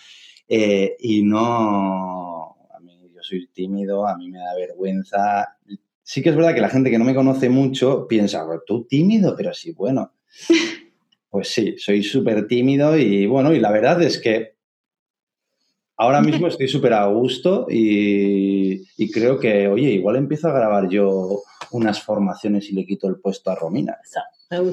eh, 0.48 0.96
y 1.00 1.22
no, 1.22 2.56
a 2.74 2.80
mí 2.82 3.00
yo 3.14 3.22
soy 3.22 3.48
tímido, 3.54 4.08
a 4.08 4.18
mí 4.18 4.30
me 4.30 4.40
da 4.40 4.56
vergüenza. 4.56 5.58
Sí 6.02 6.24
que 6.24 6.30
es 6.30 6.36
verdad 6.36 6.56
que 6.56 6.62
la 6.62 6.70
gente 6.70 6.90
que 6.90 6.98
no 6.98 7.06
me 7.06 7.16
conoce 7.16 7.50
mucho 7.50 8.08
piensa, 8.08 8.44
tú 8.66 8.86
tímido, 8.86 9.36
pero 9.36 9.54
sí, 9.54 9.72
bueno. 9.72 10.14
Pues 11.28 11.50
sí, 11.50 11.76
soy 11.78 12.02
súper 12.02 12.48
tímido 12.48 12.98
y 12.98 13.26
bueno, 13.26 13.54
y 13.54 13.60
la 13.60 13.70
verdad 13.70 14.02
es 14.02 14.22
que 14.22 14.55
Ahora 15.98 16.22
mismo 16.22 16.48
estoy 16.48 16.68
súper 16.68 16.94
a 16.94 17.06
gusto 17.08 17.68
y, 17.70 19.12
creo 19.12 19.40
que, 19.40 19.68
oye, 19.68 19.92
igual 19.92 20.18
empiezo 20.18 20.50
a 20.50 20.54
grabar 20.54 20.90
yo 20.90 21.42
unas 21.72 22.02
formaciones 22.02 22.70
y 22.70 22.74
le 22.74 22.86
quito 22.86 23.08
el 23.08 23.18
puesto 23.18 23.50
a 23.50 23.56
Romina. 23.56 23.98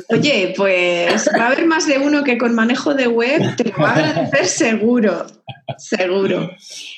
Oye, 0.09 0.53
pues 0.57 1.29
va 1.35 1.45
a 1.45 1.47
haber 1.47 1.67
más 1.67 1.87
de 1.87 1.99
uno 1.99 2.23
que 2.25 2.37
con 2.37 2.55
manejo 2.55 2.95
de 2.95 3.07
web 3.07 3.57
te 3.57 3.65
lo 3.65 3.79
va 3.79 3.91
a 3.91 3.95
agradecer 3.95 4.47
seguro. 4.47 5.27
Seguro. 5.79 6.51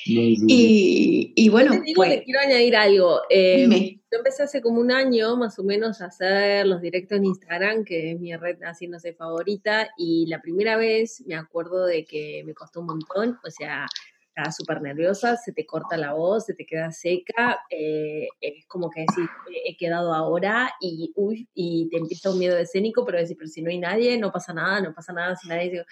y, 0.05 1.49
bueno. 1.49 1.81
pues, 1.95 2.21
quiero 2.25 2.39
añadir 2.39 2.75
algo. 2.75 3.21
Eh, 3.29 3.97
yo 4.11 4.17
empecé 4.17 4.43
hace 4.43 4.61
como 4.61 4.81
un 4.81 4.91
año 4.91 5.35
más 5.37 5.57
o 5.59 5.63
menos 5.63 6.01
a 6.01 6.05
hacer 6.05 6.65
los 6.65 6.81
directos 6.81 7.17
en 7.17 7.25
Instagram, 7.25 7.83
que 7.83 8.11
es 8.11 8.19
mi 8.19 8.35
red 8.35 8.61
así, 8.63 8.87
no 8.87 8.99
sé, 8.99 9.13
favorita. 9.13 9.89
Y 9.97 10.25
la 10.27 10.41
primera 10.41 10.77
vez 10.77 11.23
me 11.25 11.35
acuerdo 11.35 11.85
de 11.85 12.05
que 12.05 12.43
me 12.45 12.53
costó 12.53 12.81
un 12.81 12.87
montón. 12.87 13.39
O 13.45 13.51
sea, 13.51 13.87
estaba 14.35 14.51
súper 14.51 14.81
nerviosa, 14.81 15.37
se 15.37 15.53
te 15.53 15.65
corta 15.65 15.95
la 15.95 16.13
voz, 16.13 16.45
se 16.45 16.53
te 16.53 16.65
queda 16.65 16.91
seca, 16.91 17.59
eh, 17.69 18.27
es 18.41 18.65
como 18.67 18.89
que 18.89 19.01
decís, 19.01 19.29
he 19.65 19.77
quedado 19.77 20.13
ahora 20.13 20.73
y, 20.81 21.13
uy, 21.15 21.47
y 21.53 21.87
te 21.89 21.97
empieza 21.97 22.31
un 22.31 22.39
miedo 22.39 22.57
escénico, 22.57 23.05
pero 23.05 23.17
decir, 23.17 23.37
pero 23.37 23.47
si 23.47 23.61
no 23.61 23.69
hay 23.69 23.79
nadie, 23.79 24.17
no 24.17 24.33
pasa 24.33 24.53
nada, 24.53 24.81
no 24.81 24.93
pasa 24.93 25.13
nada, 25.13 25.37
si 25.37 25.47
nadie... 25.47 25.85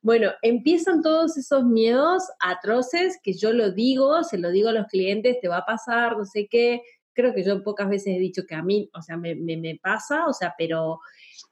Bueno, 0.00 0.30
empiezan 0.42 1.02
todos 1.02 1.36
esos 1.36 1.64
miedos 1.64 2.22
atroces 2.38 3.18
que 3.20 3.32
yo 3.32 3.52
lo 3.52 3.72
digo, 3.72 4.22
se 4.22 4.38
lo 4.38 4.50
digo 4.50 4.68
a 4.68 4.72
los 4.72 4.86
clientes, 4.86 5.40
te 5.40 5.48
va 5.48 5.58
a 5.58 5.66
pasar, 5.66 6.16
no 6.16 6.24
sé 6.24 6.46
qué. 6.48 6.82
Creo 7.14 7.34
que 7.34 7.42
yo 7.42 7.64
pocas 7.64 7.88
veces 7.88 8.14
he 8.14 8.20
dicho 8.20 8.44
que 8.48 8.54
a 8.54 8.62
mí, 8.62 8.88
o 8.94 9.02
sea, 9.02 9.16
me, 9.16 9.34
me, 9.34 9.56
me 9.56 9.76
pasa, 9.82 10.28
o 10.28 10.32
sea, 10.32 10.54
pero 10.56 11.00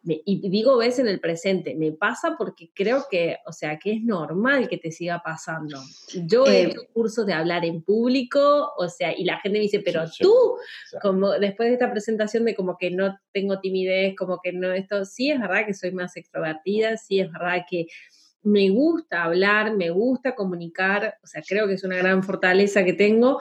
y 0.09 0.49
digo 0.49 0.77
ves 0.77 0.99
en 0.99 1.09
el 1.09 1.19
presente, 1.21 1.75
me 1.75 1.93
pasa 1.93 2.37
porque 2.39 2.71
creo 2.73 3.07
que, 3.11 3.39
o 3.45 3.53
sea, 3.53 3.79
que 3.79 3.93
es 3.93 4.03
normal 4.03 4.69
que 4.69 4.79
te 4.79 4.93
siga 4.93 5.21
pasando. 5.25 5.81
Yo 6.27 6.47
he 6.47 6.61
eh, 6.61 6.63
hecho 6.67 6.81
cursos 6.93 7.27
de 7.27 7.33
hablar 7.33 7.65
en 7.65 7.83
público, 7.83 8.73
o 8.77 8.89
sea, 8.89 9.17
y 9.17 9.25
la 9.25 9.41
gente 9.41 9.59
me 9.59 9.63
dice, 9.63 9.81
pero 9.85 10.05
tú, 10.19 10.33
como 11.03 11.33
después 11.33 11.69
de 11.69 11.75
esta 11.75 11.91
presentación 11.91 12.45
de 12.45 12.55
como 12.55 12.77
que 12.79 12.91
no 12.91 13.19
tengo 13.33 13.59
timidez, 13.59 14.15
como 14.17 14.41
que 14.41 14.53
no 14.53 14.73
esto, 14.73 15.05
sí 15.05 15.31
es 15.31 15.41
verdad 15.41 15.67
que 15.67 15.75
soy 15.75 15.91
más 15.91 16.17
extrovertida, 16.17 16.97
sí 16.97 17.21
es 17.21 17.31
verdad 17.33 17.65
que 17.69 17.87
me 18.43 18.71
gusta 18.71 19.25
hablar, 19.25 19.75
me 19.75 19.91
gusta 19.91 20.37
comunicar, 20.37 21.19
o 21.23 21.27
sea, 21.27 21.43
creo 21.47 21.67
que 21.67 21.75
es 21.75 21.83
una 21.83 21.97
gran 21.97 22.23
fortaleza 22.23 22.85
que 22.85 22.93
tengo, 22.93 23.41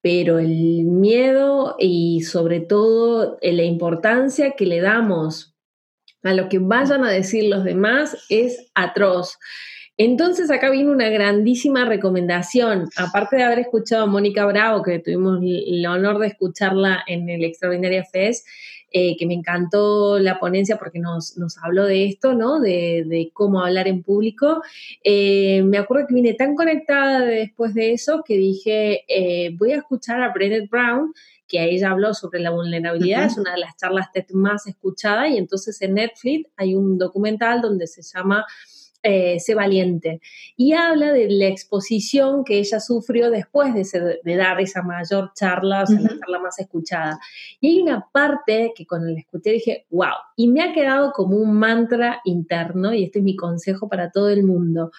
pero 0.00 0.38
el 0.38 0.84
miedo 0.84 1.76
y 1.78 2.22
sobre 2.22 2.60
todo 2.60 3.38
eh, 3.42 3.52
la 3.52 3.64
importancia 3.64 4.52
que 4.52 4.64
le 4.64 4.80
damos 4.80 5.49
a 6.22 6.34
lo 6.34 6.48
que 6.48 6.58
vayan 6.58 7.04
a 7.04 7.10
decir 7.10 7.44
los 7.44 7.64
demás 7.64 8.16
es 8.28 8.70
atroz. 8.74 9.38
Entonces 9.96 10.50
acá 10.50 10.70
viene 10.70 10.90
una 10.90 11.10
grandísima 11.10 11.84
recomendación, 11.84 12.88
aparte 12.96 13.36
de 13.36 13.42
haber 13.42 13.58
escuchado 13.58 14.04
a 14.04 14.06
Mónica 14.06 14.46
Bravo, 14.46 14.82
que 14.82 14.98
tuvimos 14.98 15.40
el 15.42 15.86
honor 15.86 16.18
de 16.18 16.28
escucharla 16.28 17.04
en 17.06 17.28
el 17.28 17.44
Extraordinaria 17.44 18.02
Fest, 18.04 18.46
eh, 18.92 19.16
que 19.18 19.26
me 19.26 19.34
encantó 19.34 20.18
la 20.18 20.40
ponencia 20.40 20.76
porque 20.76 20.98
nos, 20.98 21.36
habló 21.62 21.84
de 21.84 22.06
esto, 22.06 22.34
¿no? 22.34 22.60
De, 22.60 23.30
cómo 23.34 23.62
hablar 23.62 23.86
en 23.86 24.02
público. 24.02 24.62
Eh, 25.04 25.62
me 25.64 25.78
acuerdo 25.78 26.08
que 26.08 26.14
vine 26.14 26.34
tan 26.34 26.56
conectada 26.56 27.20
después 27.20 27.74
de 27.74 27.92
eso 27.92 28.24
que 28.26 28.36
dije, 28.36 29.04
eh, 29.06 29.54
voy 29.58 29.72
a 29.72 29.76
escuchar 29.76 30.22
a 30.22 30.32
Brené 30.32 30.62
Brown, 30.62 31.12
que 31.50 31.64
ella 31.64 31.90
habló 31.90 32.14
sobre 32.14 32.40
la 32.40 32.50
vulnerabilidad, 32.50 33.24
es 33.24 33.36
una 33.36 33.52
de 33.52 33.58
las 33.58 33.76
charlas 33.76 34.08
más 34.32 34.66
escuchadas 34.68 35.30
y 35.30 35.36
entonces 35.36 35.82
en 35.82 35.94
Netflix 35.94 36.48
hay 36.56 36.76
un 36.76 36.96
documental 36.96 37.60
donde 37.60 37.88
se 37.88 38.02
llama 38.02 38.46
eh, 39.02 39.40
Sé 39.40 39.54
valiente 39.54 40.20
y 40.56 40.74
habla 40.74 41.12
de 41.12 41.30
la 41.30 41.46
exposición 41.46 42.44
que 42.44 42.58
ella 42.58 42.80
sufrió 42.80 43.30
después 43.30 43.72
de, 43.72 44.36
dar 44.36 44.60
esa 44.60 44.82
mayor 44.82 45.32
charla, 45.34 45.84
o 45.84 45.86
sea, 45.86 46.00
la 46.00 46.08
charla 46.08 46.38
más 46.38 46.58
escuchada. 46.58 47.18
Y 47.60 47.68
hay 47.68 47.82
una 47.82 48.06
parte 48.12 48.72
que 48.76 48.86
cuando 48.86 49.08
la 49.10 49.18
escuché 49.18 49.52
dije, 49.52 49.86
wow, 49.90 50.12
y 50.36 50.48
me 50.48 50.62
ha 50.62 50.74
quedado 50.74 51.12
como 51.12 51.38
un 51.38 51.54
mantra 51.54 52.20
interno 52.24 52.92
y 52.92 53.04
este 53.04 53.20
es 53.20 53.24
mi 53.24 53.36
consejo 53.36 53.88
para 53.88 54.10
todo 54.10 54.28
el 54.28 54.44
mundo. 54.44 54.90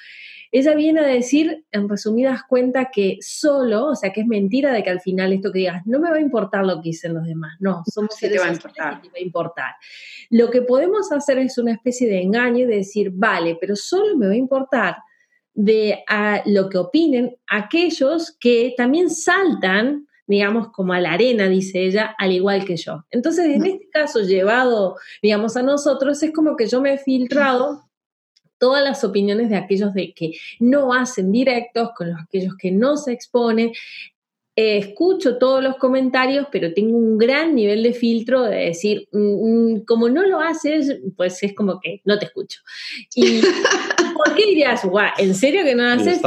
Ella 0.51 0.75
viene 0.75 0.99
a 0.99 1.07
decir, 1.07 1.65
en 1.71 1.87
resumidas 1.87 2.41
cuentas, 2.43 2.87
que 2.93 3.17
solo, 3.21 3.87
o 3.87 3.95
sea, 3.95 4.11
que 4.11 4.21
es 4.21 4.27
mentira 4.27 4.73
de 4.73 4.83
que 4.83 4.89
al 4.89 4.99
final 4.99 5.31
esto 5.31 5.51
que 5.51 5.59
digas, 5.59 5.81
no 5.85 5.99
me 5.99 6.09
va 6.09 6.17
a 6.17 6.21
importar 6.21 6.65
lo 6.65 6.75
que 6.81 6.89
dicen 6.89 7.13
los 7.13 7.25
demás. 7.25 7.55
No, 7.59 7.83
somos 7.85 8.15
sí 8.15 8.27
seres 8.27 8.41
te 8.41 8.43
va 8.47 8.49
a 9.15 9.21
importar. 9.21 9.75
Lo 10.29 10.49
que 10.49 10.61
podemos 10.61 11.11
hacer 11.11 11.37
es 11.37 11.57
una 11.57 11.71
especie 11.71 12.07
de 12.07 12.21
engaño 12.21 12.59
y 12.59 12.65
de 12.65 12.77
decir, 12.77 13.11
vale, 13.13 13.57
pero 13.59 13.75
solo 13.75 14.17
me 14.17 14.27
va 14.27 14.33
a 14.33 14.37
importar 14.37 14.97
de 15.53 16.03
a 16.07 16.41
lo 16.45 16.69
que 16.69 16.77
opinen 16.77 17.37
aquellos 17.47 18.35
que 18.39 18.73
también 18.75 19.09
saltan 19.09 20.07
digamos, 20.31 20.69
como 20.69 20.93
a 20.93 21.01
la 21.01 21.11
arena, 21.11 21.49
dice 21.49 21.85
ella, 21.85 22.15
al 22.17 22.31
igual 22.31 22.63
que 22.63 22.77
yo. 22.77 23.03
Entonces, 23.11 23.45
en 23.47 23.65
este 23.65 23.89
caso, 23.89 24.21
llevado, 24.21 24.95
digamos, 25.21 25.57
a 25.57 25.61
nosotros, 25.61 26.23
es 26.23 26.31
como 26.31 26.55
que 26.55 26.67
yo 26.67 26.79
me 26.79 26.93
he 26.93 26.97
filtrado 26.97 27.90
todas 28.61 28.83
las 28.83 29.03
opiniones 29.03 29.49
de 29.49 29.55
aquellos 29.55 29.91
de 29.95 30.13
que 30.13 30.33
no 30.59 30.93
hacen 30.93 31.31
directos, 31.31 31.89
con 31.97 32.11
los, 32.11 32.21
aquellos 32.21 32.55
que 32.55 32.69
no 32.71 32.95
se 32.95 33.11
exponen. 33.11 33.71
Eh, 34.55 34.77
escucho 34.77 35.39
todos 35.39 35.63
los 35.63 35.77
comentarios, 35.77 36.45
pero 36.51 36.71
tengo 36.71 36.95
un 36.95 37.17
gran 37.17 37.55
nivel 37.55 37.81
de 37.81 37.93
filtro 37.93 38.43
de 38.43 38.65
decir, 38.65 39.07
mm, 39.11 39.17
mm, 39.17 39.85
como 39.85 40.09
no 40.09 40.21
lo 40.27 40.39
haces, 40.39 40.99
pues 41.17 41.41
es 41.41 41.55
como 41.55 41.79
que 41.79 42.01
no 42.05 42.19
te 42.19 42.25
escucho. 42.25 42.59
Y 43.15 43.41
¿por 44.15 44.35
qué 44.35 44.45
dirías, 44.45 44.85
guau, 44.85 45.09
¿en 45.17 45.33
serio 45.33 45.63
que 45.63 45.73
no 45.73 45.83
lo 45.83 45.93
haces? 45.93 46.21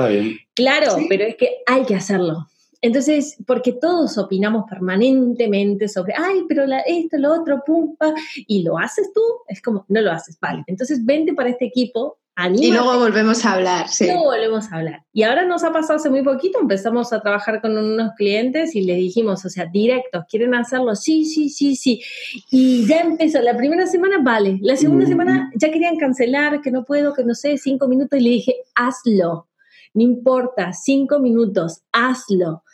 Claro, 0.55 0.97
pero 1.09 1.25
es 1.25 1.37
que 1.37 1.59
hay 1.67 1.85
que 1.85 1.95
hacerlo. 1.95 2.49
Entonces, 2.81 3.37
porque 3.47 3.73
todos 3.73 4.19
opinamos 4.19 4.65
permanentemente 4.69 5.89
sobre, 5.89 6.15
ay, 6.17 6.43
pero 6.49 6.65
esto, 6.85 7.17
lo 7.17 7.33
otro, 7.33 7.63
pumpa, 7.65 8.13
y 8.49 8.63
lo 8.63 8.77
haces 8.77 9.13
tú, 9.15 9.23
es 9.47 9.63
como, 9.63 9.87
no 9.89 10.01
lo 10.01 10.11
haces, 10.11 10.39
vale. 10.41 10.65
Entonces, 10.67 11.05
vente 11.05 11.33
para 11.33 11.51
este 11.51 11.67
equipo, 11.67 12.19
y 12.53 12.73
luego 12.73 12.99
volvemos 12.99 13.45
a 13.45 13.53
hablar, 13.53 13.89
sí. 13.89 14.07
Luego 14.07 14.25
volvemos 14.25 14.71
a 14.73 14.77
hablar. 14.77 15.05
Y 15.13 15.23
ahora 15.23 15.45
nos 15.45 15.63
ha 15.63 15.73
pasado 15.73 15.97
hace 15.97 16.11
muy 16.11 16.23
poquito, 16.23 16.59
empezamos 16.61 17.13
a 17.13 17.21
trabajar 17.21 17.61
con 17.61 17.79
unos 17.79 18.11
clientes 18.17 18.75
y 18.75 18.83
les 18.83 18.97
dijimos, 18.97 19.45
o 19.45 19.49
sea, 19.49 19.67
directos, 19.67 20.25
¿quieren 20.29 20.55
hacerlo? 20.55 20.97
Sí, 20.97 21.25
sí, 21.25 21.49
sí, 21.49 21.77
sí. 21.77 22.03
Y 22.51 22.87
ya 22.87 23.01
empezó, 23.01 23.41
la 23.41 23.57
primera 23.57 23.87
semana, 23.87 24.19
vale. 24.21 24.59
La 24.63 24.77
segunda 24.77 25.07
semana 25.07 25.51
ya 25.55 25.71
querían 25.71 25.97
cancelar, 25.97 26.61
que 26.61 26.73
no 26.73 26.85
puedo, 26.85 27.15
que 27.15 27.25
no 27.25 27.35
sé, 27.35 27.57
cinco 27.57 27.87
minutos. 27.87 28.19
Y 28.19 28.23
le 28.25 28.31
dije, 28.31 28.57
hazlo. 28.75 29.49
No 29.95 30.03
importa, 30.03 30.73
cinco 30.73 31.21
minutos, 31.21 31.83
hazlo. 31.93 32.65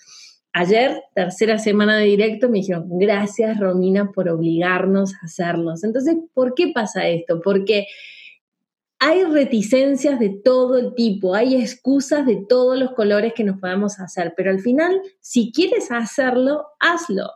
Ayer, 0.54 1.02
tercera 1.14 1.58
semana 1.58 1.98
de 1.98 2.06
directo, 2.06 2.48
me 2.48 2.58
dijeron, 2.58 2.86
gracias 2.98 3.60
Romina 3.60 4.10
por 4.10 4.28
obligarnos 4.30 5.14
a 5.14 5.26
hacerlos. 5.26 5.84
Entonces, 5.84 6.16
¿por 6.32 6.54
qué 6.54 6.72
pasa 6.74 7.06
esto? 7.06 7.40
Porque 7.44 7.86
hay 9.02 9.24
reticencias 9.24 10.20
de 10.20 10.28
todo 10.28 10.76
el 10.76 10.94
tipo, 10.94 11.34
hay 11.34 11.56
excusas 11.56 12.26
de 12.26 12.44
todos 12.46 12.78
los 12.78 12.92
colores 12.92 13.32
que 13.34 13.44
nos 13.44 13.58
podemos 13.58 13.98
hacer, 13.98 14.34
pero 14.36 14.50
al 14.50 14.60
final, 14.60 15.00
si 15.20 15.50
quieres 15.52 15.90
hacerlo, 15.90 16.66
hazlo. 16.78 17.30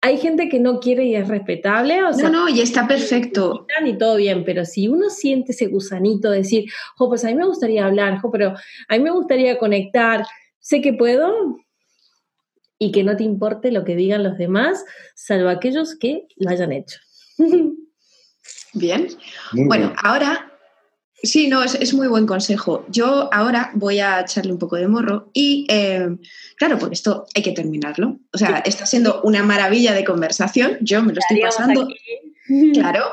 Hay 0.00 0.16
gente 0.16 0.48
que 0.48 0.58
no 0.58 0.80
quiere 0.80 1.04
y 1.04 1.14
es 1.14 1.28
respetable. 1.28 2.02
O 2.02 2.12
sea, 2.14 2.30
no, 2.30 2.44
no, 2.44 2.48
y 2.48 2.60
está 2.60 2.88
perfecto. 2.88 3.66
Y 3.84 3.98
todo 3.98 4.16
bien, 4.16 4.42
pero 4.44 4.64
si 4.64 4.88
uno 4.88 5.10
siente 5.10 5.52
ese 5.52 5.66
gusanito 5.66 6.30
de 6.30 6.38
decir, 6.38 6.64
jo, 6.96 7.08
pues 7.08 7.24
a 7.24 7.28
mí 7.28 7.34
me 7.34 7.46
gustaría 7.46 7.84
hablar, 7.84 8.18
jo, 8.20 8.30
pero 8.32 8.54
a 8.88 8.96
mí 8.96 9.00
me 9.00 9.10
gustaría 9.10 9.58
conectar, 9.58 10.24
sé 10.60 10.80
que 10.80 10.94
puedo, 10.94 11.58
y 12.78 12.90
que 12.90 13.04
no 13.04 13.16
te 13.16 13.22
importe 13.22 13.70
lo 13.70 13.84
que 13.84 13.94
digan 13.94 14.24
los 14.24 14.38
demás, 14.38 14.84
salvo 15.14 15.50
aquellos 15.50 15.94
que 15.94 16.26
lo 16.36 16.50
hayan 16.50 16.72
hecho. 16.72 16.98
Bien. 18.74 19.08
bueno, 19.52 19.92
ahora 20.02 20.51
Sí, 21.22 21.46
no, 21.46 21.62
es, 21.62 21.94
muy 21.94 22.08
buen 22.08 22.26
consejo. 22.26 22.84
Yo 22.88 23.32
ahora 23.32 23.70
voy 23.74 24.00
a 24.00 24.20
echarle 24.20 24.52
un 24.52 24.58
poco 24.58 24.76
de 24.76 24.88
morro 24.88 25.30
y, 25.32 25.66
eh, 25.68 26.08
claro, 26.56 26.78
porque 26.78 26.94
esto 26.94 27.26
hay 27.34 27.42
que 27.42 27.52
terminarlo. 27.52 28.18
O 28.32 28.38
sea, 28.38 28.58
está 28.64 28.86
siendo 28.86 29.20
una 29.22 29.42
maravilla 29.44 29.92
de 29.92 30.04
conversación, 30.04 30.78
yo 30.80 31.02
me 31.02 31.12
lo 31.12 31.20
estoy 31.20 31.40
pasando. 31.40 31.88
Claro, 32.72 33.04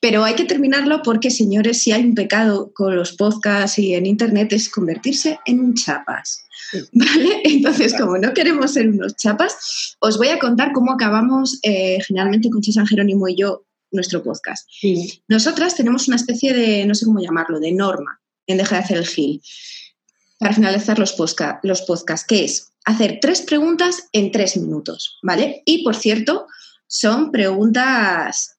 pero 0.00 0.24
hay 0.24 0.34
que 0.34 0.44
terminarlo 0.44 1.02
porque, 1.02 1.30
señores, 1.30 1.82
si 1.82 1.92
hay 1.92 2.04
un 2.04 2.14
pecado 2.14 2.72
con 2.72 2.96
los 2.96 3.12
podcasts 3.12 3.78
y 3.78 3.94
en 3.94 4.06
Internet 4.06 4.52
es 4.52 4.68
convertirse 4.68 5.38
en 5.46 5.60
un 5.60 5.74
chapas. 5.74 6.44
¿Vale? 6.92 7.40
Entonces, 7.44 7.94
como 7.94 8.18
no 8.18 8.32
queremos 8.32 8.72
ser 8.72 8.88
unos 8.88 9.16
chapas, 9.16 9.96
os 10.00 10.18
voy 10.18 10.28
a 10.28 10.38
contar 10.38 10.72
cómo 10.72 10.92
acabamos 10.92 11.58
eh, 11.62 11.98
generalmente 12.06 12.50
con 12.50 12.62
San 12.62 12.86
Jerónimo 12.86 13.28
y 13.28 13.36
yo 13.36 13.65
nuestro 13.90 14.22
podcast. 14.22 14.68
Nosotras 15.28 15.74
tenemos 15.74 16.08
una 16.08 16.16
especie 16.16 16.52
de, 16.52 16.84
no 16.86 16.94
sé 16.94 17.04
cómo 17.04 17.20
llamarlo, 17.20 17.60
de 17.60 17.72
norma 17.72 18.20
en 18.46 18.58
Deja 18.58 18.76
de 18.76 18.82
hacer 18.82 18.96
el 18.98 19.06
gil 19.06 19.42
para 20.38 20.54
finalizar 20.54 20.98
los, 20.98 21.16
los 21.62 21.82
podcasts, 21.82 22.26
que 22.26 22.44
es 22.44 22.72
hacer 22.84 23.18
tres 23.20 23.42
preguntas 23.42 24.08
en 24.12 24.30
tres 24.30 24.56
minutos, 24.56 25.18
¿vale? 25.22 25.62
Y 25.64 25.82
por 25.82 25.96
cierto, 25.96 26.46
son 26.86 27.32
preguntas 27.32 28.58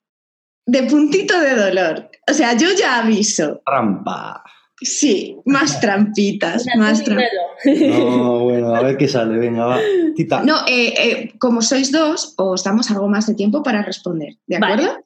de 0.66 0.84
puntito 0.84 1.40
de 1.40 1.56
dolor. 1.56 2.10
O 2.30 2.34
sea, 2.34 2.58
yo 2.58 2.68
ya 2.78 3.00
aviso. 3.00 3.62
Trampa. 3.66 4.44
Sí, 4.80 5.36
más 5.46 5.80
trampitas, 5.80 6.66
más 6.78 7.04
trampitas. 7.04 7.32
No, 7.66 8.44
bueno, 8.44 8.76
a 8.76 8.84
ver 8.84 8.98
qué 8.98 9.08
sale, 9.08 9.36
venga, 9.40 9.66
va. 9.66 9.80
Tita. 10.16 10.44
No, 10.44 10.68
eh, 10.68 10.94
eh, 10.98 11.34
como 11.40 11.64
sois 11.64 11.92
dos, 11.92 12.36
os 12.38 12.64
damos 12.64 12.92
algo 12.92 13.08
más 13.08 13.26
de 13.26 13.34
tiempo 13.34 13.64
para 13.64 13.82
responder, 13.82 14.36
¿de 14.46 14.58
acuerdo? 14.58 15.04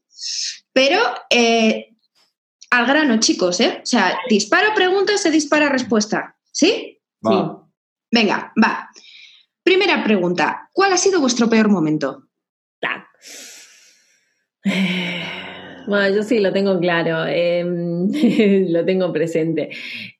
Pero 0.74 0.99
eh, 1.30 1.95
al 2.70 2.86
grano, 2.86 3.20
chicos, 3.20 3.59
¿eh? 3.59 3.82
O 3.84 3.86
sea, 3.86 4.18
disparo 4.30 4.74
pregunta, 4.74 5.18
se 5.18 5.32
dispara 5.32 5.70
respuesta. 5.70 6.38
¿Sí? 6.51 6.99
Venga, 8.12 8.53
va. 8.62 8.89
Primera 9.64 10.03
pregunta. 10.03 10.70
¿Cuál 10.74 10.93
ha 10.93 10.97
sido 10.97 11.20
vuestro 11.20 11.49
peor 11.49 11.70
momento? 11.70 12.28
Bueno, 15.88 16.15
yo 16.15 16.23
sí 16.23 16.39
lo 16.39 16.51
tengo 16.51 16.79
claro, 16.79 17.25
em, 17.27 18.09
lo 18.71 18.86
tengo 18.86 19.11
presente. 19.11 19.69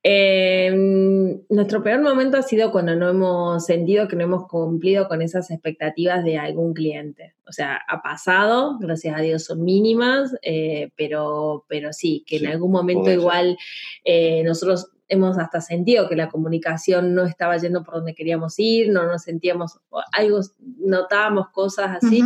Em, 0.04 1.42
nuestro 1.50 1.84
peor 1.84 2.02
momento 2.02 2.38
ha 2.38 2.42
sido 2.42 2.72
cuando 2.72 2.96
no 2.96 3.10
hemos 3.10 3.66
sentido 3.66 4.08
que 4.08 4.16
no 4.16 4.24
hemos 4.24 4.48
cumplido 4.48 5.08
con 5.08 5.22
esas 5.22 5.52
expectativas 5.52 6.24
de 6.24 6.38
algún 6.38 6.74
cliente. 6.74 7.36
O 7.48 7.52
sea, 7.52 7.80
ha 7.88 8.02
pasado, 8.02 8.78
gracias 8.80 9.18
a 9.18 9.22
Dios 9.22 9.44
son 9.46 9.64
mínimas, 9.64 10.36
eh, 10.42 10.92
pero, 10.96 11.66
pero 11.68 11.94
sí, 11.94 12.24
que 12.26 12.38
en 12.38 12.48
algún 12.48 12.72
momento 12.72 13.12
igual 13.12 13.58
eh, 14.06 14.44
nosotros 14.44 14.92
hemos 15.10 15.38
hasta 15.38 15.60
sentido 15.60 16.08
que 16.08 16.16
la 16.16 16.30
comunicación 16.30 17.14
no 17.14 17.26
estaba 17.26 17.58
yendo 17.58 17.84
por 17.84 17.96
donde 17.96 18.16
queríamos 18.16 18.58
ir, 18.58 18.90
no 18.90 19.06
nos 19.06 19.24
sentíamos, 19.24 19.80
algo, 20.14 20.40
notábamos 20.80 21.50
cosas 21.50 21.98
así. 22.02 22.24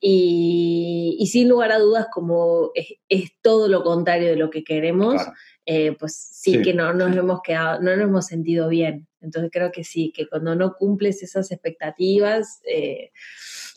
Y, 0.00 1.26
sin 1.30 1.48
lugar 1.48 1.72
a 1.72 1.78
dudas, 1.78 2.08
como 2.12 2.70
es, 2.74 3.32
todo 3.40 3.68
lo 3.68 3.82
contrario 3.82 4.28
de 4.28 4.36
lo 4.36 4.50
que 4.50 4.64
queremos, 4.64 5.22
eh, 5.66 5.96
pues 5.98 6.14
sí, 6.14 6.60
que 6.62 6.74
no 6.74 6.92
nos 6.92 7.16
hemos 7.16 7.40
quedado, 7.42 7.80
no 7.80 7.96
nos 7.96 8.04
hemos 8.04 8.26
sentido 8.26 8.68
bien. 8.68 9.08
Entonces 9.20 9.50
creo 9.52 9.72
que 9.72 9.84
sí, 9.84 10.12
que 10.14 10.28
cuando 10.28 10.54
no 10.54 10.74
cumples 10.74 11.22
esas 11.22 11.50
expectativas, 11.50 12.60
eh, 12.70 13.10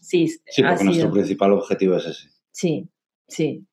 sí. 0.01 0.27
Sí, 0.27 0.63
porque 0.63 0.83
nuestro 0.83 1.11
principal 1.11 1.53
objetivo 1.53 1.95
es 1.95 2.05
ese. 2.05 2.29
Sí, 2.51 2.89
sí. 3.27 3.65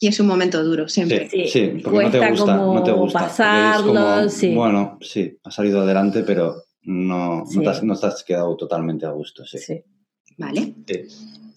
Y 0.00 0.06
es 0.06 0.20
un 0.20 0.26
momento 0.26 0.62
duro, 0.62 0.88
siempre. 0.88 1.28
Sí, 1.48 1.80
porque 1.82 2.04
no 2.04 2.10
te 2.10 2.30
gusta, 2.30 2.56
no 2.56 2.82
te 2.84 2.92
gusta. 2.92 3.18
Pasarlo, 3.20 4.28
sí. 4.28 4.54
Bueno, 4.54 4.98
sí, 5.00 5.36
ha 5.42 5.50
salido 5.50 5.80
adelante, 5.80 6.22
pero 6.22 6.62
no, 6.82 7.44
no, 7.44 7.62
te 7.62 7.68
has, 7.68 7.82
no 7.82 7.94
quedado 8.24 8.56
totalmente 8.56 9.06
a 9.06 9.10
gusto, 9.10 9.44
sí. 9.44 9.82
Vale. 10.36 10.74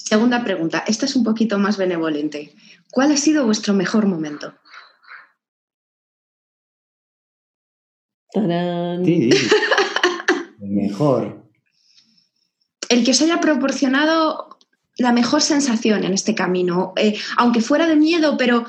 Segunda 0.04 0.44
pregunta, 0.44 0.84
esta 0.88 1.06
es 1.06 1.16
un 1.16 1.24
poquito 1.24 1.58
más 1.58 1.78
benevolente. 1.78 2.54
¿Cuál 2.92 3.12
ha 3.12 3.18
sido 3.18 3.46
vuestro 3.46 3.74
mejor 3.74 4.08
momento? 4.08 4.54
Sí, 8.34 9.30
el 10.62 10.70
mejor. 10.70 11.46
El 12.90 13.04
que 13.04 13.12
os 13.12 13.22
haya 13.22 13.40
proporcionado 13.40 14.58
la 14.98 15.12
mejor 15.12 15.42
sensación 15.42 16.04
en 16.04 16.14
este 16.14 16.36
camino, 16.36 16.94
eh, 16.98 17.18
aunque 17.38 17.62
fuera 17.62 17.88
de 17.88 17.96
miedo, 17.96 18.38
pero 18.38 18.66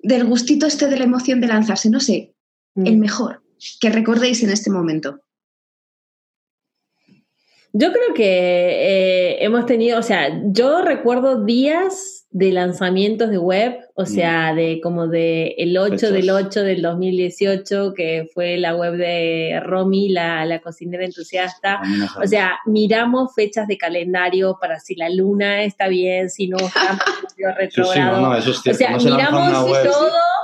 del 0.00 0.24
gustito 0.24 0.66
este 0.66 0.88
de 0.88 0.98
la 0.98 1.04
emoción 1.04 1.40
de 1.40 1.48
lanzarse, 1.48 1.90
no 1.90 2.00
sé, 2.00 2.34
el 2.76 2.96
mm. 2.96 3.00
mejor 3.00 3.42
que 3.80 3.90
recordéis 3.90 4.42
en 4.42 4.50
este 4.50 4.70
momento. 4.70 5.20
Yo 7.78 7.92
creo 7.92 8.14
que 8.14 8.24
eh, 8.24 9.44
hemos 9.44 9.66
tenido, 9.66 9.98
o 9.98 10.02
sea, 10.02 10.40
yo 10.46 10.80
recuerdo 10.80 11.44
días 11.44 12.26
de 12.30 12.50
lanzamientos 12.50 13.28
de 13.28 13.36
web, 13.36 13.78
o 13.94 14.04
mm. 14.04 14.06
sea, 14.06 14.54
de 14.54 14.80
como 14.82 15.08
de 15.08 15.54
el 15.58 15.76
8 15.76 16.10
del 16.10 16.30
8 16.30 16.62
del 16.62 16.80
2018, 16.80 17.92
que 17.94 18.30
fue 18.32 18.56
la 18.56 18.74
web 18.74 18.96
de 18.96 19.60
Romy, 19.62 20.08
la, 20.08 20.46
la 20.46 20.60
cocinera 20.60 21.04
entusiasta. 21.04 21.82
O 22.22 22.26
sea, 22.26 22.58
miramos 22.64 23.34
fechas 23.34 23.68
de 23.68 23.76
calendario 23.76 24.56
para 24.58 24.80
si 24.80 24.94
la 24.94 25.10
luna 25.10 25.62
está 25.62 25.88
bien, 25.88 26.30
si 26.30 26.48
no 26.48 26.56
está 26.56 26.98
retrogrado. 27.58 28.30
o 28.30 28.74
sea, 28.74 28.96
miramos 28.96 29.82
todo 29.82 30.35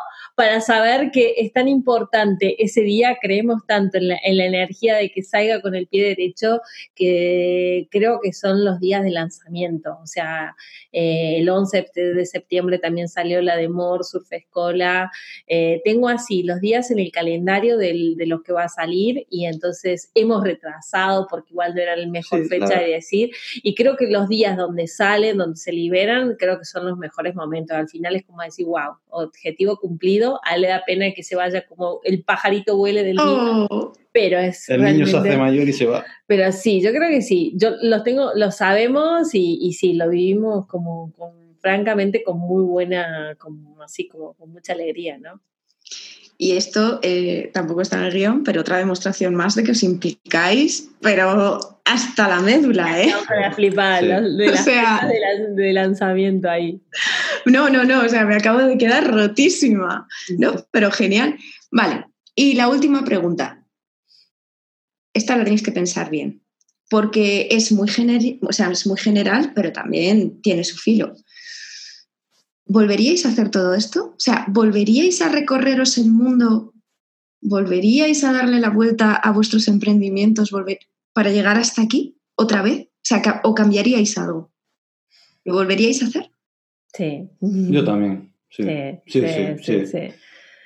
para 0.43 0.61
saber 0.61 1.13
que 1.13 1.35
es 1.37 1.53
tan 1.53 1.69
importante 1.69 2.61
ese 2.65 2.81
día, 2.81 3.17
creemos 3.23 3.65
tanto 3.65 3.99
en 3.99 4.09
la, 4.09 4.19
energía 4.25 4.97
de 4.97 5.09
que 5.13 5.23
salga 5.23 5.63
con 5.63 5.77
el 5.77 5.87
pie 5.87 6.05
derecho, 6.05 6.61
que 6.97 7.87
creo 7.93 8.19
que 8.21 8.33
son 8.33 8.65
los 8.65 8.81
días 8.81 9.05
de 9.05 9.13
lanzamiento. 9.13 9.97
O 10.03 10.07
sea, 10.09 10.57
eh, 10.91 11.37
el 11.39 11.49
11 11.49 11.87
de 11.95 12.27
septiembre 12.27 12.81
también 12.81 13.09
salió 13.09 13.41
la 13.41 13.57
de 13.57 13.69
Mor, 13.69 14.03
Surf 14.03 14.33
Escola. 14.33 15.13
Eh, 15.47 15.81
tengo 15.85 16.09
así 16.09 16.43
los 16.43 16.61
días 16.61 16.91
en 16.91 16.99
el 16.99 17.13
calendario 17.13 17.79
de 17.79 18.27
los 18.27 18.43
que 18.43 18.53
va 18.53 18.65
a 18.65 18.69
salir 18.69 19.25
y 19.31 19.47
entonces 19.47 20.11
hemos 20.17 20.43
retrasado 20.43 21.29
porque 21.31 21.53
igual 21.53 21.77
no 21.77 21.83
era 21.83 21.95
la 21.95 22.09
mejor 22.09 22.49
fecha 22.49 22.81
de 22.81 22.89
decir. 22.89 23.31
Y 23.63 23.77
creo 23.77 23.97
que 23.97 24.09
los 24.09 24.29
días 24.29 24.57
donde 24.57 24.89
salen, 24.89 25.39
donde 25.39 25.57
se 25.57 25.71
liberan, 25.71 26.35
creo 26.37 26.59
que 26.59 26.65
son 26.65 26.85
los 26.85 26.99
mejores 26.99 27.37
momentos. 27.37 27.77
Al 27.77 27.89
final 27.89 28.17
es 28.17 28.25
como 28.25 28.43
decir, 28.43 28.67
wow, 28.67 28.97
objetivo 29.11 29.77
cumplido 29.77 30.32
a 30.45 30.55
él 30.55 30.63
le 30.63 30.69
da 30.69 30.83
pena 30.85 31.13
que 31.15 31.23
se 31.23 31.37
vaya 31.37 31.67
como 31.67 32.01
el 32.05 32.23
pajarito 32.25 32.77
huele 32.77 33.03
del 33.03 33.17
niño. 33.17 33.67
Oh. 33.71 33.93
Pero 34.13 34.39
es. 34.39 34.69
El 34.69 34.83
niño 34.83 35.07
se 35.07 35.17
hace 35.17 35.37
mayor 35.37 35.69
y 35.69 35.73
se 35.73 35.87
va. 35.87 36.05
Pero 36.27 36.53
sí, 36.53 36.81
yo 36.83 36.91
creo 36.91 37.09
que 37.09 37.23
sí. 37.23 37.53
Yo 37.57 37.71
los 37.83 38.05
tengo, 38.05 38.33
lo 38.35 38.51
sabemos 38.51 39.35
y, 39.35 39.59
y 39.61 39.73
sí, 39.73 39.95
lo 39.95 40.09
vivimos 40.11 40.67
como, 40.67 41.13
francamente 41.61 42.23
con 42.23 42.39
muy 42.39 42.65
buena, 42.65 43.37
como 43.39 43.81
así, 43.83 44.09
como 44.09 44.35
con 44.35 44.51
mucha 44.51 44.73
alegría, 44.73 45.19
¿no? 45.19 45.41
Y 46.43 46.57
esto 46.57 46.99
eh, 47.05 47.53
tampoco 47.55 47.83
está 47.83 47.99
en 47.99 48.03
el 48.07 48.15
guion, 48.15 48.43
pero 48.43 48.63
otra 48.63 48.77
demostración 48.77 49.33
más 49.33 49.55
de 49.55 49.63
que 49.63 49.71
os 49.71 49.85
implicáis, 49.85 50.89
pero 51.01 51.79
hasta 51.85 52.27
la 52.27 52.41
médula, 52.41 53.01
¿eh? 53.01 53.15
Para 53.29 53.53
flipar, 53.53 54.03
de, 54.03 54.51
o 54.51 54.57
sea, 54.57 55.09
de, 55.55 55.73
lanzamiento 55.73 56.51
ahí. 56.51 56.83
No, 57.47 57.71
no, 57.71 57.85
no, 57.85 58.05
o 58.05 58.09
sea, 58.09 58.25
me 58.25 58.35
acabo 58.35 58.59
de 58.59 58.77
quedar 58.77 59.09
rotísima. 59.09 60.09
No, 60.37 60.67
pero 60.73 60.91
genial. 60.91 61.39
Vale, 61.71 62.07
y 62.35 62.55
la 62.55 62.67
última 62.67 63.05
pregunta. 63.05 63.65
Esta 65.15 65.37
la 65.37 65.45
tenéis 65.45 65.63
que 65.63 65.71
pensar 65.71 66.11
bien, 66.11 66.43
porque 66.91 67.47
es 67.53 67.71
muy, 67.71 67.89
o 68.43 68.53
sea, 68.53 68.69
es 68.73 68.85
muy 68.85 68.99
general, 68.99 69.53
pero 69.55 69.71
también 69.71 70.43
tiene 70.43 70.65
su 70.65 70.77
filo. 70.77 71.15
¿Volveríais 72.67 73.27
a 73.27 73.31
hacer 73.31 73.51
todo 73.51 73.75
esto? 73.75 74.15
O 74.17 74.21
sea, 74.21 74.47
¿volveríais 74.49 75.21
a 75.23 75.29
recorreros 75.29 75.99
el 75.99 76.11
mundo? 76.11 76.73
¿Volveríais 77.41 78.23
a 78.25 78.33
darle 78.33 78.61
la 78.61 78.71
vuelta 78.71 79.15
a 79.15 79.33
vuestros 79.33 79.69
emprendimientos 79.69 80.53
para 81.13 81.31
llegar 81.31 81.59
hasta 81.59 81.83
aquí 81.83 82.19
otra 82.35 82.63
vez? 82.63 82.87
O 82.87 83.05
sea, 83.05 83.41
¿o 83.45 83.55
cambiaríais 83.55 84.17
algo? 84.17 84.53
¿Lo 85.45 85.55
volveríais 85.55 86.03
a 86.03 86.07
hacer? 86.07 86.31
Sí. 86.93 87.29
Yo 87.41 87.85
también. 87.85 88.33
Sí. 88.49 88.65
Sí, 89.07 89.23
sí, 89.23 89.87
sí, 89.87 90.13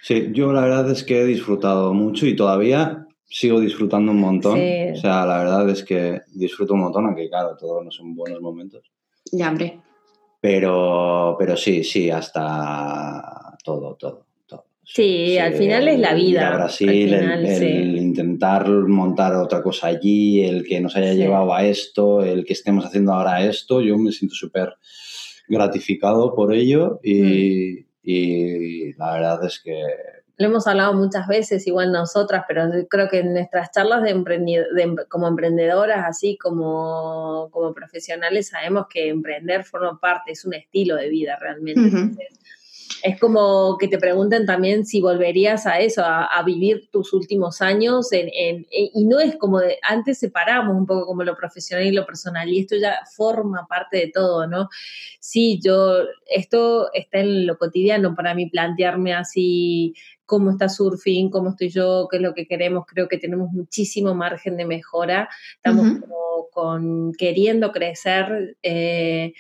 sí, 0.03 0.31
yo 0.33 0.53
la 0.53 0.63
verdad 0.63 0.91
es 0.91 1.05
que 1.05 1.21
he 1.21 1.25
disfrutado 1.25 1.95
mucho 1.95 2.27
y 2.27 2.35
todavía 2.35 3.07
sigo 3.25 3.61
disfrutando 3.61 4.13
un 4.13 4.21
montón. 4.21 4.59
O 4.59 4.97
sea, 4.97 5.25
la 5.25 5.39
verdad 5.39 5.71
es 5.71 5.85
que 5.85 6.21
disfruto 6.35 6.75
un 6.75 6.81
montón, 6.81 7.07
aunque 7.07 7.29
claro, 7.29 7.57
todos 7.57 7.85
no 7.85 7.91
son 7.91 8.15
buenos 8.15 8.41
momentos. 8.41 8.91
Ya, 9.33 9.49
hombre. 9.49 9.81
Pero, 10.47 11.35
pero 11.37 11.57
sí, 11.57 11.83
sí, 11.83 12.09
hasta 12.09 13.59
todo, 13.65 13.97
todo. 13.97 14.27
todo. 14.47 14.67
Sí, 14.85 15.37
al 15.39 15.55
final 15.55 15.89
es 15.89 15.99
la 15.99 16.15
vida. 16.15 16.53
a 16.53 16.55
Brasil, 16.55 17.13
el, 17.13 17.97
intentar 17.97 18.69
montar 18.69 19.35
otra 19.35 19.61
cosa 19.61 19.89
allí, 19.89 20.45
el 20.45 20.63
que 20.63 20.81
nos 20.81 20.95
haya 20.95 21.15
llevado 21.15 21.53
a 21.53 21.67
esto, 21.67 22.23
el 22.23 22.45
que 22.45 22.53
estemos 22.53 22.87
haciendo 22.87 23.13
ahora 23.13 23.45
esto, 23.45 23.81
yo 23.81 23.99
me 23.99 24.13
siento 24.13 24.37
súper 24.37 24.75
gratificado 25.49 26.33
por 26.33 26.55
ello 26.55 27.01
y, 27.03 27.23
mm. 27.23 27.87
y 28.05 28.93
la 28.93 29.15
verdad 29.15 29.45
es 29.47 29.61
que 29.61 29.83
lo 30.39 30.47
hemos 30.47 30.66
hablado 30.66 30.93
muchas 30.93 31.26
veces, 31.26 31.66
igual 31.66 31.93
nosotras, 31.93 32.45
pero 32.47 32.68
creo 32.91 33.09
que 33.09 33.20
en 33.20 33.32
nuestras 33.32 33.70
charlas 33.70 34.03
de, 34.03 34.12
como 35.09 35.28
emprendedoras, 35.28 36.05
así 36.07 36.37
como, 36.37 37.49
como 37.51 37.72
profesionales, 37.72 38.49
sabemos 38.49 38.87
que 38.91 39.09
emprender 39.09 39.64
forma 39.64 39.99
parte, 39.99 40.32
es 40.32 40.45
un 40.45 40.53
estilo 40.53 40.97
de 40.97 41.09
vida 41.09 41.39
realmente. 41.41 42.14
es 43.03 43.18
como 43.18 43.78
que 43.78 43.89
te 43.89 43.99
pregunten 43.99 44.45
también 44.45 44.84
si 44.84 45.01
volverías 45.01 45.66
a 45.66 45.78
eso, 45.80 46.03
a, 46.05 46.43
vivir 46.45 46.89
tus 46.91 47.14
últimos 47.14 47.62
años, 47.62 48.12
en, 48.12 48.28
y 48.70 49.05
no 49.07 49.18
es 49.20 49.37
como 49.37 49.61
de, 49.61 49.78
antes 49.82 50.18
separamos 50.18 50.76
un 50.76 50.84
poco 50.84 51.07
como 51.07 51.24
lo 51.24 51.34
profesional 51.34 51.87
y 51.87 51.93
lo 51.93 52.05
personal, 52.05 52.47
y 52.49 52.61
esto 52.61 52.76
ya 52.76 52.99
forma 53.16 53.66
parte 53.66 53.97
de 53.99 54.11
todo, 54.12 54.47
¿no? 54.47 54.68
Sí, 55.18 55.59
yo, 55.64 56.05
esto 56.26 56.93
está 56.93 57.20
en 57.20 57.47
lo 57.47 57.57
cotidiano 57.57 58.14
para 58.14 58.34
mí, 58.34 58.51
plantearme 58.51 59.14
así 59.14 59.95
cómo 60.27 60.51
está 60.51 60.68
Surfing, 60.68 61.31
cómo 61.31 61.51
estoy 61.51 61.70
yo, 61.70 62.09
qué 62.11 62.18
es 62.18 62.22
lo 62.22 62.35
que 62.35 62.47
queremos. 62.47 62.85
Creo 62.87 63.09
que 63.09 63.18
tenemos 63.18 63.51
muchísimo 63.53 64.14
margen 64.14 64.57
de 64.57 64.66
mejora. 64.66 65.29
Estamos 65.55 66.01
con, 66.53 67.12
queriendo 67.12 67.72
crecer. 67.72 68.57
Eh, 68.62 69.33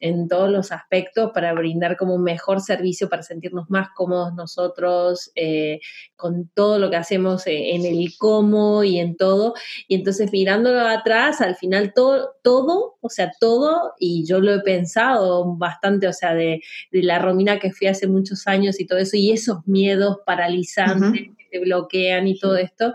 en 0.00 0.28
todos 0.28 0.50
los 0.50 0.72
aspectos 0.72 1.30
para 1.32 1.52
brindar 1.52 1.96
como 1.96 2.14
un 2.14 2.22
mejor 2.22 2.60
servicio, 2.60 3.08
para 3.08 3.22
sentirnos 3.22 3.68
más 3.70 3.88
cómodos 3.94 4.34
nosotros, 4.34 5.30
eh, 5.34 5.80
con 6.16 6.48
todo 6.48 6.78
lo 6.78 6.90
que 6.90 6.96
hacemos 6.96 7.46
eh, 7.46 7.74
en 7.74 7.84
el 7.84 8.16
cómo 8.18 8.84
y 8.84 8.98
en 8.98 9.16
todo. 9.16 9.54
Y 9.88 9.96
entonces 9.96 10.30
mirándolo 10.32 10.80
atrás, 10.80 11.40
al 11.40 11.56
final 11.56 11.92
todo, 11.94 12.36
todo, 12.42 12.96
o 13.00 13.08
sea, 13.08 13.32
todo, 13.40 13.94
y 13.98 14.24
yo 14.26 14.40
lo 14.40 14.54
he 14.54 14.60
pensado 14.60 15.56
bastante, 15.56 16.08
o 16.08 16.12
sea, 16.12 16.34
de, 16.34 16.60
la 16.92 17.18
Romina 17.18 17.58
que 17.58 17.72
fui 17.72 17.86
hace 17.86 18.06
muchos 18.06 18.46
años 18.46 18.80
y 18.80 18.86
todo 18.86 18.98
eso, 18.98 19.16
y 19.16 19.32
esos 19.32 19.66
miedos 19.66 20.18
paralizantes 20.24 21.22
que 21.36 21.48
te 21.50 21.58
bloquean 21.60 22.28
y 22.28 22.38
todo 22.38 22.56
esto 22.56 22.92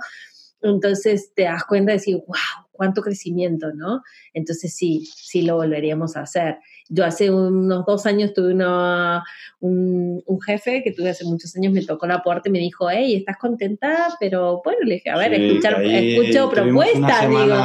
Entonces 0.61 1.31
te 1.35 1.43
das 1.43 1.63
cuenta 1.65 1.91
de 1.91 1.97
decir, 1.97 2.17
wow, 2.27 2.62
cuánto 2.73 3.01
crecimiento, 3.01 3.71
¿no? 3.73 4.01
Entonces 4.33 4.75
sí, 4.75 5.05
sí 5.15 5.43
lo 5.43 5.55
volveríamos 5.55 6.17
a 6.17 6.21
hacer. 6.21 6.57
Yo 6.89 7.05
hace 7.05 7.31
unos 7.31 7.85
dos 7.85 8.05
años 8.05 8.33
tuve 8.33 8.53
una, 8.53 9.23
un, 9.61 10.21
jefe 10.45 10.83
que 10.83 10.91
tuve 10.91 11.11
hace 11.11 11.23
muchos 11.23 11.55
años, 11.55 11.71
me 11.71 11.85
tocó 11.85 12.05
la 12.05 12.21
puerta 12.21 12.49
y 12.49 12.51
me 12.51 12.59
dijo, 12.59 12.89
hey, 12.89 13.15
¿estás 13.15 13.37
contenta? 13.37 14.09
Pero 14.19 14.61
bueno, 14.65 14.79
le 14.83 14.95
dije, 14.95 15.09
a 15.09 15.17
ver, 15.17 15.33
escuchar, 15.33 15.81
escucho 15.81 16.49
propuestas, 16.49 17.29
digo. 17.29 17.55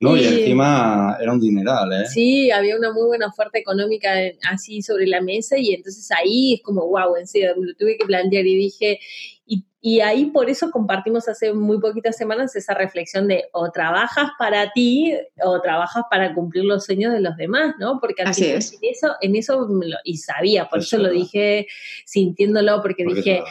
No, 0.00 0.16
y, 0.16 0.24
encima 0.24 1.16
era 1.20 1.32
un 1.32 1.40
dineral, 1.40 1.92
¿eh? 1.92 2.06
Sí, 2.06 2.50
había 2.50 2.76
una 2.76 2.92
muy 2.92 3.06
buena 3.06 3.28
oferta 3.28 3.58
económica 3.58 4.10
así 4.50 4.82
sobre 4.82 5.06
la 5.06 5.22
mesa 5.22 5.56
y 5.58 5.72
entonces 5.72 6.10
ahí 6.10 6.54
es 6.54 6.62
como, 6.62 6.86
wow, 6.86 7.16
en 7.16 7.26
serio, 7.26 7.54
lo 7.56 7.74
tuve 7.74 7.96
que 7.96 8.04
plantear 8.04 8.44
y 8.44 8.56
dije, 8.56 8.98
y 9.46 9.64
ahí 10.00 10.26
por 10.26 10.48
eso 10.48 10.70
compartimos 10.70 11.28
hace 11.28 11.52
muy 11.52 11.80
poquitas 11.80 12.16
semanas 12.16 12.54
esa 12.54 12.72
reflexión 12.72 13.26
de 13.26 13.46
o 13.52 13.72
trabajas 13.72 14.30
para 14.38 14.72
ti 14.72 15.12
o 15.44 15.60
trabajas 15.60 16.04
para 16.08 16.32
cumplir 16.34 16.64
los 16.64 16.84
sueños 16.84 17.12
de 17.12 17.20
los 17.20 17.36
demás, 17.36 17.74
¿no? 17.80 17.98
Porque 18.00 18.22
Así 18.22 18.44
en 18.46 18.58
eso, 18.58 19.16
en 19.20 19.34
eso 19.34 19.68
y 20.04 20.18
sabía, 20.18 20.68
por 20.68 20.78
eso, 20.78 20.98
lo 20.98 21.10
dije 21.10 21.66
sintiéndolo, 22.04 22.80
porque, 22.80 23.04
dije, 23.04 23.42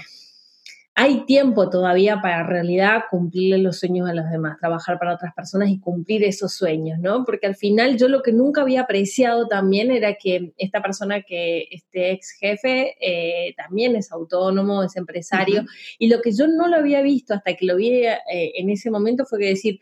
hay 0.93 1.25
tiempo 1.25 1.69
todavía 1.69 2.19
para 2.21 2.41
en 2.41 2.47
realidad 2.47 3.03
cumplir 3.09 3.57
los 3.59 3.79
sueños 3.79 4.09
a 4.09 4.13
los 4.13 4.29
demás, 4.29 4.57
trabajar 4.59 4.99
para 4.99 5.13
otras 5.13 5.33
personas 5.33 5.69
y 5.69 5.79
cumplir 5.79 6.23
esos 6.23 6.53
sueños, 6.53 6.99
¿no? 6.99 7.23
Porque 7.23 7.47
al 7.47 7.55
final 7.55 7.97
yo 7.97 8.09
lo 8.09 8.21
que 8.21 8.33
nunca 8.33 8.61
había 8.61 8.81
apreciado 8.81 9.47
también 9.47 9.89
era 9.89 10.15
que 10.15 10.53
esta 10.57 10.81
persona 10.81 11.21
que, 11.21 11.67
este 11.71 12.11
ex 12.11 12.31
jefe, 12.31 12.95
eh, 12.99 13.53
también 13.55 13.95
es 13.95 14.11
autónomo, 14.11 14.83
es 14.83 14.97
empresario, 14.97 15.63
y 15.97 16.09
lo 16.09 16.21
que 16.21 16.33
yo 16.33 16.47
no 16.47 16.67
lo 16.67 16.75
había 16.75 17.01
visto 17.01 17.33
hasta 17.33 17.55
que 17.55 17.65
lo 17.65 17.77
vi 17.77 18.05
eh, 18.05 18.19
en 18.27 18.69
ese 18.69 18.91
momento 18.91 19.25
fue 19.25 19.39
que 19.39 19.47
decir, 19.47 19.79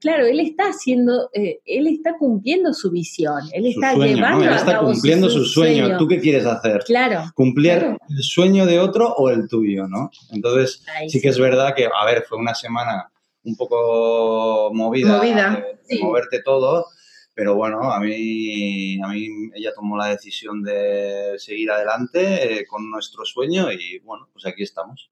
Claro, 0.00 0.24
él 0.24 0.40
está 0.40 0.64
haciendo, 0.64 1.28
eh, 1.34 1.60
él 1.66 1.86
está 1.86 2.16
cumpliendo 2.16 2.72
su 2.72 2.90
visión, 2.90 3.42
él 3.52 3.66
está 3.66 3.94
llevando 3.94 4.44
él 4.46 4.54
está 4.54 4.78
cumpliendo 4.78 5.28
su, 5.28 5.44
sueño. 5.44 5.98
¿Tú 5.98 6.08
qué 6.08 6.18
quieres 6.18 6.46
hacer? 6.46 6.82
Claro. 6.86 7.24
¿Cumplir 7.34 7.96
el 8.08 8.22
sueño 8.22 8.64
de 8.64 8.80
otro 8.80 9.12
o 9.12 9.28
el 9.28 9.46
tuyo, 9.46 9.86
no? 9.86 10.10
Entonces, 10.32 10.82
sí 11.08 11.20
que 11.20 11.28
es 11.28 11.38
verdad 11.38 11.74
que, 11.76 11.84
a 11.86 12.04
ver, 12.06 12.24
fue 12.26 12.38
una 12.38 12.54
semana 12.54 13.12
un 13.42 13.56
poco 13.56 14.70
movida, 14.72 15.18
movida 15.18 15.64
de, 15.86 15.98
moverte 16.00 16.42
todo, 16.42 16.86
pero 17.34 17.54
bueno, 17.54 17.92
a 17.92 18.00
mí, 18.00 18.98
a 19.02 19.08
mí 19.08 19.28
ella 19.54 19.72
tomó 19.74 19.98
la 19.98 20.06
decisión 20.06 20.62
de 20.62 21.34
seguir 21.36 21.70
adelante 21.70 22.60
eh, 22.60 22.66
con 22.66 22.90
nuestro 22.90 23.26
sueño 23.26 23.70
y 23.70 23.98
bueno, 24.00 24.28
pues 24.32 24.46
aquí 24.46 24.62
estamos. 24.62 25.10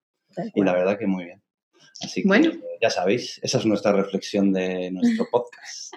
Y 0.54 0.62
la 0.62 0.72
verdad 0.72 0.98
que 0.98 1.06
muy 1.06 1.24
bien. 1.24 1.42
Así 2.00 2.22
que 2.22 2.28
bueno. 2.28 2.52
ya 2.80 2.90
sabéis, 2.90 3.40
esa 3.42 3.58
es 3.58 3.66
nuestra 3.66 3.92
reflexión 3.92 4.52
de 4.52 4.90
nuestro 4.90 5.26
podcast. 5.30 5.94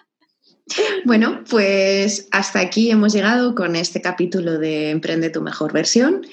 Bueno, 1.05 1.43
pues 1.49 2.27
hasta 2.31 2.59
aquí 2.59 2.91
hemos 2.91 3.13
llegado 3.13 3.55
con 3.55 3.75
este 3.75 4.01
capítulo 4.01 4.57
de 4.57 4.91
Emprende 4.91 5.29
tu 5.29 5.41
mejor 5.41 5.73
versión. 5.73 6.25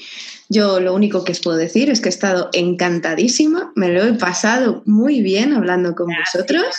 Yo 0.49 0.81
lo 0.81 0.95
único 0.95 1.25
que 1.25 1.33
os 1.33 1.41
puedo 1.41 1.57
decir 1.57 1.91
es 1.91 2.01
que 2.01 2.09
he 2.09 2.11
estado 2.11 2.49
encantadísima, 2.53 3.73
me 3.75 3.89
lo 3.89 4.03
he 4.05 4.15
pasado 4.15 4.83
muy 4.87 5.21
bien 5.21 5.53
hablando 5.53 5.95
con 5.95 6.09
vosotros. 6.09 6.75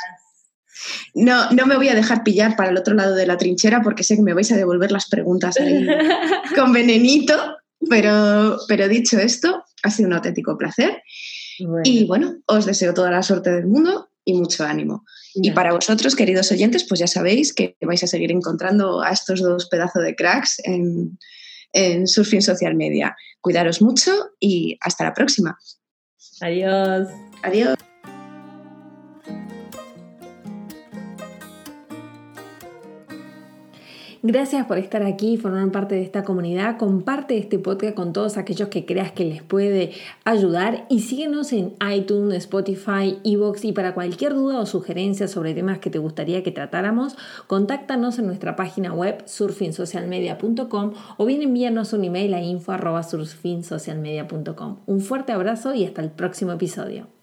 No, 1.14 1.52
no 1.52 1.66
me 1.66 1.76
voy 1.76 1.90
a 1.90 1.96
dejar 1.96 2.24
pillar 2.24 2.56
para 2.56 2.70
el 2.70 2.78
otro 2.78 2.96
lado 2.96 3.14
de 3.14 3.28
la 3.28 3.38
trinchera 3.38 3.82
porque 3.82 4.04
sé 4.04 4.16
que 4.16 4.22
me 4.22 4.34
vais 4.34 4.52
a 4.52 4.58
devolver 4.58 4.92
las 4.92 5.08
preguntas 5.08 5.60
ahí 5.60 5.86
con 6.56 6.72
venenito, 6.72 7.58
pero, 7.90 8.58
pero 8.68 8.88
dicho 8.88 9.20
esto, 9.20 9.66
ha 9.84 9.92
sido 9.92 10.08
un 10.08 10.16
auténtico 10.16 10.58
placer. 10.58 11.04
Y 11.84 12.06
bueno, 12.06 12.38
os 12.46 12.66
deseo 12.66 12.94
toda 12.94 13.12
la 13.12 13.24
suerte 13.24 13.52
del 13.52 13.68
mundo 13.68 14.10
y 14.24 14.34
mucho 14.34 14.64
ánimo. 14.64 15.04
Y 15.36 15.52
para 15.52 15.74
vosotros, 15.74 16.16
queridos 16.16 16.52
oyentes, 16.52 16.86
pues 16.88 17.00
ya 17.00 17.08
sabéis 17.08 17.54
que 17.54 17.78
vais 17.82 18.04
a 18.04 18.08
seguir 18.08 18.32
encontrando 18.32 19.02
a 19.02 19.12
estos 19.12 19.42
dos 19.42 19.68
pedazos 19.68 20.04
de 20.04 20.16
cracks 20.16 20.62
en, 20.64 21.18
en 21.74 22.08
Surfing 22.08 22.42
Social 22.42 22.76
Media. 22.76 23.16
Cuidaros 23.42 23.82
mucho 23.82 24.12
y 24.40 24.78
hasta 24.82 25.06
la 25.06 25.14
próxima. 25.14 25.58
Adiós. 26.42 27.08
Adiós. 27.44 27.89
Gracias 34.22 34.66
por 34.66 34.78
estar 34.78 35.02
aquí 35.04 35.36
y 35.36 35.38
formar 35.38 35.72
parte 35.72 35.96
de 35.96 36.02
esta 36.02 36.26
comunidad. 36.26 36.76
Comparte 36.78 37.38
este 37.38 37.58
podcast 37.58 37.96
con 37.96 38.12
todos 38.12 38.36
aquellos 38.36 38.68
que 38.68 38.86
creas 38.86 39.14
que 39.14 39.24
les 39.24 39.42
puede 39.42 39.94
ayudar 40.26 40.86
y 40.90 41.00
síguenos 41.00 41.54
en 41.54 41.76
iTunes, 41.90 42.40
Spotify, 42.40 43.18
Evox 43.24 43.64
y 43.64 43.72
para 43.72 43.94
cualquier 43.94 44.34
duda 44.34 44.60
o 44.60 44.66
sugerencia 44.66 45.30
sobre 45.30 45.54
temas 45.54 45.80
que 45.80 45.90
te 45.90 46.00
gustaría 46.00 46.44
que 46.44 46.52
tratáramos, 46.52 47.16
contáctanos 47.48 48.20
en 48.20 48.28
nuestra 48.28 48.58
página 48.58 48.94
web 48.94 49.24
surfingsocialmedia.com 49.26 50.92
o 51.16 51.26
bien 51.26 51.42
envíanos 51.42 51.94
un 51.94 52.04
email 52.04 52.34
a 52.34 52.42
info.surfingsocialmedia.com. 52.42 54.80
Un 54.86 55.00
fuerte 55.00 55.32
abrazo 55.32 55.74
y 55.74 55.86
hasta 55.86 56.02
el 56.02 56.12
próximo 56.12 56.52
episodio. 56.52 57.19